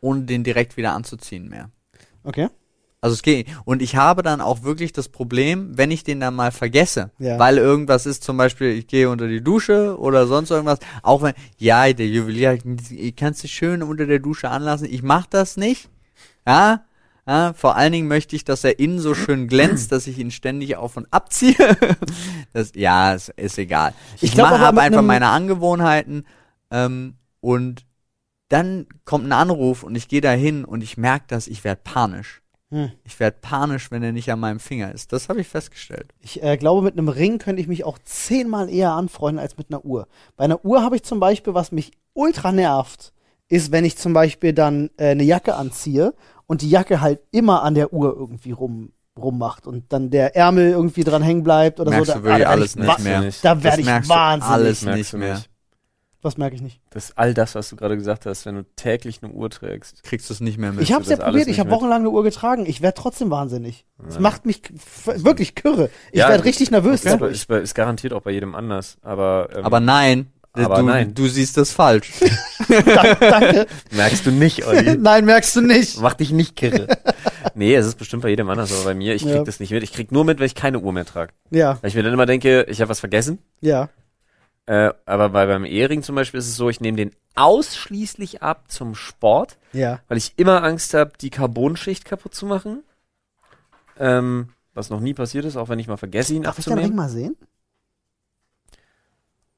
ohne 0.01 0.23
den 0.23 0.43
direkt 0.43 0.75
wieder 0.75 0.91
anzuziehen 0.91 1.47
mehr. 1.47 1.69
Okay. 2.28 2.47
Also 2.99 3.13
es 3.13 3.21
geht. 3.21 3.47
Und 3.63 3.82
ich 3.84 3.95
habe 3.95 4.23
dann 4.23 4.41
auch 4.41 4.63
wirklich 4.63 4.91
das 4.91 5.07
Problem, 5.09 5.78
wenn 5.78 5.91
ich 5.91 6.03
den 6.03 6.19
dann 6.19 6.34
mal 6.34 6.51
vergesse, 6.51 7.11
Ja. 7.19 7.38
weil 7.38 7.57
irgendwas 7.59 8.05
ist, 8.07 8.23
zum 8.23 8.38
Beispiel, 8.38 8.69
ich 8.71 8.88
gehe 8.88 9.09
unter 9.09 9.28
die 9.28 9.41
Dusche 9.43 9.97
oder 9.99 10.25
sonst 10.25 10.49
irgendwas, 10.49 10.80
auch 11.03 11.21
wenn, 11.21 11.34
ja, 11.57 11.93
der 11.93 12.07
Juwelier, 12.07 12.57
kannst 13.15 13.43
du 13.43 13.47
schön 13.47 13.84
unter 13.84 14.07
der 14.07 14.17
Dusche 14.19 14.49
anlassen, 14.49 14.88
ich 14.89 15.03
mach 15.03 15.28
das 15.28 15.57
nicht, 15.57 15.89
ja, 16.47 16.84
ja, 17.28 17.53
vor 17.53 17.75
allen 17.75 17.91
Dingen 17.91 18.07
möchte 18.07 18.36
ich, 18.36 18.45
dass 18.45 18.63
er 18.63 18.80
innen 18.80 18.99
so 18.99 19.13
schön 19.13 19.47
glänzt, 19.47 19.91
dass 19.91 20.07
ich 20.07 20.17
ihn 20.17 20.32
ständig 20.32 20.75
auf 20.78 20.97
und 20.97 21.07
abziehe. 21.11 21.55
Das, 22.53 22.71
ja, 22.73 23.13
ist, 23.13 23.30
ist 23.36 23.57
egal. 23.59 23.93
Ich 24.21 24.34
Ich, 24.34 24.39
habe 24.39 24.82
einfach 24.82 25.01
meine 25.03 25.28
Angewohnheiten 25.28 26.25
ähm, 26.71 27.15
und 27.41 27.86
dann 28.49 28.87
kommt 29.05 29.25
ein 29.25 29.33
Anruf 29.33 29.83
und 29.83 29.95
ich 29.95 30.07
gehe 30.07 30.21
da 30.21 30.31
hin 30.31 30.65
und 30.65 30.81
ich 30.83 30.97
merke 30.97 31.25
das, 31.27 31.47
ich 31.47 31.63
werde 31.63 31.81
panisch. 31.83 32.41
Hm. 32.69 32.91
Ich 33.05 33.19
werde 33.19 33.37
panisch, 33.41 33.91
wenn 33.91 34.03
er 34.03 34.11
nicht 34.11 34.29
an 34.31 34.39
meinem 34.39 34.59
Finger 34.59 34.91
ist. 34.91 35.13
Das 35.13 35.29
habe 35.29 35.39
ich 35.39 35.47
festgestellt. 35.47 36.13
Ich 36.19 36.43
äh, 36.43 36.57
glaube, 36.57 36.81
mit 36.81 36.97
einem 36.97 37.07
Ring 37.07 37.37
könnte 37.39 37.61
ich 37.61 37.67
mich 37.67 37.85
auch 37.85 37.97
zehnmal 38.03 38.69
eher 38.69 38.91
anfreunden 38.91 39.39
als 39.39 39.57
mit 39.57 39.67
einer 39.69 39.85
Uhr. 39.85 40.07
Bei 40.35 40.43
einer 40.43 40.63
Uhr 40.65 40.81
habe 40.83 40.97
ich 40.97 41.03
zum 41.03 41.19
Beispiel, 41.19 41.53
was 41.53 41.71
mich 41.71 41.91
ultra 42.13 42.51
nervt, 42.51 43.13
ist, 43.47 43.71
wenn 43.71 43.85
ich 43.85 43.97
zum 43.97 44.11
Beispiel 44.13 44.51
dann 44.51 44.89
äh, 44.97 45.11
eine 45.11 45.23
Jacke 45.23 45.55
anziehe 45.55 46.13
und 46.45 46.61
die 46.61 46.69
Jacke 46.69 46.99
halt 46.99 47.21
immer 47.31 47.63
an 47.63 47.75
der 47.75 47.93
Uhr 47.93 48.13
irgendwie 48.13 48.51
rum 48.51 48.91
rummacht 49.17 49.65
und 49.65 49.91
dann 49.91 50.11
der 50.11 50.35
Ärmel 50.35 50.69
irgendwie 50.69 51.03
dran 51.03 51.23
hängen 51.23 51.43
bleibt 51.43 51.79
oder 51.79 51.89
Merkst 51.89 52.13
so. 52.13 52.19
du 52.19 52.23
wirklich 52.23 52.43
da 52.43 52.49
werd 52.49 52.51
alles 52.51 52.75
ich 52.75 52.81
nicht 52.81 52.99
mehr. 52.99 53.31
Da 53.41 53.63
werde 53.63 53.81
ich 53.81 53.87
wahnsinnig. 53.87 54.53
alles 54.53 54.85
nicht 54.85 55.13
mehr. 55.13 55.41
Was 56.24 56.36
merke 56.38 56.55
ich 56.55 56.61
nicht? 56.63 56.82
Das 56.89 57.05
ist 57.09 57.18
all 57.18 57.34
das, 57.36 57.53
was 57.53 57.70
du 57.70 57.76
gerade 57.76 57.95
gesagt 57.95 58.26
hast, 58.26 58.45
wenn 58.47 58.55
du 58.55 58.63
täglich 58.76 59.20
eine 59.22 59.32
Uhr 59.32 59.49
trägst. 59.51 60.01
Kriegst 60.03 60.30
du 60.30 60.34
es 60.34 60.39
nicht 60.41 60.57
mehr 60.57 60.72
mit. 60.72 60.82
Ich 60.82 60.91
habe 60.91 61.03
es 61.03 61.09
ja 61.09 61.18
probiert, 61.18 61.47
ich 61.47 61.59
habe 61.59 61.70
wochenlang 61.70 61.99
eine 62.01 62.09
Uhr 62.09 62.24
getragen. 62.24 62.65
Ich 62.65 62.82
werde 62.82 62.99
trotzdem 62.99 63.30
wahnsinnig. 63.30 63.86
Es 64.07 64.15
Ja. 64.15 64.22
macht 64.22 64.45
mich 64.45 64.61
wirklich 65.05 65.53
kürre. 65.53 65.89
Ich 66.11 66.20
Ja, 66.20 66.30
werde 66.30 66.43
richtig 66.43 66.72
nervös. 66.72 67.03
Ist, 67.05 67.05
dadurch. 67.05 67.34
ist, 67.34 67.49
ist 67.49 67.76
garantiert 67.76 68.13
auch 68.13 68.22
bei 68.22 68.32
jedem 68.32 68.55
anders. 68.55 68.97
Aber, 69.03 69.49
ähm, 69.55 69.63
Aber 69.63 69.80
nein, 69.80 70.32
Aber 70.53 70.78
du, 70.78 70.82
nein. 70.84 71.13
du 71.13 71.28
siehst 71.28 71.55
das 71.55 71.72
falsch. 71.72 72.11
Dank- 72.68 73.20
Danke. 73.20 73.68
merkst 73.91 74.26
du 74.26 74.32
nicht, 74.32 74.65
Olli. 74.65 74.97
Nein, 74.99 75.24
merkst 75.26 75.55
du 75.55 75.61
nicht. 75.61 76.01
Mach 76.01 76.15
dich 76.15 76.32
nicht 76.32 76.55
kirre. 76.55 76.88
nee, 77.53 77.76
es 77.76 77.86
ist 77.86 77.95
bestimmt 77.99 78.24
bei 78.24 78.30
jedem 78.30 78.49
anders, 78.49 78.74
aber 78.74 78.86
bei 78.86 78.93
mir, 78.95 79.13
ich 79.13 79.22
krieg 79.22 79.36
Ja. 79.36 79.43
das 79.43 79.59
nicht 79.59 79.70
mit. 79.72 79.84
Ich 79.84 79.93
krieg 79.93 80.11
nur 80.11 80.26
mit, 80.26 80.39
wenn 80.39 80.47
ich 80.47 80.55
keine 80.55 80.80
Uhr 80.80 80.91
mehr 80.91 81.05
trage. 81.05 81.32
Ja, 81.51 81.78
Weil 81.82 81.89
ich 81.89 81.95
mir 81.95 82.01
dann 82.03 82.11
immer 82.13 82.26
denke, 82.26 82.63
ich 82.70 82.82
habe 82.82 82.89
was 82.89 82.99
vergessen. 82.99 83.38
ja. 83.61 83.89
Äh, 84.68 84.93
aber 85.05 85.30
bei, 85.30 85.45
beim 85.47 85.65
Ehering 85.65 86.03
zum 86.03 86.15
Beispiel 86.15 86.39
ist 86.39 86.47
es 86.47 86.55
so, 86.55 86.70
ich 86.70 86.82
nehme 86.82 86.97
den 86.97 87.11
ausschließlich 87.36 88.41
ab 88.43 88.65
zum 88.70 88.95
Sport, 88.95 89.57
Ja. 89.74 90.01
weil 90.07 90.18
ich 90.18 90.34
immer 90.38 90.63
Angst 90.63 90.93
habe, 90.93 91.13
die 91.20 91.30
Carbonschicht 91.30 92.05
kaputt 92.05 92.36
zu 92.36 92.45
machen. 92.45 92.84
Ähm, 93.97 94.49
was 94.74 94.89
noch 94.89 94.99
nie 94.99 95.13
passiert 95.13 95.45
ist, 95.45 95.55
auch 95.57 95.70
wenn 95.70 95.80
ich 95.80 95.88
mal 95.88 95.97
vergesse, 95.97 96.34
ihn 96.36 96.43
Darf 96.43 96.59
ich 96.59 96.65
den 96.65 96.74
Ring 96.74 96.80
abzunehmen. 96.84 96.95
mal 96.97 97.09
sehen? 97.09 97.36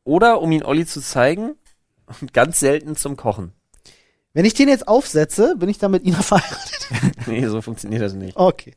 Oder 0.03 0.41
um 0.41 0.51
ihn 0.51 0.63
Olli 0.63 0.85
zu 0.85 1.01
zeigen 1.01 1.55
und 2.21 2.33
ganz 2.33 2.59
selten 2.59 2.95
zum 2.95 3.17
Kochen. 3.17 3.53
Wenn 4.33 4.45
ich 4.45 4.53
den 4.53 4.69
jetzt 4.69 4.87
aufsetze, 4.87 5.55
bin 5.57 5.69
ich 5.69 5.79
dann 5.79 5.91
mit 5.91 6.05
Ina 6.05 6.21
verheiratet. 6.21 6.87
nee, 7.27 7.45
so 7.47 7.61
funktioniert 7.61 8.01
das 8.03 8.13
nicht. 8.13 8.37
Okay. 8.37 8.73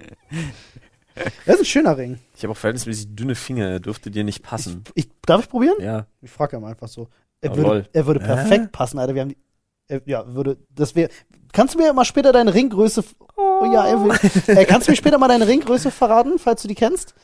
Das 1.46 1.56
ist 1.56 1.62
ein 1.62 1.64
schöner 1.66 1.96
Ring. 1.96 2.18
Ich 2.36 2.42
habe 2.42 2.52
auch 2.52 2.56
verhältnismäßig 2.56 3.14
dünne 3.14 3.34
Finger, 3.34 3.80
dürfte 3.80 4.10
dir 4.10 4.24
nicht 4.24 4.42
passen. 4.42 4.84
Ich, 4.94 5.08
darf 5.26 5.42
ich 5.42 5.48
probieren? 5.48 5.76
Ja. 5.80 6.06
Ich 6.20 6.30
frage 6.30 6.56
ihn 6.56 6.64
einfach 6.64 6.88
so. 6.88 7.08
Er 7.40 7.56
würde, 7.56 7.88
er 7.92 8.06
würde 8.06 8.20
perfekt 8.20 8.72
passen, 8.72 8.98
Alter. 8.98 9.14
Wir 9.14 9.22
haben 9.22 9.28
die, 9.30 9.38
er, 9.88 10.00
ja, 10.06 10.34
würde, 10.34 10.58
das 10.70 10.94
wäre, 10.94 11.10
kannst 11.52 11.74
du 11.74 11.78
mir 11.78 11.92
mal 11.92 12.04
später 12.04 12.32
deine 12.32 12.54
Ringgröße, 12.54 13.04
oh 13.36 13.70
ja, 13.72 13.86
er 13.86 14.02
will, 14.02 14.12
äh, 14.56 14.64
kannst 14.64 14.86
du 14.86 14.92
mir 14.92 14.96
später 14.96 15.18
mal 15.18 15.28
deine 15.28 15.46
Ringgröße 15.46 15.90
verraten, 15.90 16.38
falls 16.38 16.62
du 16.62 16.68
die 16.68 16.74
kennst? 16.74 17.14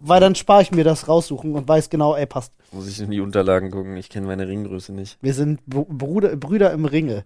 Weil 0.00 0.20
dann 0.20 0.34
spare 0.34 0.62
ich 0.62 0.70
mir 0.70 0.84
das 0.84 1.08
raussuchen 1.08 1.54
und 1.54 1.66
weiß 1.66 1.88
genau, 1.88 2.14
ey, 2.14 2.26
passt. 2.26 2.52
Muss 2.72 2.88
ich 2.88 3.00
in 3.00 3.10
die 3.10 3.20
Unterlagen 3.20 3.70
gucken. 3.70 3.96
Ich 3.96 4.10
kenne 4.10 4.26
meine 4.26 4.46
Ringgröße 4.46 4.92
nicht. 4.92 5.16
Wir 5.22 5.32
sind 5.32 5.64
Br 5.64 5.86
Bruder, 5.88 6.36
Brüder 6.36 6.72
im 6.72 6.84
Ringe. 6.84 7.24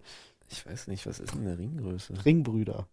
Ich 0.49 0.65
weiß 0.65 0.87
nicht, 0.87 1.07
was 1.07 1.19
ist 1.19 1.35
denn 1.35 1.41
eine 1.47 1.59
Ringgröße? 1.59 2.25
Ringbrüder. 2.25 2.87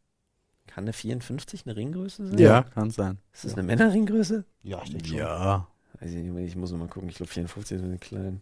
Kann 0.69 0.83
eine 0.83 0.93
54 0.93 1.63
eine 1.65 1.75
Ringgröße 1.75 2.27
sein? 2.27 2.37
Ja, 2.37 2.61
kann 2.61 2.91
sein. 2.91 3.17
Ist 3.33 3.43
das 3.45 3.53
eine 3.53 3.63
Männerringgröße? 3.63 4.45
Ja, 4.61 4.79
ich 4.83 4.91
denke 4.91 5.07
schon. 5.07 5.17
Ja. 5.17 5.67
Weiß 5.99 6.11
ich 6.11 6.23
nicht, 6.23 6.47
ich 6.47 6.55
muss 6.55 6.71
noch 6.71 6.77
mal 6.77 6.87
gucken. 6.87 7.09
Ich 7.09 7.15
glaube 7.15 7.31
54 7.31 7.77
ist 7.77 7.83
ein 7.83 7.99
klein. 7.99 8.41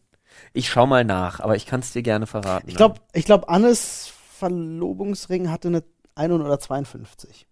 Ich 0.51 0.67
schau 0.69 0.85
mal 0.85 1.05
nach, 1.05 1.39
aber 1.39 1.55
ich 1.55 1.65
kann 1.65 1.79
es 1.79 1.93
dir 1.93 2.03
gerne 2.03 2.27
verraten. 2.27 2.67
Ich 2.69 2.75
glaube, 2.75 2.99
ich 3.13 3.23
glaub, 3.23 3.49
Annes 3.49 4.11
Verlobungsring 4.33 5.49
hatte 5.49 5.69
eine 5.69 5.83
1 6.15 6.33
oder 6.33 6.59
52. 6.59 7.47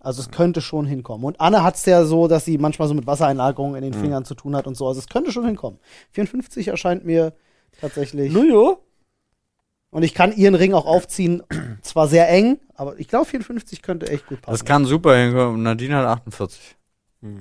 Also 0.00 0.22
es 0.22 0.30
könnte 0.30 0.62
schon 0.62 0.86
hinkommen. 0.86 1.26
Und 1.26 1.38
Anne 1.40 1.62
hat 1.62 1.74
es 1.74 1.84
ja 1.84 2.04
so, 2.04 2.28
dass 2.28 2.46
sie 2.46 2.56
manchmal 2.56 2.88
so 2.88 2.94
mit 2.94 3.06
Wassereinlagerungen 3.06 3.76
in 3.76 3.90
den 3.90 3.98
Mhm. 3.98 4.04
Fingern 4.04 4.24
zu 4.24 4.34
tun 4.34 4.56
hat 4.56 4.66
und 4.66 4.74
so. 4.76 4.88
Also 4.88 5.00
es 5.00 5.08
könnte 5.08 5.32
schon 5.32 5.44
hinkommen. 5.44 5.78
54 6.12 6.68
erscheint 6.68 7.04
mir 7.04 7.34
tatsächlich. 7.80 8.32
Nujo. 8.32 8.82
Und 9.90 10.02
ich 10.02 10.12
kann 10.14 10.32
ihren 10.36 10.54
Ring 10.54 10.74
auch 10.74 10.84
aufziehen. 10.86 11.42
Zwar 11.82 12.08
sehr 12.08 12.28
eng, 12.28 12.58
aber 12.74 12.98
ich 12.98 13.08
glaube 13.08 13.24
54 13.26 13.80
könnte 13.82 14.08
echt 14.08 14.26
gut 14.26 14.42
passen. 14.42 14.52
Das 14.52 14.64
kann 14.64 14.84
super 14.84 15.16
hinkommen. 15.16 15.62
Nadine 15.62 15.96
hat 15.96 16.06
48. 16.06 16.76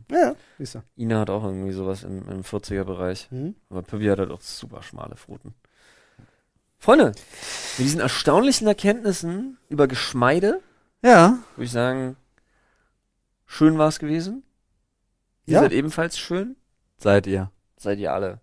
Ja, 0.10 0.18
ja, 0.18 0.36
siehst 0.58 0.76
du. 0.76 0.80
Ina 0.96 1.20
hat 1.20 1.30
auch 1.30 1.44
irgendwie 1.44 1.72
sowas 1.72 2.04
im, 2.04 2.28
im 2.30 2.42
40er-Bereich. 2.44 3.28
Mhm. 3.32 3.56
Aber 3.70 3.84
Pippi 3.84 4.06
hat 4.06 4.18
halt 4.20 4.32
auch 4.32 4.42
super 4.42 4.82
schmale 4.82 5.16
Pfoten. 5.16 5.54
Freunde, 6.80 7.08
mit 7.78 7.86
diesen 7.86 8.00
erstaunlichen 8.00 8.68
Erkenntnissen 8.68 9.58
über 9.70 9.88
Geschmeide 9.88 10.62
Ja. 11.04 11.40
würde 11.56 11.66
ich 11.66 11.72
sagen, 11.72 12.16
schön 13.46 13.78
war 13.78 13.88
es 13.90 14.00
gewesen. 14.00 14.44
Ihr 15.46 15.56
Ja. 15.56 15.60
seid 15.62 15.74
ebenfalls 15.74 16.18
schön. 16.18 16.56
Seid 16.98 17.28
ihr. 17.28 17.52
Seid 17.78 18.00
ihr 18.00 18.14
alle. 18.14 18.40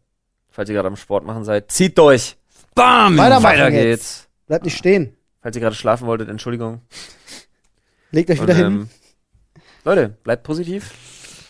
Falls 0.50 0.68
ihr 0.68 0.74
gerade 0.74 0.88
am 0.88 0.96
Sport 0.96 1.24
machen 1.24 1.44
seid, 1.44 1.70
zieht 1.72 1.98
durch. 1.98 2.36
Bam! 2.74 3.16
Weiter 3.18 3.70
jetzt. 3.70 3.72
geht's. 3.72 4.28
Bleibt 4.46 4.64
nicht 4.64 4.76
stehen. 4.76 5.16
Falls 5.40 5.56
ihr 5.56 5.60
gerade 5.60 5.76
schlafen 5.76 6.06
wolltet, 6.06 6.28
Entschuldigung. 6.28 6.80
Legt 8.10 8.30
euch 8.30 8.40
Und, 8.40 8.46
wieder 8.46 8.56
hin. 8.56 8.66
ähm, 8.66 8.88
Leute, 9.84 10.08
bleibt 10.22 10.42
positiv. 10.44 10.92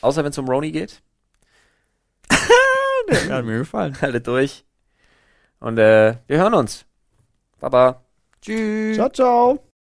Außer 0.00 0.22
wenn 0.24 0.30
es 0.30 0.38
um 0.38 0.48
Roni 0.48 0.72
geht. 0.72 1.00
Der 3.10 3.36
hat 3.36 3.44
mir 3.44 3.58
gefallen. 3.58 3.98
Haltet 4.00 4.26
durch. 4.26 4.64
Und 5.60 5.78
äh, 5.78 6.16
wir 6.26 6.38
hören 6.38 6.54
uns. 6.54 6.84
Baba. 7.60 8.02
Tschüss. 8.42 8.96
Ciao, 8.96 9.08
ciao. 9.08 9.73